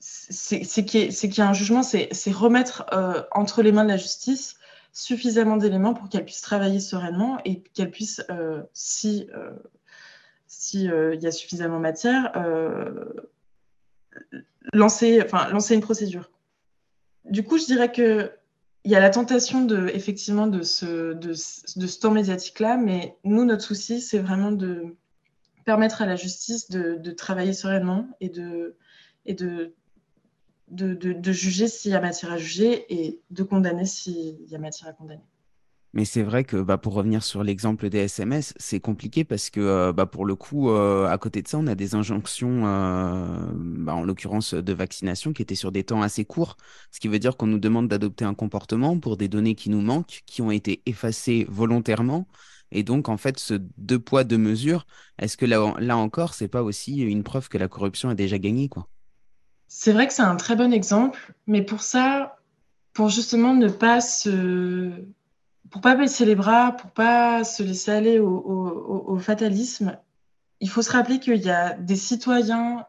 c'est 0.00 0.84
qu'il 0.84 1.38
y, 1.38 1.40
a 1.40 1.48
un 1.48 1.54
jugement, 1.54 1.82
c'est 1.82 2.10
remettre 2.30 2.84
euh, 2.92 3.22
entre 3.32 3.62
les 3.62 3.72
mains 3.72 3.84
de 3.84 3.88
la 3.88 3.96
justice 3.96 4.56
suffisamment 4.94 5.56
d'éléments 5.56 5.92
pour 5.92 6.08
qu'elle 6.08 6.24
puisse 6.24 6.40
travailler 6.40 6.78
sereinement 6.80 7.38
et 7.44 7.62
qu'elle 7.74 7.90
puisse, 7.90 8.22
euh, 8.30 8.62
si 8.72 9.28
euh, 9.34 9.50
s'il 10.46 10.90
euh, 10.90 11.16
y 11.16 11.26
a 11.26 11.32
suffisamment 11.32 11.80
matière, 11.80 12.32
lancer, 14.72 15.20
enfin, 15.22 15.50
lancer 15.50 15.74
une 15.74 15.80
procédure. 15.80 16.30
Du 17.24 17.42
coup, 17.42 17.58
je 17.58 17.66
dirais 17.66 17.90
que 17.90 18.30
il 18.84 18.90
y 18.90 18.94
a 18.94 19.00
la 19.00 19.10
tentation 19.10 19.64
de, 19.64 19.88
effectivement 19.88 20.46
de 20.46 20.62
ce, 20.62 21.14
de, 21.14 21.30
de 21.30 21.86
ce 21.86 21.98
temps 21.98 22.10
médiatique-là, 22.10 22.76
mais 22.76 23.16
nous, 23.24 23.44
notre 23.44 23.64
souci, 23.64 24.00
c'est 24.00 24.18
vraiment 24.18 24.52
de 24.52 24.94
permettre 25.64 26.02
à 26.02 26.06
la 26.06 26.16
justice 26.16 26.70
de, 26.70 26.96
de 26.96 27.10
travailler 27.10 27.54
sereinement 27.54 28.06
et 28.20 28.28
de, 28.28 28.76
et 29.24 29.32
de 29.32 29.74
de, 30.74 31.32
juger 31.32 31.68
s'il 31.68 31.92
y 31.92 31.94
a 31.94 32.00
matière 32.00 32.32
à 32.32 32.38
juger 32.38 32.84
et 32.92 33.20
de 33.30 33.42
condamner 33.42 33.86
s'il 33.86 34.36
y 34.48 34.54
a 34.54 34.58
matière 34.58 34.90
à 34.90 34.92
condamner. 34.92 35.22
Mais 35.94 36.04
c'est 36.04 36.24
vrai 36.24 36.42
que 36.42 36.56
bah, 36.56 36.76
pour 36.76 36.94
revenir 36.94 37.22
sur 37.22 37.44
l'exemple 37.44 37.88
des 37.88 37.98
SMS, 37.98 38.52
c'est 38.56 38.80
compliqué 38.80 39.22
parce 39.22 39.48
que 39.48 39.60
euh, 39.60 39.92
bah, 39.92 40.06
pour 40.06 40.26
le 40.26 40.34
coup, 40.34 40.70
euh, 40.70 41.06
à 41.06 41.16
côté 41.18 41.40
de 41.40 41.46
ça, 41.46 41.56
on 41.58 41.68
a 41.68 41.76
des 41.76 41.94
injonctions, 41.94 42.66
euh, 42.66 43.46
bah, 43.54 43.94
en 43.94 44.02
l'occurrence 44.02 44.54
de 44.54 44.72
vaccination, 44.72 45.32
qui 45.32 45.42
étaient 45.42 45.54
sur 45.54 45.70
des 45.70 45.84
temps 45.84 46.02
assez 46.02 46.24
courts, 46.24 46.56
ce 46.90 46.98
qui 46.98 47.06
veut 47.06 47.20
dire 47.20 47.36
qu'on 47.36 47.46
nous 47.46 47.60
demande 47.60 47.86
d'adopter 47.86 48.24
un 48.24 48.34
comportement 48.34 48.98
pour 48.98 49.16
des 49.16 49.28
données 49.28 49.54
qui 49.54 49.70
nous 49.70 49.82
manquent, 49.82 50.22
qui 50.26 50.42
ont 50.42 50.50
été 50.50 50.82
effacées 50.86 51.46
volontairement. 51.48 52.26
Et 52.72 52.82
donc, 52.82 53.08
en 53.08 53.16
fait, 53.16 53.38
ce 53.38 53.54
deux 53.78 54.00
poids, 54.00 54.24
deux 54.24 54.38
mesures, 54.38 54.86
est-ce 55.18 55.36
que 55.36 55.46
là, 55.46 55.74
là 55.78 55.96
encore, 55.96 56.34
c'est 56.34 56.48
pas 56.48 56.64
aussi 56.64 56.96
une 57.02 57.22
preuve 57.22 57.48
que 57.48 57.58
la 57.58 57.68
corruption 57.68 58.08
a 58.08 58.16
déjà 58.16 58.38
gagné, 58.38 58.68
quoi? 58.68 58.88
C'est 59.68 59.92
vrai 59.92 60.06
que 60.06 60.12
c'est 60.12 60.22
un 60.22 60.36
très 60.36 60.56
bon 60.56 60.72
exemple, 60.72 61.34
mais 61.46 61.62
pour 61.62 61.82
ça, 61.82 62.38
pour 62.92 63.08
justement 63.08 63.54
ne 63.54 63.68
pas 63.68 64.00
se 64.00 65.04
pour 65.74 65.80
pas 65.80 65.96
baisser 65.96 66.24
les 66.24 66.36
bras, 66.36 66.70
pour 66.70 66.92
pas 66.92 67.42
se 67.42 67.64
laisser 67.64 67.90
aller 67.90 68.20
au, 68.20 69.18
fatalisme, 69.18 69.98
il 70.60 70.70
faut 70.70 70.82
se 70.82 70.92
rappeler 70.92 71.18
qu'il 71.18 71.42
y 71.42 71.50
a 71.50 71.74
des 71.74 71.96
citoyens 71.96 72.86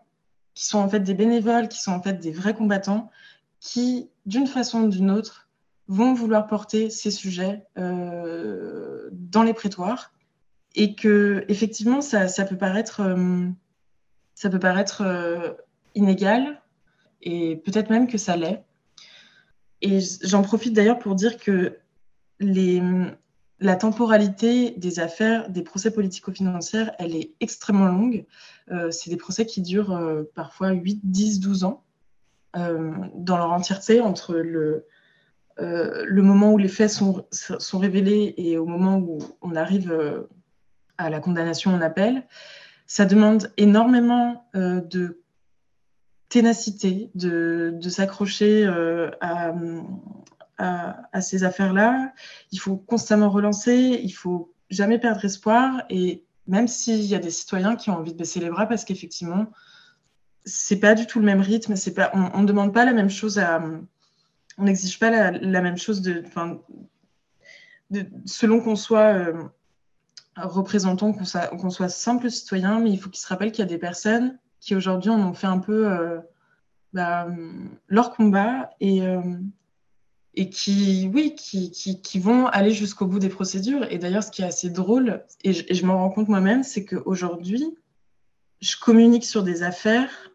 qui 0.54 0.66
sont 0.66 0.78
en 0.78 0.88
fait 0.88 1.00
des 1.00 1.16
bénévoles, 1.16 1.68
qui 1.68 1.82
sont 1.82 1.94
en 1.94 2.02
fait 2.02 2.20
des 2.20 2.32
vrais 2.32 2.54
combattants, 2.54 3.10
qui, 3.60 4.12
d'une 4.28 4.46
façon 4.46 4.84
ou 4.84 4.90
d'une 4.90 5.10
autre, 5.10 5.50
vont 5.88 6.14
vouloir 6.14 6.46
porter 6.46 6.92
ces 6.92 7.10
sujets 7.10 7.66
euh, 7.80 9.10
dans 9.12 9.42
les 9.42 9.56
prétoires, 9.56 10.14
et 10.76 10.94
que 10.94 11.44
effectivement, 11.48 12.02
ça, 12.02 12.28
peut 12.48 12.58
paraître, 12.58 13.02
euh, 13.02 13.48
ça 14.36 14.52
peut 14.52 14.60
paraître 14.60 15.02
euh, 15.02 15.54
inégal, 15.96 16.62
et 17.22 17.56
peut-être 17.58 17.90
même 17.90 18.08
que 18.08 18.18
ça 18.18 18.36
l'est. 18.36 18.64
Et 19.82 20.00
j'en 20.24 20.42
profite 20.42 20.74
d'ailleurs 20.74 21.00
pour 21.00 21.16
dire 21.16 21.38
que 21.38 21.78
les, 22.40 22.82
la 23.60 23.76
temporalité 23.76 24.72
des 24.72 25.00
affaires, 25.00 25.50
des 25.50 25.62
procès 25.62 25.92
politico-financiers, 25.92 26.86
elle 27.00 27.16
est 27.16 27.34
extrêmement 27.40 27.88
longue. 27.88 28.26
Euh, 28.72 28.92
c'est 28.92 29.10
des 29.10 29.18
procès 29.18 29.46
qui 29.46 29.62
durent 29.62 29.96
euh, 29.96 30.24
parfois 30.36 30.72
8, 30.72 31.02
10, 31.04 31.40
12 31.40 31.64
ans 31.64 31.84
euh, 32.58 32.92
dans 33.16 33.38
leur 33.38 33.52
entièreté, 33.52 34.02
entre 34.02 34.36
le, 34.36 34.86
le 35.58 36.22
moment 36.22 36.52
où 36.52 36.58
les 36.58 36.68
faits 36.68 36.90
sont, 36.90 37.26
sont, 37.32 37.80
révélés 37.80 38.34
et 38.38 38.58
au 38.58 38.66
moment 38.66 38.98
où 38.98 39.20
on 39.42 39.56
arrive 39.56 40.26
à 40.98 41.10
la 41.10 41.20
condamnation 41.20 41.74
en 41.74 41.82
appel. 41.82 42.28
Ça 42.88 43.06
demande 43.06 43.52
énormément 43.56 44.50
de 44.54 45.24
ténacité, 46.30 47.12
de, 47.16 47.78
s'accrocher 47.90 48.66
à, 49.22 49.54
à, 50.58 51.22
ces 51.22 51.44
affaires-là. 51.44 52.14
Il 52.52 52.60
faut 52.60 52.78
constamment 52.78 53.30
relancer, 53.30 54.00
il 54.04 54.12
faut 54.12 54.54
jamais 54.70 55.00
perdre 55.00 55.24
espoir. 55.24 55.84
Et 55.90 56.24
même 56.48 56.68
s'il 56.68 57.04
y 57.04 57.16
a 57.16 57.20
des 57.20 57.32
citoyens 57.32 57.76
qui 57.76 57.90
ont 57.90 57.98
envie 57.98 58.14
de 58.14 58.18
baisser 58.18 58.40
les 58.40 58.50
bras, 58.50 58.68
parce 58.68 58.86
qu'effectivement, 58.86 59.48
c'est 60.46 60.80
pas 60.80 60.96
du 60.96 61.08
tout 61.08 61.20
le 61.20 61.26
même 61.26 61.42
rythme. 61.42 61.76
C'est 61.76 61.94
pas, 61.94 62.12
on 62.14 62.42
ne 62.42 62.48
demande 62.48 62.74
pas 62.74 62.86
la 62.86 62.94
même 62.94 63.10
chose 63.10 63.40
à, 63.40 63.62
on 64.58 64.64
n'exige 64.64 65.00
pas 65.00 65.10
la, 65.10 65.62
même 65.62 65.78
chose 65.78 66.02
de, 66.02 66.24
selon 68.26 68.62
qu'on 68.62 68.76
soit 68.76 69.14
euh, 69.14 69.44
représentant, 70.38 71.14
qu'on 71.14 71.26
soit, 71.26 71.48
qu'on 71.48 71.70
soit, 71.70 71.90
simple 71.90 72.30
citoyen, 72.30 72.80
mais 72.80 72.92
il 72.92 73.00
faut 73.00 73.10
qu'il 73.10 73.22
se 73.22 73.28
rappelle 73.28 73.52
qu'il 73.52 73.64
y 73.64 73.68
a 73.68 73.70
des 73.70 73.78
personnes 73.78 74.38
qui 74.66 74.74
aujourd'hui 74.74 75.12
en 75.12 75.20
ont 75.20 75.34
fait 75.34 75.46
un 75.46 75.60
peu 75.60 75.88
euh, 75.88 76.18
bah, 76.92 77.28
leur 77.88 78.16
combat 78.16 78.72
et, 78.80 79.04
euh, 79.04 79.22
et 80.34 80.50
qui, 80.50 81.08
oui, 81.14 81.36
qui, 81.36 81.70
qui, 81.72 82.20
vont 82.20 82.48
aller 82.48 82.72
jusqu'au 82.72 83.06
bout 83.06 83.20
des 83.20 83.30
procédures. 83.30 83.86
Et 83.92 84.00
d'ailleurs, 84.00 84.24
ce 84.24 84.32
qui 84.32 84.42
est 84.42 84.46
assez 84.46 84.72
drôle, 84.72 85.24
et 85.44 85.54
je, 85.54 85.86
m'en 85.86 86.00
rends 86.00 86.10
compte 86.10 86.30
moi-même, 86.30 86.64
c'est 86.64 86.84
qu'aujourd'hui, 86.84 87.64
je 88.60 88.76
communique 88.78 89.26
sur 89.26 89.44
des 89.44 89.62
affaires 89.62 90.32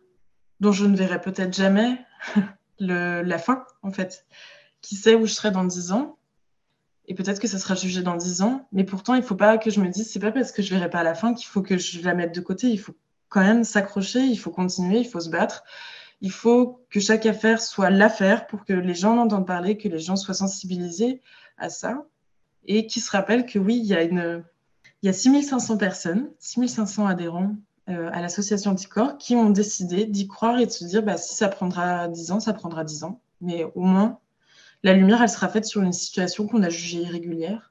dont 0.60 0.70
je 0.70 0.86
ne 0.86 0.96
verrai 0.96 1.20
peut-être 1.20 1.52
jamais 1.52 1.98
la 2.78 3.38
fin, 3.38 3.64
en 3.82 3.90
fait. 3.90 4.26
Qui 4.80 4.94
sait 4.94 5.16
où 5.16 5.26
je 5.26 5.32
serai 5.34 5.50
dans 5.50 5.64
dix 5.64 5.90
ans 5.90 6.16
et 7.06 7.14
peut-être 7.14 7.40
que 7.40 7.48
ça 7.48 7.58
sera 7.58 7.74
jugé 7.74 8.02
dans 8.02 8.14
dix 8.14 8.42
ans, 8.42 8.68
mais 8.70 8.84
pourtant, 8.84 9.14
il 9.14 9.22
ne 9.22 9.26
faut 9.26 9.34
pas 9.34 9.58
que 9.58 9.70
je 9.70 9.80
me 9.80 9.88
dise, 9.88 10.08
c'est 10.08 10.20
pas 10.20 10.30
parce 10.30 10.52
que 10.52 10.62
je 10.62 10.72
verrai 10.72 10.88
pas 10.88 11.02
la 11.02 11.16
fin 11.16 11.34
qu'il 11.34 11.48
faut 11.48 11.62
que 11.62 11.76
je 11.76 12.00
la 12.04 12.14
mette 12.14 12.32
de 12.32 12.40
côté. 12.40 12.68
Il 12.68 12.78
faut 12.78 12.94
quand 13.30 13.40
même 13.40 13.64
s'accrocher, 13.64 14.20
il 14.20 14.36
faut 14.36 14.50
continuer, 14.50 14.98
il 14.98 15.08
faut 15.08 15.20
se 15.20 15.30
battre. 15.30 15.64
Il 16.20 16.32
faut 16.32 16.84
que 16.90 17.00
chaque 17.00 17.24
affaire 17.24 17.62
soit 17.62 17.88
l'affaire 17.88 18.46
pour 18.46 18.66
que 18.66 18.74
les 18.74 18.94
gens 18.94 19.14
en 19.16 19.22
entendent 19.22 19.46
parler, 19.46 19.78
que 19.78 19.88
les 19.88 20.00
gens 20.00 20.16
soient 20.16 20.34
sensibilisés 20.34 21.22
à 21.56 21.70
ça. 21.70 22.04
Et 22.66 22.86
qu'ils 22.86 23.00
se 23.00 23.10
rappellent 23.10 23.46
que 23.46 23.58
oui, 23.58 23.78
il 23.78 23.86
y 23.86 23.94
a, 23.94 24.02
une, 24.02 24.44
il 25.02 25.06
y 25.06 25.08
a 25.08 25.14
6500 25.14 25.78
personnes, 25.78 26.30
6500 26.40 27.06
adhérents 27.06 27.56
euh, 27.88 28.10
à 28.12 28.20
l'association 28.20 28.72
Anticorps 28.72 29.16
qui 29.16 29.34
ont 29.34 29.48
décidé 29.48 30.04
d'y 30.04 30.28
croire 30.28 30.58
et 30.58 30.66
de 30.66 30.70
se 30.70 30.84
dire 30.84 31.02
bah, 31.02 31.16
si 31.16 31.34
ça 31.34 31.48
prendra 31.48 32.08
10 32.08 32.32
ans, 32.32 32.40
ça 32.40 32.52
prendra 32.52 32.84
10 32.84 33.04
ans. 33.04 33.22
Mais 33.40 33.64
au 33.74 33.82
moins, 33.82 34.18
la 34.82 34.92
lumière, 34.92 35.22
elle 35.22 35.30
sera 35.30 35.48
faite 35.48 35.64
sur 35.64 35.80
une 35.82 35.92
situation 35.92 36.46
qu'on 36.46 36.62
a 36.62 36.68
jugée 36.68 37.02
irrégulière 37.02 37.69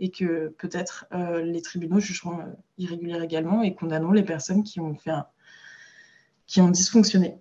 et 0.00 0.10
que 0.10 0.48
peut-être 0.58 1.06
euh, 1.12 1.42
les 1.42 1.62
tribunaux 1.62 2.00
jugeront 2.00 2.40
euh, 2.40 2.46
irrégulière 2.78 3.22
également 3.22 3.62
et 3.62 3.74
condamneront 3.74 4.12
les 4.12 4.24
personnes 4.24 4.64
qui 4.64 4.80
ont 4.80 4.94
fait 4.96 5.12
qui 6.46 6.60
ont 6.60 6.70
dysfonctionné. 6.70 7.36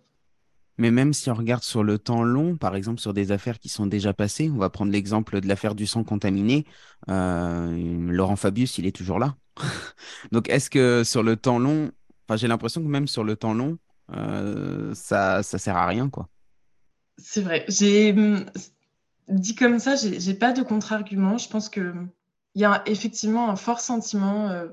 Mais 0.78 0.92
même 0.92 1.14
si 1.14 1.30
on 1.30 1.34
regarde 1.34 1.64
sur 1.64 1.84
le 1.84 1.98
temps 1.98 2.24
long, 2.24 2.56
par 2.56 2.76
exemple 2.76 3.00
sur 3.00 3.14
des 3.14 3.32
affaires 3.32 3.60
qui 3.60 3.70
sont 3.70 3.88
déjà 3.88 4.14
passées, 4.14 4.52
on 4.54 4.58
va 4.58 4.70
prendre 4.70 4.92
l'exemple 4.92 5.42
de 5.42 5.48
l'affaire 5.48 5.74
du 5.74 5.88
sang 5.88 6.04
contaminé. 6.04 6.66
Euh, 7.10 8.08
Laurent 8.12 8.36
Fabius, 8.36 8.78
il 8.78 8.86
est 8.86 8.96
toujours 8.96 9.20
là. 9.20 9.36
Donc 10.32 10.50
est-ce 10.50 10.70
que 10.70 11.04
sur 11.04 11.24
le 11.24 11.38
temps 11.38 11.60
long, 11.60 11.92
enfin 12.28 12.38
j'ai 12.38 12.48
l'impression 12.48 12.82
que 12.82 12.88
même 12.88 13.08
sur 13.08 13.24
le 13.24 13.36
temps 13.36 13.54
long, 13.54 13.78
euh, 14.14 14.94
ça 14.94 15.44
ça 15.44 15.58
sert 15.58 15.78
à 15.78 15.88
rien 15.88 16.10
quoi. 16.10 16.30
C'est 17.18 17.42
vrai. 17.42 17.66
J'ai 17.68 18.14
hum, 18.14 18.46
dit 19.30 19.56
comme 19.56 19.80
ça, 19.80 19.96
j'ai 19.96 20.34
pas 20.34 20.54
de 20.54 20.62
contre-argument. 20.62 21.38
Je 21.38 21.50
pense 21.50 21.70
que 21.70 21.94
il 22.60 22.64
y 22.64 22.66
a 22.66 22.84
effectivement 22.88 23.50
un 23.50 23.56
fort 23.56 23.80
sentiment 23.80 24.50
euh, 24.50 24.68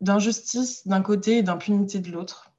d'injustice 0.00 0.86
d'un 0.86 1.02
côté 1.02 1.38
et 1.38 1.42
d'impunité 1.42 1.98
de 1.98 2.12
l'autre. 2.12 2.52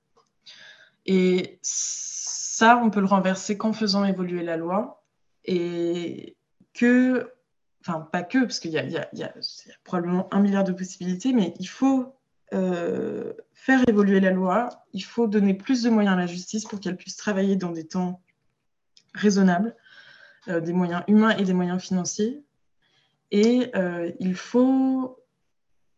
Et 1.05 1.59
ça, 1.61 2.75
on 2.83 2.89
peut 2.89 2.99
le 2.99 3.05
renverser 3.05 3.57
qu'en 3.57 3.71
faisant 3.71 4.03
évoluer 4.03 4.43
la 4.43 4.57
loi 4.57 5.01
et 5.45 6.35
que, 6.73 7.31
enfin 7.79 8.01
pas 8.11 8.21
que, 8.21 8.39
parce 8.39 8.59
qu'il 8.59 8.71
y, 8.71 8.77
a 8.77 9.33
probablement 9.85 10.27
un 10.33 10.41
milliard 10.41 10.65
de 10.65 10.73
possibilités, 10.73 11.31
mais 11.31 11.53
il 11.57 11.69
faut 11.69 12.13
euh, 12.53 13.31
faire 13.53 13.87
évoluer 13.87 14.19
la 14.19 14.31
loi, 14.31 14.85
il 14.91 15.05
faut 15.05 15.27
donner 15.27 15.53
plus 15.53 15.83
de 15.83 15.89
moyens 15.89 16.17
à 16.17 16.19
la 16.19 16.27
justice 16.27 16.65
pour 16.65 16.81
qu'elle 16.81 16.97
puisse 16.97 17.15
travailler 17.15 17.55
dans 17.55 17.71
des 17.71 17.87
temps 17.87 18.21
raisonnables, 19.13 19.73
euh, 20.49 20.59
des 20.59 20.73
moyens 20.73 21.05
humains 21.07 21.37
et 21.37 21.45
des 21.45 21.53
moyens 21.53 21.81
financiers. 21.81 22.43
Et 23.31 23.71
euh, 23.75 24.11
il 24.19 24.35
faut 24.35 25.23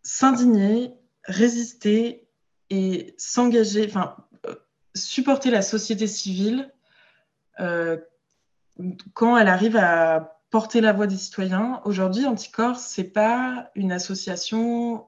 s'indigner, 0.03 0.93
résister 1.25 2.27
et 2.69 3.13
s'engager, 3.17 3.85
enfin 3.87 4.15
supporter 4.95 5.51
la 5.51 5.61
société 5.61 6.07
civile 6.07 6.71
euh, 7.59 7.97
quand 9.13 9.37
elle 9.37 9.47
arrive 9.47 9.77
à 9.77 10.41
porter 10.49 10.81
la 10.81 10.93
voix 10.93 11.07
des 11.07 11.17
citoyens. 11.17 11.81
Aujourd'hui, 11.85 12.25
Anticorps, 12.25 12.77
c'est 12.77 13.05
pas 13.05 13.71
une 13.75 13.91
association, 13.91 15.07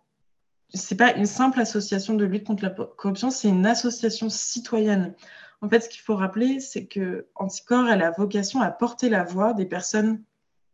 c'est 0.74 0.96
pas 0.96 1.14
une 1.14 1.26
simple 1.26 1.60
association 1.60 2.14
de 2.14 2.26
lutte 2.26 2.46
contre 2.46 2.64
la 2.64 2.70
corruption, 2.70 3.30
c'est 3.30 3.50
une 3.50 3.66
association 3.66 4.30
citoyenne. 4.30 5.14
En 5.62 5.70
fait, 5.70 5.82
ce 5.82 5.90
qu'il 5.90 6.02
faut 6.02 6.16
rappeler, 6.16 6.60
c'est 6.60 6.86
que 6.86 7.28
Anticorps, 7.36 7.90
elle 7.90 8.02
a 8.02 8.12
vocation 8.12 8.62
à 8.62 8.70
porter 8.72 9.10
la 9.10 9.24
voix 9.24 9.54
des 9.54 9.66
personnes 9.66 10.22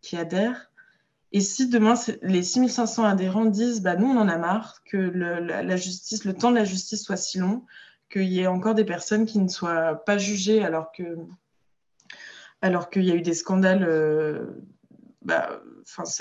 qui 0.02 0.18
adhèrent. 0.18 0.69
Et 1.32 1.42
si 1.42 1.68
demain, 1.68 1.94
les 2.24 2.42
6500 2.42 3.04
adhérents 3.04 3.46
disent, 3.46 3.82
bah, 3.82 3.96
nous, 3.96 4.08
on 4.08 4.18
en 4.18 4.28
a 4.28 4.38
marre 4.38 4.82
que 4.84 4.98
la 4.98 5.78
justice, 5.78 6.26
le 6.26 6.34
temps 6.34 6.50
de 6.50 6.56
la 6.56 6.66
justice 6.66 7.04
soit 7.04 7.18
si 7.18 7.38
long, 7.38 7.66
qu'il 8.10 8.24
y 8.24 8.40
ait 8.40 8.48
encore 8.48 8.74
des 8.74 8.86
personnes 8.86 9.26
qui 9.26 9.40
ne 9.40 9.48
soient 9.48 10.04
pas 10.06 10.18
jugées 10.18 10.64
alors 10.64 10.92
alors 12.62 12.90
qu'il 12.90 13.04
y 13.04 13.12
a 13.12 13.16
eu 13.16 13.22
des 13.22 13.34
scandales, 13.34 13.86
euh, 13.88 14.46
bah, 15.22 15.62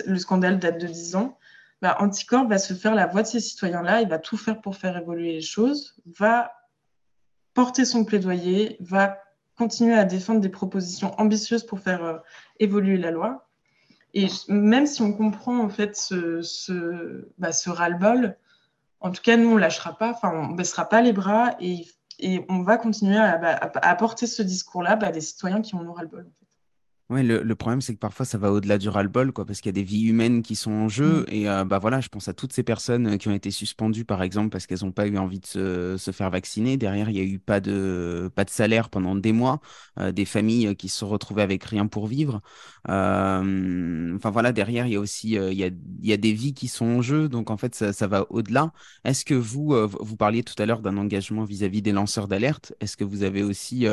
le 0.06 0.18
scandale 0.18 0.58
date 0.58 0.80
de 0.80 0.86
10 0.86 1.16
ans, 1.16 1.38
bah, 1.82 1.96
Anticorps 2.00 2.46
va 2.46 2.58
se 2.58 2.74
faire 2.74 2.94
la 2.94 3.06
voix 3.06 3.22
de 3.22 3.26
ces 3.26 3.40
citoyens-là, 3.40 4.02
il 4.02 4.08
va 4.08 4.18
tout 4.18 4.36
faire 4.36 4.60
pour 4.60 4.76
faire 4.76 4.96
évoluer 4.96 5.32
les 5.32 5.40
choses, 5.40 5.96
va 6.06 6.52
porter 7.54 7.84
son 7.84 8.04
plaidoyer, 8.04 8.76
va 8.80 9.18
continuer 9.56 9.94
à 9.94 10.04
défendre 10.04 10.40
des 10.40 10.48
propositions 10.48 11.18
ambitieuses 11.20 11.64
pour 11.64 11.80
faire 11.80 12.04
euh, 12.04 12.18
évoluer 12.60 12.96
la 12.96 13.10
loi. 13.10 13.47
Et 14.14 14.26
même 14.48 14.86
si 14.86 15.02
on 15.02 15.12
comprend 15.12 15.58
en 15.58 15.68
fait 15.68 15.96
ce, 15.96 16.42
ce, 16.42 17.28
bah, 17.38 17.52
ce 17.52 17.70
ras-le-bol, 17.70 18.36
en 19.00 19.10
tout 19.10 19.22
cas, 19.22 19.36
nous, 19.36 19.52
on 19.52 19.56
lâchera 19.56 19.96
pas, 19.96 20.10
enfin, 20.10 20.32
on 20.32 20.54
baissera 20.54 20.88
pas 20.88 21.00
les 21.02 21.12
bras 21.12 21.56
et, 21.60 21.86
on 22.48 22.62
va 22.62 22.78
continuer 22.78 23.16
à, 23.16 23.38
bah, 23.38 23.94
porter 23.94 24.26
ce 24.26 24.42
discours-là 24.42 24.96
bah, 24.96 25.12
des 25.12 25.20
citoyens 25.20 25.62
qui 25.62 25.76
en 25.76 25.86
ont 25.86 25.92
ras-le-bol. 25.92 26.28
Ouais, 27.10 27.22
le, 27.22 27.42
le 27.42 27.54
problème, 27.54 27.80
c'est 27.80 27.94
que 27.94 27.98
parfois, 27.98 28.26
ça 28.26 28.36
va 28.36 28.52
au-delà 28.52 28.76
du 28.76 28.90
ras-le-bol, 28.90 29.32
quoi, 29.32 29.46
parce 29.46 29.62
qu'il 29.62 29.70
y 29.70 29.72
a 29.72 29.72
des 29.72 29.82
vies 29.82 30.02
humaines 30.02 30.42
qui 30.42 30.54
sont 30.54 30.70
en 30.72 30.88
jeu. 30.90 31.22
Mm. 31.22 31.24
Et 31.32 31.48
euh, 31.48 31.64
bah 31.64 31.78
voilà, 31.78 32.02
je 32.02 32.08
pense 32.10 32.28
à 32.28 32.34
toutes 32.34 32.52
ces 32.52 32.62
personnes 32.62 33.16
qui 33.16 33.28
ont 33.28 33.32
été 33.34 33.50
suspendues, 33.50 34.04
par 34.04 34.22
exemple, 34.22 34.50
parce 34.50 34.66
qu'elles 34.66 34.80
n'ont 34.82 34.92
pas 34.92 35.06
eu 35.06 35.16
envie 35.16 35.40
de 35.40 35.46
se, 35.46 35.96
se 35.96 36.10
faire 36.10 36.28
vacciner. 36.28 36.76
Derrière, 36.76 37.08
il 37.08 37.14
n'y 37.14 37.20
a 37.20 37.24
eu 37.24 37.38
pas 37.38 37.60
de, 37.60 38.30
pas 38.34 38.44
de 38.44 38.50
salaire 38.50 38.90
pendant 38.90 39.14
des 39.14 39.32
mois, 39.32 39.60
euh, 39.98 40.12
des 40.12 40.26
familles 40.26 40.76
qui 40.76 40.90
se 40.90 40.98
sont 40.98 41.08
retrouvées 41.08 41.40
avec 41.40 41.64
rien 41.64 41.86
pour 41.86 42.08
vivre. 42.08 42.42
Euh, 42.90 44.14
Enfin 44.16 44.30
voilà, 44.30 44.52
derrière, 44.52 44.86
il 44.86 44.92
y 44.92 44.96
a 44.96 45.00
aussi, 45.00 45.28
il 45.30 45.32
y 45.54 45.64
a, 45.64 45.68
il 45.68 46.06
y 46.08 46.12
a 46.12 46.16
des 46.16 46.32
vies 46.32 46.52
qui 46.54 46.68
sont 46.68 46.84
en 46.86 47.02
jeu. 47.02 47.28
Donc 47.28 47.50
en 47.50 47.56
fait, 47.56 47.74
ça, 47.74 47.92
ça 47.94 48.06
va 48.06 48.26
au-delà. 48.30 48.72
Est-ce 49.04 49.24
que 49.24 49.34
vous, 49.34 49.74
vous 50.00 50.16
parliez 50.16 50.42
tout 50.42 50.54
à 50.60 50.66
l'heure 50.66 50.80
d'un 50.82 50.96
engagement 50.98 51.44
vis-à-vis 51.44 51.80
des 51.82 51.92
lanceurs 51.92 52.28
d'alerte? 52.28 52.74
Est-ce 52.80 52.96
que 52.98 53.04
vous 53.04 53.22
avez 53.22 53.42
aussi, 53.42 53.86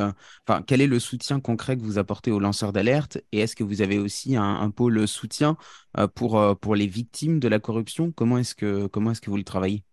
enfin, 0.47 0.63
quel 0.66 0.82
est 0.82 0.88
le 0.88 0.99
soutien 0.99 1.39
concret 1.39 1.78
que 1.78 1.82
vous 1.84 1.97
apportez 1.97 2.32
aux 2.32 2.39
lanceurs 2.39 2.74
d'alerte? 2.74 3.05
Et 3.32 3.39
est-ce 3.39 3.56
que 3.56 3.64
vous 3.64 3.82
avez 3.82 3.97
aussi 3.97 4.36
un, 4.36 4.70
pôle 4.70 5.08
soutien 5.08 5.58
euh, 5.97 6.08
pour, 6.08 6.39
euh, 6.39 6.56
pour 6.56 6.76
les 6.76 6.88
victimes 6.88 7.39
de 7.39 7.47
la 7.47 7.60
corruption? 7.60 8.12
Comment 8.12 8.38
est-ce 8.38 8.56
que, 8.56 8.86
est-ce 8.86 9.22
que 9.22 9.30
vous 9.30 9.38
le 9.38 9.43
travaillez? 9.43 9.84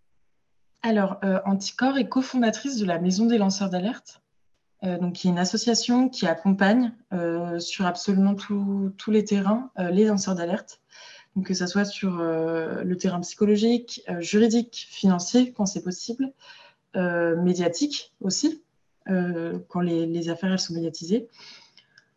Alors, 0.83 1.19
euh, 1.23 1.39
Anticor 1.45 1.97
est 1.99 2.09
cofondatrice 2.09 2.77
de 2.79 2.87
la 2.87 2.99
Maison 2.99 3.27
des 3.27 3.39
lanceurs 3.39 3.71
d'alerte, 3.71 4.21
qui 5.15 5.29
est 5.29 5.31
une 5.31 5.39
association 5.39 6.09
qui 6.09 6.27
accompagne 6.27 6.93
sur 7.61 7.87
absolument 7.87 8.35
tous 8.35 9.11
les 9.13 9.25
terrains 9.25 9.71
les 9.79 10.07
lanceurs 10.07 10.35
d'alerte, 10.35 10.81
que 11.45 11.55
ce 11.55 11.69
soit 11.69 11.85
sur 11.85 12.17
le 12.17 12.97
terrain 12.97 13.21
psychologique, 13.21 14.03
juridique, 14.19 14.89
financier 14.91 15.53
quand 15.53 15.67
c'est 15.67 15.85
possible, 15.85 16.33
médiatique 16.97 18.13
aussi, 18.21 18.65
quand 19.07 19.81
les, 19.83 20.05
les 20.05 20.29
affaires 20.31 20.51
elles 20.51 20.59
sont 20.59 20.75
médiatisées. 20.75 21.29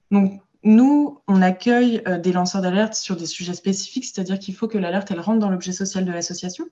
Donc, 0.09 0.41
nous, 0.65 1.21
on 1.27 1.43
accueille 1.43 2.01
euh, 2.07 2.17
des 2.17 2.33
lanceurs 2.33 2.63
d'alerte 2.63 2.95
sur 2.95 3.15
des 3.15 3.27
sujets 3.27 3.53
spécifiques, 3.53 4.05
c'est-à-dire 4.05 4.39
qu'il 4.39 4.55
faut 4.55 4.67
que 4.67 4.79
l'alerte 4.79 5.11
elle 5.11 5.19
rentre 5.19 5.37
dans 5.37 5.51
l'objet 5.51 5.71
social 5.71 6.03
de 6.05 6.11
l'association. 6.11 6.65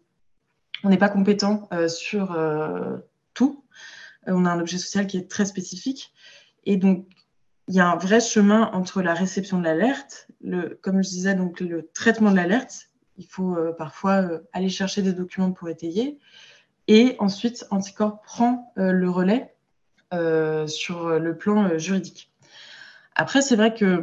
On 0.84 0.90
n'est 0.90 0.98
pas 0.98 1.10
compétent 1.10 1.70
euh, 1.72 1.88
sur 1.88 2.32
euh, 2.32 2.98
tout. 3.36 3.64
On 4.26 4.46
a 4.46 4.50
un 4.50 4.60
objet 4.60 4.80
social 4.80 5.06
qui 5.06 5.18
est 5.18 5.30
très 5.30 5.46
spécifique. 5.46 6.12
Et 6.66 6.78
donc, 6.78 7.06
il 7.68 7.76
y 7.76 7.80
a 7.80 7.88
un 7.88 7.96
vrai 7.96 8.20
chemin 8.20 8.72
entre 8.74 9.04
la 9.04 9.14
réception 9.14 9.60
de 9.60 9.64
l'alerte, 9.64 10.28
le, 10.42 10.80
comme 10.82 11.04
je 11.04 11.10
disais, 11.10 11.36
donc 11.36 11.60
le 11.60 11.88
traitement 11.94 12.32
de 12.32 12.36
l'alerte. 12.36 12.90
Il 13.18 13.28
faut 13.28 13.56
parfois 13.78 14.28
aller 14.54 14.70
chercher 14.70 15.04
des 15.04 15.14
documents 15.14 15.52
pour 15.52 15.70
étayer. 15.70 16.18
Et 16.88 17.16
ensuite, 17.20 17.66
Anticor 17.70 18.22
prend 18.22 18.74
le 18.76 19.08
relais 19.10 19.54
sur 20.68 21.20
le 21.20 21.38
plan 21.38 21.78
juridique. 21.78 22.33
Après, 23.16 23.42
c'est 23.42 23.56
vrai 23.56 23.74
qu'il 23.74 24.02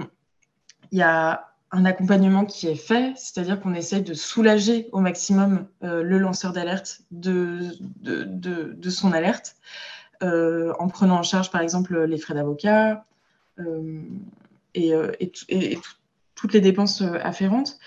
y 0.93 1.03
a 1.03 1.51
un 1.73 1.85
accompagnement 1.85 2.45
qui 2.45 2.67
est 2.67 2.75
fait, 2.75 3.13
c'est-à-dire 3.17 3.61
qu'on 3.61 3.75
essaye 3.75 4.03
de 4.03 4.15
soulager 4.15 4.89
au 4.93 4.99
maximum 5.01 5.69
euh, 5.85 6.03
le 6.03 6.19
lanceur 6.19 6.53
d'alerte 6.53 7.03
de, 7.11 7.61
son 8.91 9.13
alerte, 9.13 9.55
euh, 10.23 10.73
en 10.79 10.89
prenant 10.89 11.19
en 11.19 11.23
charge 11.23 11.51
par 11.51 11.61
exemple 11.61 12.05
les 12.05 12.19
frais 12.19 12.35
d'avocat 12.35 13.07
euh, 13.61 14.03
et, 14.75 14.93
toutes 16.35 16.53
les 16.55 16.61
dépenses 16.61 17.03
afférentes. 17.03 17.79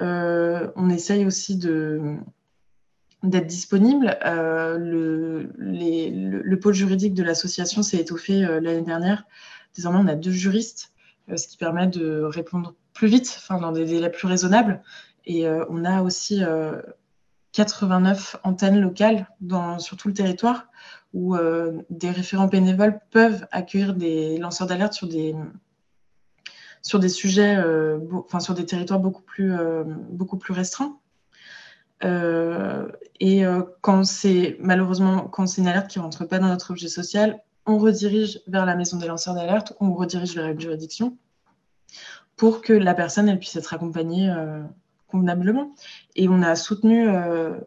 On 0.00 0.88
essaye 0.90 1.26
aussi 1.26 1.56
d'être 1.56 3.46
disponible. 3.46 4.16
Le, 4.78 5.50
pôle 6.60 6.74
juridique 6.74 7.14
de 7.14 7.22
l'association 7.22 7.82
s'est 7.82 7.98
étoffé 7.98 8.40
l'année 8.40 8.82
dernière. 8.82 9.24
Désormais, 9.76 9.98
on 9.98 10.08
a 10.08 10.14
deux 10.14 10.30
juristes, 10.32 10.92
euh, 11.30 11.36
ce 11.36 11.48
qui 11.48 11.56
permet 11.56 11.86
de 11.86 12.22
répondre 12.22 12.74
plus 12.92 13.08
vite, 13.08 13.34
enfin, 13.38 13.60
dans 13.60 13.72
des 13.72 13.84
délais 13.84 14.10
plus 14.10 14.26
raisonnables. 14.26 14.82
Et 15.26 15.46
euh, 15.46 15.64
on 15.68 15.84
a 15.84 16.02
aussi 16.02 16.42
89 17.52 18.36
antennes 18.44 18.80
locales 18.80 19.28
sur 19.78 19.96
tout 19.96 20.08
le 20.08 20.14
territoire 20.14 20.66
où 21.14 21.34
euh, 21.34 21.72
des 21.88 22.10
référents 22.10 22.46
bénévoles 22.46 23.00
peuvent 23.10 23.46
accueillir 23.50 23.94
des 23.94 24.36
lanceurs 24.36 24.66
d'alerte 24.66 24.92
sur 24.92 25.08
des, 25.08 25.34
sujets, 27.08 27.56
euh, 27.56 27.98
sur 28.38 28.52
des 28.52 28.66
territoires 28.66 29.00
beaucoup 29.00 29.22
plus, 29.22 29.54
euh, 29.54 29.84
restreints. 30.50 30.98
Euh, 32.04 32.92
et 33.18 33.44
quand 33.80 34.04
c'est 34.04 34.58
malheureusement 34.60 35.22
quand 35.22 35.46
c'est 35.46 35.62
une 35.62 35.68
alerte 35.68 35.88
qui 35.88 35.98
rentre 35.98 36.26
pas 36.26 36.38
dans 36.38 36.48
notre 36.48 36.72
objet 36.72 36.88
social, 36.88 37.40
on 37.66 37.78
redirige 37.78 38.40
vers 38.46 38.64
la 38.64 38.76
maison 38.76 38.96
des 38.96 39.06
lanceurs 39.06 39.34
d'alerte, 39.34 39.74
on 39.80 39.92
redirige 39.92 40.34
vers 40.34 40.46
une 40.46 40.60
juridiction 40.60 41.16
pour 42.36 42.60
que 42.60 42.72
la 42.72 42.94
personne 42.94 43.38
puisse 43.38 43.56
être 43.56 43.74
accompagnée 43.74 44.30
euh, 44.30 44.62
convenablement. 45.08 45.74
Et 46.14 46.28
on 46.28 46.42
a 46.42 46.54
soutenu, 46.54 47.08
euh, 47.08 47.58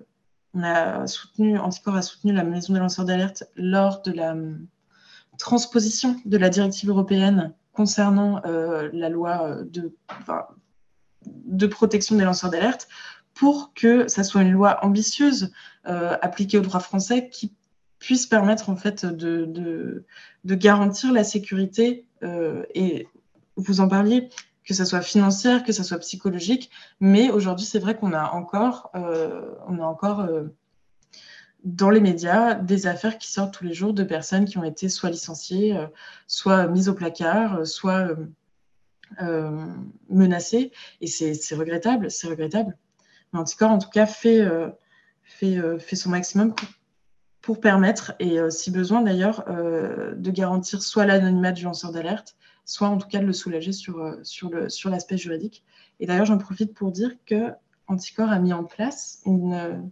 on 0.53 0.63
a 0.63 1.07
soutenu, 1.07 1.57
Anticor 1.57 1.95
a 1.95 2.01
soutenu 2.01 2.33
la 2.33 2.43
maison 2.43 2.73
des 2.73 2.79
lanceurs 2.79 3.05
d'alerte 3.05 3.43
lors 3.55 4.01
de 4.01 4.11
la 4.11 4.31
um, 4.31 4.67
transposition 5.37 6.15
de 6.25 6.37
la 6.37 6.49
directive 6.49 6.89
européenne 6.89 7.53
concernant 7.73 8.41
euh, 8.45 8.89
la 8.93 9.09
loi 9.09 9.57
de, 9.63 11.67
protection 11.67 12.15
des 12.15 12.25
lanceurs 12.25 12.51
d'alerte 12.51 12.87
pour 13.33 13.73
que 13.73 14.07
ça 14.09 14.23
soit 14.23 14.41
une 14.41 14.51
loi 14.51 14.83
ambitieuse 14.83 15.51
euh, 15.87 16.17
appliquée 16.21 16.57
au 16.57 16.61
droit 16.61 16.81
français 16.81 17.29
qui 17.29 17.55
puisse 17.99 18.25
permettre 18.25 18.69
en 18.69 18.75
fait 18.75 19.05
de, 19.05 19.45
de, 19.45 20.05
de 20.45 20.55
garantir 20.55 21.11
la 21.13 21.23
sécurité 21.23 22.05
euh, 22.23 22.63
et 22.73 23.07
vous 23.57 23.81
en 23.81 23.87
parliez 23.87 24.29
que 24.63 24.73
ça 24.73 24.85
soit 24.85 25.01
financière, 25.01 25.63
que 25.63 25.71
ça 25.73 25.83
soit 25.83 25.99
psychologique, 25.99 26.69
mais 26.99 27.29
aujourd'hui 27.29 27.65
c'est 27.65 27.79
vrai 27.79 27.95
qu'on 27.95 28.13
a 28.13 28.31
encore, 28.31 28.89
euh, 28.95 29.53
on 29.67 29.79
encore 29.79 30.21
euh, 30.21 30.43
dans 31.65 31.89
les 31.89 31.99
médias 31.99 32.55
des 32.55 32.87
affaires 32.87 33.17
qui 33.17 33.29
sortent 33.29 33.53
tous 33.53 33.65
les 33.65 33.73
jours 33.73 33.93
de 33.93 34.03
personnes 34.03 34.45
qui 34.45 34.57
ont 34.57 34.63
été 34.63 34.87
soit 34.87 35.09
licenciées, 35.09 35.77
soit 36.25 36.67
mises 36.67 36.87
au 36.87 36.93
placard, 36.93 37.67
soit 37.67 38.15
menacées, 40.07 40.71
et 41.01 41.07
c'est 41.07 41.55
regrettable, 41.55 42.09
c'est 42.09 42.27
regrettable. 42.27 42.77
Mais 43.33 43.39
Anticor, 43.39 43.71
en 43.71 43.77
tout 43.77 43.89
cas, 43.89 44.05
fait, 44.05 44.47
fait, 45.23 45.57
fait 45.79 45.95
son 45.97 46.11
maximum 46.11 46.55
pour 47.49 47.59
permettre, 47.59 48.13
et 48.19 48.39
euh, 48.39 48.51
si 48.51 48.69
besoin 48.69 49.01
d'ailleurs, 49.01 49.43
euh, 49.47 50.13
de 50.13 50.29
garantir 50.29 50.83
soit 50.83 51.07
l'anonymat 51.07 51.51
du 51.51 51.63
lanceur 51.63 51.91
d'alerte, 51.91 52.35
soit 52.63 52.87
en 52.87 52.99
tout 52.99 53.07
cas 53.07 53.17
de 53.17 53.25
le 53.25 53.33
soulager 53.33 53.71
sur, 53.71 53.97
euh, 53.97 54.21
sur 54.21 54.51
l'aspect 54.91 55.17
sur 55.17 55.31
juridique. 55.31 55.63
Et 55.99 56.05
d'ailleurs, 56.05 56.27
j'en 56.27 56.37
profite 56.37 56.75
pour 56.75 56.91
dire 56.91 57.09
que 57.25 57.49
Anticor 57.87 58.29
a 58.29 58.37
mis 58.37 58.53
en 58.53 58.65
place 58.65 59.23
une 59.25 59.89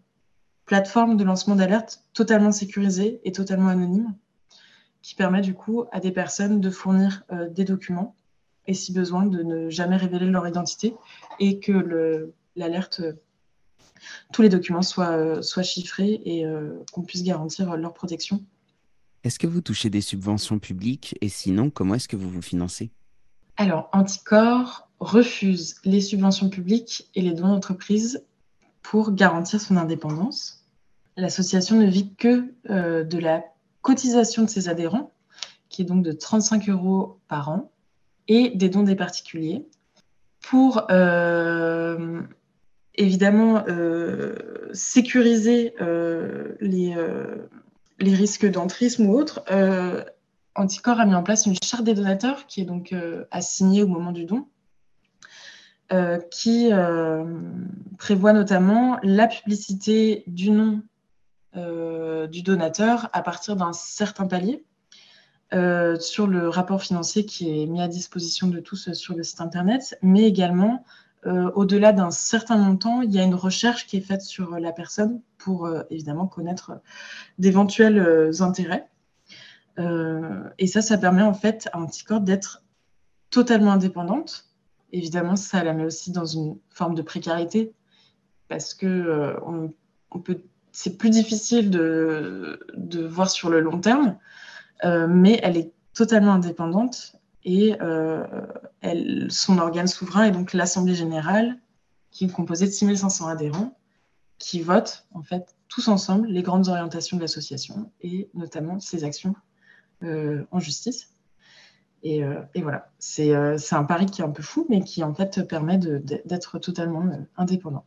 plateforme 0.66 1.18
de 1.18 1.24
lancement 1.24 1.55
d'alerte 1.55 2.03
totalement 2.14 2.51
sécurisée 2.51 3.22
et 3.24 3.32
totalement 3.32 3.70
anonyme, 3.70 4.14
qui 5.01 5.16
permet 5.16 5.41
du 5.41 5.55
coup 5.55 5.86
à 5.91 5.99
des 5.99 6.12
personnes 6.12 6.62
de 6.62 6.70
fournir 6.70 7.24
des 7.49 7.64
documents 7.64 8.16
et 8.68 8.76
si 8.76 8.93
besoin 8.93 9.26
de 9.26 9.41
ne 9.41 9.72
jamais 9.72 9.97
révéler 9.97 10.28
leur 10.28 10.47
identité 10.47 10.93
et 11.39 11.60
que 11.60 12.32
l'alerte 12.55 13.01
tous 14.32 14.41
les 14.41 14.49
documents 14.49 14.82
soient, 14.82 15.41
soient 15.41 15.64
chiffrés 15.64 16.22
et 16.26 16.45
euh, 16.45 16.84
qu'on 16.91 17.03
puisse 17.03 17.24
garantir 17.24 17.76
leur 17.78 17.93
protection. 17.93 18.43
Est-ce 19.24 19.39
que 19.39 19.47
vous 19.47 19.62
touchez 19.62 19.89
des 19.89 20.01
subventions 20.01 20.60
publiques 20.60 21.18
et 21.22 21.30
sinon, 21.30 21.70
comment 21.70 21.95
est-ce 21.95 22.08
que 22.08 22.16
vous 22.16 22.30
vous 22.30 22.41
financez? 22.41 22.91
Alors, 23.58 23.89
Anticor 23.91 24.88
refuse 24.99 25.76
les 25.84 26.01
subventions 26.01 26.49
publiques 26.49 27.10
et 27.16 27.22
les 27.22 27.34
dons 27.34 27.47
d'entreprise 27.47 28.24
pour 28.84 29.12
garantir 29.12 29.60
son 29.60 29.76
indépendance. 29.78 30.66
L'association 31.18 31.76
ne 31.76 31.88
vit 31.88 32.14
que 32.16 32.53
euh, 32.70 33.03
de 33.03 33.18
la 33.18 33.43
cotisation 33.82 34.43
de 34.43 34.49
ses 34.49 34.70
adhérents, 34.70 35.12
qui 35.70 35.82
est 35.82 35.86
donc 35.86 36.03
de 36.03 36.12
35 36.12 36.70
euros 36.70 37.20
par 37.28 37.49
an, 37.49 37.72
et 38.28 38.51
des 38.51 38.70
dons 38.70 38.84
des 38.84 38.95
particuliers, 38.95 39.68
pour 40.41 40.86
euh, 40.91 42.22
évidemment 42.98 43.64
euh, 43.68 44.36
sécuriser 44.74 45.74
euh, 45.82 46.56
les, 46.60 46.95
euh, 46.95 47.48
les, 48.00 48.14
risques 48.14 48.50
d'entrisme 48.50 49.08
ou 49.08 49.14
autres, 49.14 49.43
Anticor 50.56 51.00
a 51.00 51.06
mis 51.06 51.16
en 51.16 51.24
place 51.24 51.45
une 51.45 51.56
charte 51.64 51.84
des 51.84 51.93
donateurs 51.93 52.48
qui 52.48 52.62
est 52.62 52.66
donc 52.66 52.91
euh, 52.91 53.26
assignée 53.32 53.84
au 53.84 53.88
moment 53.88 54.12
du 54.12 54.26
don, 54.26 54.48
qui 56.32 56.70
prévoit 57.98 58.34
notamment 58.34 59.00
la 59.04 59.28
publicité 59.28 60.24
du 60.28 60.52
nom 60.52 60.82
du 61.56 62.41
donateur 62.41 63.10
à 63.14 63.22
partir 63.22 63.56
d'un 63.56 63.72
certain 63.72 64.28
palier. 64.28 64.66
Sur 65.54 66.28
le 66.28 66.50
rapport 66.50 66.82
financier 66.82 67.26
qui 67.26 67.62
est 67.62 67.66
mis 67.68 67.82
à 67.82 67.88
disposition 67.88 68.48
de 68.48 68.60
tous 68.60 68.91
sur 68.91 69.16
le 69.16 69.24
site 69.24 69.39
internet, 69.39 69.98
mais 70.02 70.24
également 70.24 70.84
euh, 71.26 71.51
au-delà 71.55 71.93
d'un 71.93 72.11
certain 72.11 72.57
montant, 72.57 73.01
il 73.01 73.11
y 73.11 73.20
a 73.20 73.24
une 73.24 73.36
recherche 73.36 73.88
qui 73.88 73.97
est 73.97 74.01
faite 74.01 74.22
sur 74.22 74.59
la 74.59 74.72
personne 74.72 75.22
pour 75.38 75.65
euh, 75.65 75.84
évidemment 75.89 76.28
connaître 76.28 76.80
d'éventuels 77.39 77.99
euh, 77.99 78.41
intérêts. 78.41 78.88
et 80.57 80.68
ça, 80.68 80.82
ça 80.82 80.97
permet 80.97 81.22
en 81.22 81.34
fait 81.34 81.70
à 81.74 81.80
Anticor 81.80 82.22
d'être 82.22 82.63
totalement 83.30 83.72
indépendante. 83.72 84.45
Évidemment, 84.91 85.36
ça 85.36 85.63
la 85.63 85.74
met 85.74 85.86
aussi 85.86 86.11
dans 86.11 86.26
une 86.26 86.57
forme 86.70 86.95
de 86.95 87.01
précarité 87.01 87.74
parce 88.47 88.74
que 88.74 89.36
c'est 90.72 90.97
plus 90.97 91.09
difficile 91.09 91.70
de, 91.70 93.07
voir 93.07 93.30
sur 93.30 93.49
le 93.49 93.59
long 93.59 93.80
terme, 93.80 94.18
mais 94.84 95.39
elle 95.43 95.57
est 95.57 95.74
totalement 95.93 96.34
indépendante 96.34 97.18
et 97.43 97.75
euh, 97.81 98.25
elle, 98.81 99.27
son 99.29 99.57
organe 99.57 99.88
souverain 99.88 100.25
est 100.25 100.31
donc 100.31 100.53
l'Assemblée 100.53 100.95
générale 100.95 101.57
qui 102.11 102.25
est 102.25 102.31
composée 102.31 102.65
de 102.65 102.71
6500 102.71 103.27
adhérents 103.27 103.77
qui 104.38 104.61
votent 104.61 105.07
en 105.13 105.21
fait 105.21 105.55
tous 105.67 105.88
ensemble 105.88 106.27
les 106.27 106.41
grandes 106.41 106.67
orientations 106.67 107.17
de 107.17 107.21
l'association 107.21 107.91
et 108.01 108.29
notamment 108.33 108.79
ses 108.79 109.03
actions 109.03 109.35
en 110.03 110.59
justice. 110.59 111.11
Et, 112.03 112.21
et, 112.53 112.61
voilà, 112.61 112.91
c'est 112.99 113.33
un 113.33 113.83
pari 113.83 114.05
qui 114.05 114.21
est 114.21 114.23
un 114.23 114.29
peu 114.29 114.43
fou, 114.43 114.67
mais 114.69 114.81
qui 114.81 115.03
en 115.03 115.13
fait 115.15 115.41
permet 115.47 115.79
d'être 115.79 116.59
totalement 116.59 117.09
indépendant. 117.35 117.83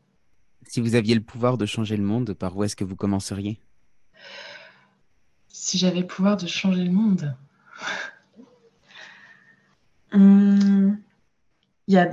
Si 0.67 0.81
vous 0.81 0.95
aviez 0.95 1.15
le 1.15 1.21
pouvoir 1.21 1.59
de 1.59 1.67
changer 1.67 1.97
le 1.97 2.03
monde, 2.03 2.35
par 2.35 2.57
où 2.57 2.65
est-ce 2.65 2.77
que 2.77 2.85
vous 2.85 2.97
commenceriez? 2.97 3.61
Si 5.49 5.79
j'avais 5.79 6.01
le 6.01 6.07
pouvoir 6.07 6.37
de 6.37 6.47
changer 6.47 6.85
le 6.85 6.93
monde. 6.93 7.35
Il 10.13 10.97
y 11.89 11.99
a 11.99 12.11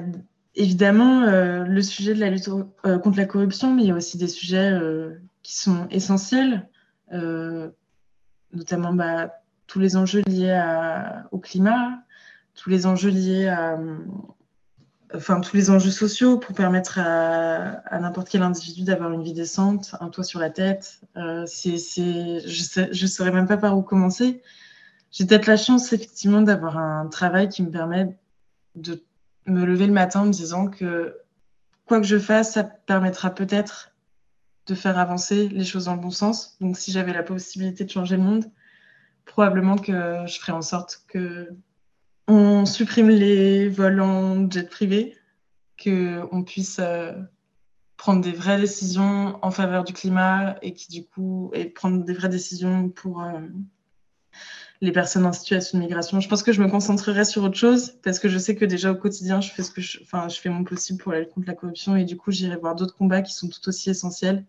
évidemment 0.56 1.24
euh, 1.24 1.64
le 1.64 1.82
sujet 1.82 2.14
de 2.14 2.20
la 2.20 2.30
lutte 2.30 2.50
euh, 2.86 2.98
contre 3.00 3.18
la 3.18 3.26
corruption, 3.26 3.74
mais 3.74 3.84
il 3.84 3.88
y 3.88 3.92
a 3.92 3.96
aussi 3.96 4.18
des 4.18 4.28
sujets 4.28 4.72
euh, 4.72 5.16
qui 5.44 5.56
sont 5.56 5.88
essentiels, 5.90 6.68
notamment 8.54 8.94
bah, 8.94 9.34
tous 9.68 9.80
les 9.80 9.96
enjeux 9.96 10.24
liés 10.28 10.62
au 11.32 11.40
climat, 11.40 12.04
tous 12.56 12.70
les 12.70 12.86
enjeux 12.86 13.10
liés 13.10 13.48
à, 13.48 13.78
enfin 15.14 15.40
tous 15.40 15.56
les 15.56 15.70
enjeux 15.70 15.92
sociaux 15.92 16.38
pour 16.38 16.56
permettre 16.56 17.00
à, 17.00 18.00
n'importe 18.00 18.30
quel 18.30 18.42
individu 18.42 18.84
d'avoir 18.84 19.12
une 19.12 19.24
vie 19.24 19.34
décente, 19.34 19.96
un 20.00 20.10
toit 20.10 20.24
sur 20.24 20.40
la 20.40 20.50
tête. 20.50 21.02
Euh, 21.16 21.46
je 21.46 23.04
ne 23.04 23.08
saurais 23.08 23.32
même 23.32 23.48
pas 23.48 23.58
par 23.58 23.78
où 23.78 23.82
commencer. 23.82 24.42
J'ai 25.12 25.26
peut-être 25.26 25.48
la 25.48 25.58
chance 25.58 25.94
effectivement 25.94 26.42
d'avoir 26.42 26.78
un 26.78 27.08
travail 27.08 27.50
qui 27.50 27.64
me 27.64 27.72
permet 27.72 28.18
de 28.76 29.04
me 29.46 29.66
lever 29.66 29.88
le 29.88 29.94
matin 29.94 30.22
en 30.22 30.26
me 30.26 30.32
disant 30.32 30.68
que 30.68 31.18
quoi 31.86 32.00
que 32.00 32.06
je 32.06 32.20
fasse, 32.20 32.54
ça 32.54 32.64
permettra 32.64 33.34
peut-être 33.34 33.92
de 34.68 34.76
faire 34.76 35.00
avancer 35.00 35.48
les 35.48 35.64
choses 35.64 35.86
dans 35.86 35.96
le 35.96 36.02
bon 36.02 36.12
sens. 36.12 36.58
Donc 36.60 36.78
si 36.78 36.92
j'avais 36.92 37.14
la 37.14 37.24
possibilité 37.24 37.86
de 37.86 37.90
changer 37.90 38.18
le 38.18 38.24
monde, 38.24 38.46
probablement 39.26 39.78
que 39.78 40.26
je 40.26 40.40
ferais 40.40 40.52
en 40.52 40.62
sorte 40.62 41.04
que 41.08 41.50
on 42.28 42.66
supprime 42.66 43.10
les 43.10 43.70
vols 43.70 44.02
en 44.02 44.50
jet 44.52 44.70
privé, 44.70 45.18
qu'on 45.82 46.44
puisse 46.44 46.80
euh, 46.80 47.14
prendre 47.96 48.22
des 48.22 48.34
vraies 48.34 48.60
décisions 48.60 49.40
en 49.42 49.52
faveur 49.52 49.86
du 49.86 49.94
climat 49.94 50.58
et 50.62 50.74
qui 50.74 50.90
du 50.90 51.06
coup 51.06 51.52
et 51.54 51.66
prendre 51.66 52.04
des 52.04 52.14
vraies 52.14 52.30
décisions 52.30 52.90
pour 52.90 53.24
euh, 53.24 53.40
les 54.82 54.92
personnes 54.92 55.26
en 55.26 55.34
situation 55.34 55.78
de 55.78 55.84
migration. 55.84 56.20
Je 56.20 56.30
pense 56.30 56.44
que 56.44 56.52
je 56.52 56.62
me 56.62 56.70
concentrerai 56.70 57.26
sur 57.26 57.44
autre 57.44 57.58
chose 57.58 57.96
parce 58.04 58.20
que 58.20 58.30
je 58.30 58.38
sais 58.38 58.56
que 58.56 58.66
déjà 58.66 58.92
au 58.92 58.96
quotidien, 58.96 59.42
je 59.42 59.52
fais 59.52 59.64
ce 59.64 59.72
que 59.72 59.82
je, 59.82 60.00
enfin, 60.04 60.30
je 60.30 60.40
fais 60.40 60.50
mon 60.50 60.64
possible 60.64 61.02
pour 61.02 61.14
aller 61.14 61.28
contre 61.28 61.48
la 61.48 61.56
corruption 61.56 61.96
et 61.96 62.06
du 62.06 62.18
coup, 62.18 62.32
j'irai 62.32 62.58
voir 62.58 62.76
d'autres 62.76 62.96
combats 62.96 63.22
qui 63.22 63.34
sont 63.34 63.50
tout 63.50 63.68
aussi 63.68 63.90
essentiels 63.90 64.46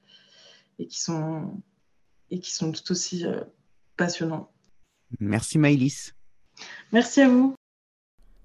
et 0.78 0.86
qui 0.86 1.00
sont 1.00 1.60
et 2.30 2.40
qui 2.40 2.52
sont 2.52 2.72
tout 2.72 2.92
aussi 2.92 3.24
euh, 3.24 3.40
passionnants. 3.96 4.50
Merci 5.18 5.58
Maïlis. 5.58 6.12
Merci 6.92 7.22
à 7.22 7.28
vous. 7.28 7.54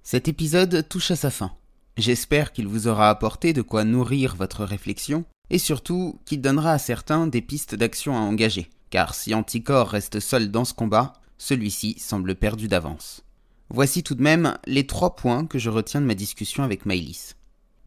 Cet 0.04 0.28
épisode 0.28 0.88
touche 0.88 1.12
à 1.12 1.16
sa 1.16 1.30
fin. 1.30 1.52
J'espère 1.98 2.54
qu'il 2.54 2.68
vous 2.68 2.88
aura 2.88 3.10
apporté 3.10 3.54
de 3.54 3.62
quoi 3.62 3.84
nourrir 3.84 4.36
votre 4.36 4.64
réflexion, 4.64 5.26
et 5.50 5.60
surtout 5.60 6.20
qu'il 6.26 6.42
donnera 6.42 6.72
à 6.72 6.78
certains 6.80 7.28
des 7.28 7.42
pistes 7.42 7.76
d'action 7.76 8.16
à 8.16 8.20
engager, 8.20 8.70
car 8.90 9.14
si 9.14 9.36
Anticorps 9.36 9.90
reste 9.90 10.20
seul 10.20 10.50
dans 10.50 10.66
ce 10.66 10.74
combat, 10.74 11.14
celui-ci 11.38 11.98
semble 12.00 12.36
perdu 12.36 12.68
d'avance. 12.68 13.24
Voici 13.70 14.04
tout 14.04 14.16
de 14.16 14.22
même 14.22 14.58
les 14.66 14.86
trois 14.86 15.16
points 15.16 15.46
que 15.46 15.60
je 15.60 15.70
retiens 15.70 16.02
de 16.02 16.06
ma 16.06 16.16
discussion 16.16 16.64
avec 16.64 16.86
Maïlis. 16.86 17.34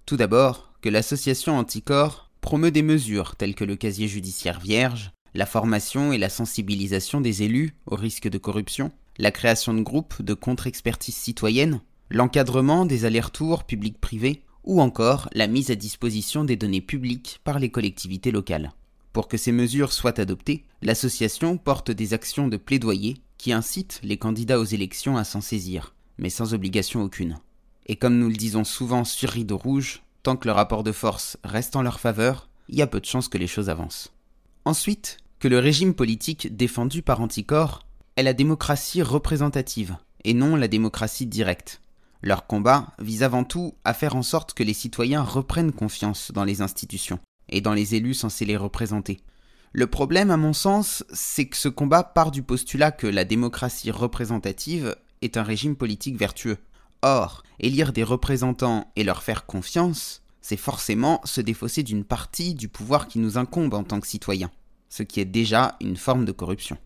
Tout 0.05 0.17
d'abord, 0.17 0.73
que 0.81 0.89
l'association 0.89 1.59
Anticorps 1.59 2.31
promeut 2.41 2.71
des 2.71 2.83
mesures 2.83 3.37
telles 3.37 3.55
que 3.55 3.65
le 3.65 3.77
casier 3.77 4.09
judiciaire 4.09 4.61
vierge, 4.61 5.11
la 5.35 5.47
formation 5.47 6.13
et 6.13 6.19
la 6.19 6.29
sensibilisation 6.29 7.21
des 7.21 7.43
élus 7.43 7.75
au 7.87 7.97
risque 7.97 8.29
de 8.29 8.39
corruption, 8.39 8.93
la 9.19 9.31
création 9.31 9.75
de 9.75 9.83
groupes 9.83 10.23
de 10.23 10.35
contre-expertise 10.35 11.15
citoyenne, 11.15 11.81
l'encadrement 12.11 12.87
des 12.87 13.05
allers-retours 13.05 13.65
publics-privés 13.65 14.43
ou 14.65 14.81
encore 14.81 15.29
la 15.33 15.47
mise 15.47 15.71
à 15.71 15.75
disposition 15.75 16.45
des 16.45 16.57
données 16.57 16.81
publiques 16.81 17.41
par 17.45 17.59
les 17.59 17.71
collectivités 17.71 18.33
locales. 18.33 18.73
Pour 19.13 19.29
que 19.29 19.37
ces 19.37 19.53
mesures 19.53 19.93
soient 19.93 20.21
adoptées, 20.21 20.65
l'association 20.83 21.57
porte 21.57 21.91
des 21.91 22.13
actions 22.13 22.49
de 22.49 22.57
plaidoyer 22.57 23.17
qui 23.39 23.53
incitent 23.53 24.01
les 24.03 24.17
candidats 24.17 24.59
aux 24.59 24.65
élections 24.65 25.17
à 25.17 25.25
s'en 25.25 25.41
saisir, 25.41 25.95
mais 26.19 26.31
sans 26.31 26.55
obligation 26.55 27.03
aucune. 27.03 27.39
Et 27.87 27.97
comme 27.97 28.19
nous 28.19 28.29
le 28.29 28.37
disons 28.37 28.65
souvent 28.65 29.05
sur 29.05 29.31
Rideau 29.31 29.57
Rouge, 29.57 30.03
tant 30.23 30.37
que 30.37 30.49
le 30.49 30.53
rapport 30.53 30.83
de 30.83 30.93
force 30.93 31.37
reste 31.45 31.77
en 31.77 31.83
leur 31.83 32.01
faveur, 32.01 32.49
il 32.69 32.77
y 32.77 32.83
a 32.83 32.87
peu 32.87 33.01
de 33.01 33.05
chances 33.05 33.29
que 33.29 33.39
les 33.39 33.47
choses 33.47 33.71
avancent. 33.71 34.13
Ensuite, 34.65 35.19
que 35.39 35.49
le 35.49 35.59
régime 35.59 35.95
politique 35.95 36.57
défendu 36.57 37.03
par 37.03 37.21
Anticor 37.21 37.87
est 38.17 38.23
la 38.23 38.33
démocratie 38.33 39.03
représentative, 39.03 39.97
et 40.25 40.35
non 40.35 40.57
la 40.57 40.67
démocratie 40.67 41.27
directe, 41.27 41.81
leur 42.23 42.47
combat 42.47 42.89
vise 42.99 43.23
avant 43.23 43.45
tout 43.45 43.75
à 43.85 43.95
faire 43.95 44.17
en 44.17 44.23
sorte 44.23 44.55
que 44.55 44.63
les 44.63 44.75
citoyens 44.75 45.23
reprennent 45.23 45.73
confiance 45.73 46.33
dans 46.33 46.45
les 46.45 46.61
institutions 46.61 47.21
et 47.49 47.61
dans 47.61 47.75
les 47.75 47.95
élus 47.95 48.15
censés 48.15 48.45
les 48.45 48.57
représenter. 48.57 49.21
Le 49.79 49.87
problème, 49.87 50.31
à 50.31 50.39
mon 50.39 50.55
sens, 50.55 51.05
c'est 51.13 51.45
que 51.45 51.57
ce 51.59 51.69
combat 51.69 52.03
part 52.03 52.31
du 52.31 52.43
postulat 52.43 52.93
que 52.93 53.07
la 53.07 53.27
démocratie 53.27 53.91
représentative 53.91 54.97
est 55.21 55.37
un 55.37 55.43
régime 55.43 55.77
politique 55.77 56.17
vertueux. 56.17 56.57
Or, 57.03 57.43
élire 57.61 57.93
des 57.93 58.03
représentants 58.03 58.91
et 58.97 59.05
leur 59.05 59.23
faire 59.23 59.45
confiance, 59.45 60.23
c'est 60.41 60.57
forcément 60.57 61.21
se 61.25 61.43
défausser 61.43 61.83
d'une 61.83 62.05
partie 62.05 62.55
du 62.55 62.69
pouvoir 62.69 63.07
qui 63.07 63.19
nous 63.19 63.37
incombe 63.37 63.75
en 63.75 63.85
tant 63.85 64.01
que 64.01 64.07
citoyens, 64.07 64.51
ce 64.89 65.03
qui 65.03 65.21
est 65.21 65.27
déjà 65.27 65.77
une 65.83 65.99
forme 65.99 66.25
de 66.25 66.33
corruption. 66.33 66.79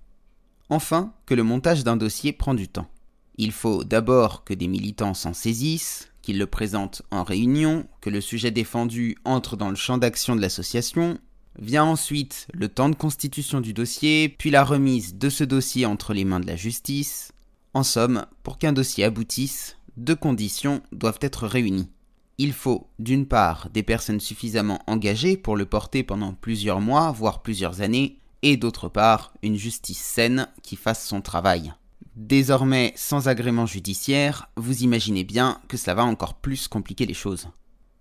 Enfin, 0.69 1.15
que 1.27 1.35
le 1.35 1.45
montage 1.45 1.85
d'un 1.85 1.97
dossier 1.97 2.33
prend 2.33 2.55
du 2.55 2.67
temps. 2.67 2.89
Il 3.37 3.53
faut 3.53 3.85
d'abord 3.85 4.43
que 4.43 4.53
des 4.53 4.67
militants 4.67 5.15
s'en 5.15 5.33
saisissent, 5.33 6.09
qu'ils 6.23 6.39
le 6.39 6.47
présentent 6.49 7.03
en 7.13 7.23
réunion, 7.23 7.87
que 8.01 8.11
le 8.11 8.21
sujet 8.21 8.51
défendu 8.51 9.17
entre 9.25 9.57
dans 9.57 9.71
le 9.71 9.77
champ 9.77 9.97
d'action 9.97 10.35
de 10.35 10.41
l'association. 10.41 11.21
Vient 11.59 11.85
ensuite 11.85 12.47
le 12.53 12.69
temps 12.69 12.89
de 12.89 12.95
constitution 12.95 13.61
du 13.61 13.73
dossier, 13.73 14.29
puis 14.29 14.51
la 14.51 14.65
remise 14.65 15.17
de 15.17 15.29
ce 15.29 15.45
dossier 15.45 15.85
entre 15.85 16.15
les 16.15 16.25
mains 16.25 16.41
de 16.41 16.47
la 16.47 16.57
justice. 16.57 17.33
En 17.75 17.83
somme, 17.83 18.27
pour 18.43 18.59
qu'un 18.59 18.73
dossier 18.73 19.05
aboutisse, 19.05 19.77
deux 19.97 20.17
conditions 20.17 20.81
doivent 20.93 21.19
être 21.21 21.47
réunies. 21.47 21.91
Il 22.39 22.53
faut, 22.53 22.87
d'une 22.99 23.27
part, 23.27 23.69
des 23.71 23.83
personnes 23.83 24.21
suffisamment 24.21 24.81
engagées 24.87 25.37
pour 25.37 25.57
le 25.57 25.67
porter 25.67 26.03
pendant 26.03 26.33
plusieurs 26.33 26.81
mois, 26.81 27.13
voire 27.13 27.43
plusieurs 27.43 27.83
années, 27.83 28.17
et 28.43 28.57
d'autre 28.57 28.89
part, 28.89 29.35
une 29.43 29.57
justice 29.57 29.99
saine 29.99 30.49
qui 30.63 30.77
fasse 30.77 31.07
son 31.07 31.21
travail. 31.21 31.75
Désormais 32.17 32.93
sans 32.97 33.29
agrément 33.29 33.67
judiciaire, 33.67 34.49
vous 34.57 34.83
imaginez 34.83 35.25
bien 35.25 35.61
que 35.69 35.77
cela 35.77 35.95
va 35.95 36.05
encore 36.05 36.35
plus 36.35 36.69
compliquer 36.69 37.07
les 37.07 37.15
choses. 37.15 37.49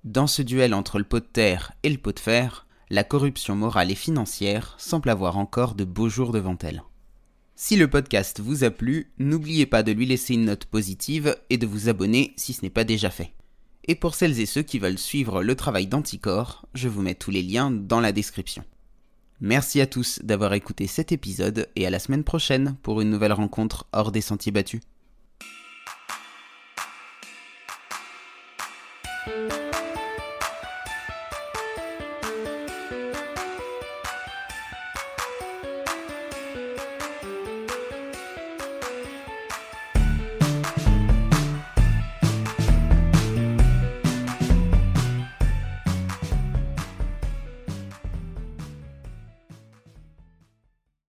Dans 0.06 0.28
ce 0.28 0.42
duel 0.42 0.74
entre 0.74 0.98
le 0.98 1.04
pot 1.04 1.20
de 1.20 1.26
terre 1.26 1.74
et 1.84 1.90
le 1.90 1.98
pot 1.98 2.14
de 2.14 2.20
fer, 2.20 2.66
la 2.90 3.04
corruption 3.04 3.56
morale 3.56 3.92
et 3.92 3.96
financière 3.96 4.76
semble 4.78 5.10
avoir 5.10 5.38
encore 5.38 5.76
de 5.76 5.84
beaux 5.84 6.10
jours 6.10 6.32
devant 6.32 6.58
elle. 6.62 6.84
Si 7.56 7.76
le 7.76 7.90
podcast 7.90 8.40
vous 8.40 8.64
a 8.64 8.72
plu, 8.72 9.12
n'oubliez 9.20 9.66
pas 9.66 9.84
de 9.84 9.92
lui 9.92 10.06
laisser 10.06 10.34
une 10.34 10.46
note 10.46 10.66
positive 10.66 11.36
et 11.50 11.58
de 11.58 11.68
vous 11.68 11.90
abonner 11.90 12.34
si 12.38 12.54
ce 12.54 12.62
n'est 12.62 12.70
pas 12.70 12.86
déjà 12.86 13.10
fait. 13.10 13.34
Et 13.86 13.96
pour 13.96 14.16
celles 14.16 14.40
et 14.40 14.46
ceux 14.46 14.62
qui 14.62 14.80
veulent 14.80 14.98
suivre 14.98 15.44
le 15.44 15.56
travail 15.56 15.88
d'Anticor, 15.88 16.66
je 16.74 16.88
vous 16.88 17.02
mets 17.02 17.16
tous 17.16 17.32
les 17.32 17.44
liens 17.44 17.70
dans 17.70 18.00
la 18.00 18.12
description. 18.12 18.64
Merci 19.42 19.82
à 19.82 19.88
tous 19.88 20.20
d'avoir 20.24 20.54
écouté 20.54 20.88
cet 20.88 21.12
épisode 21.12 21.70
et 21.76 21.86
à 21.86 21.90
la 21.90 22.00
semaine 22.00 22.24
prochaine 22.24 22.76
pour 22.82 23.02
une 23.02 23.10
nouvelle 23.10 23.34
rencontre 23.34 23.88
hors 23.94 24.12
des 24.12 24.22
sentiers 24.22 24.52
battus. 24.52 24.82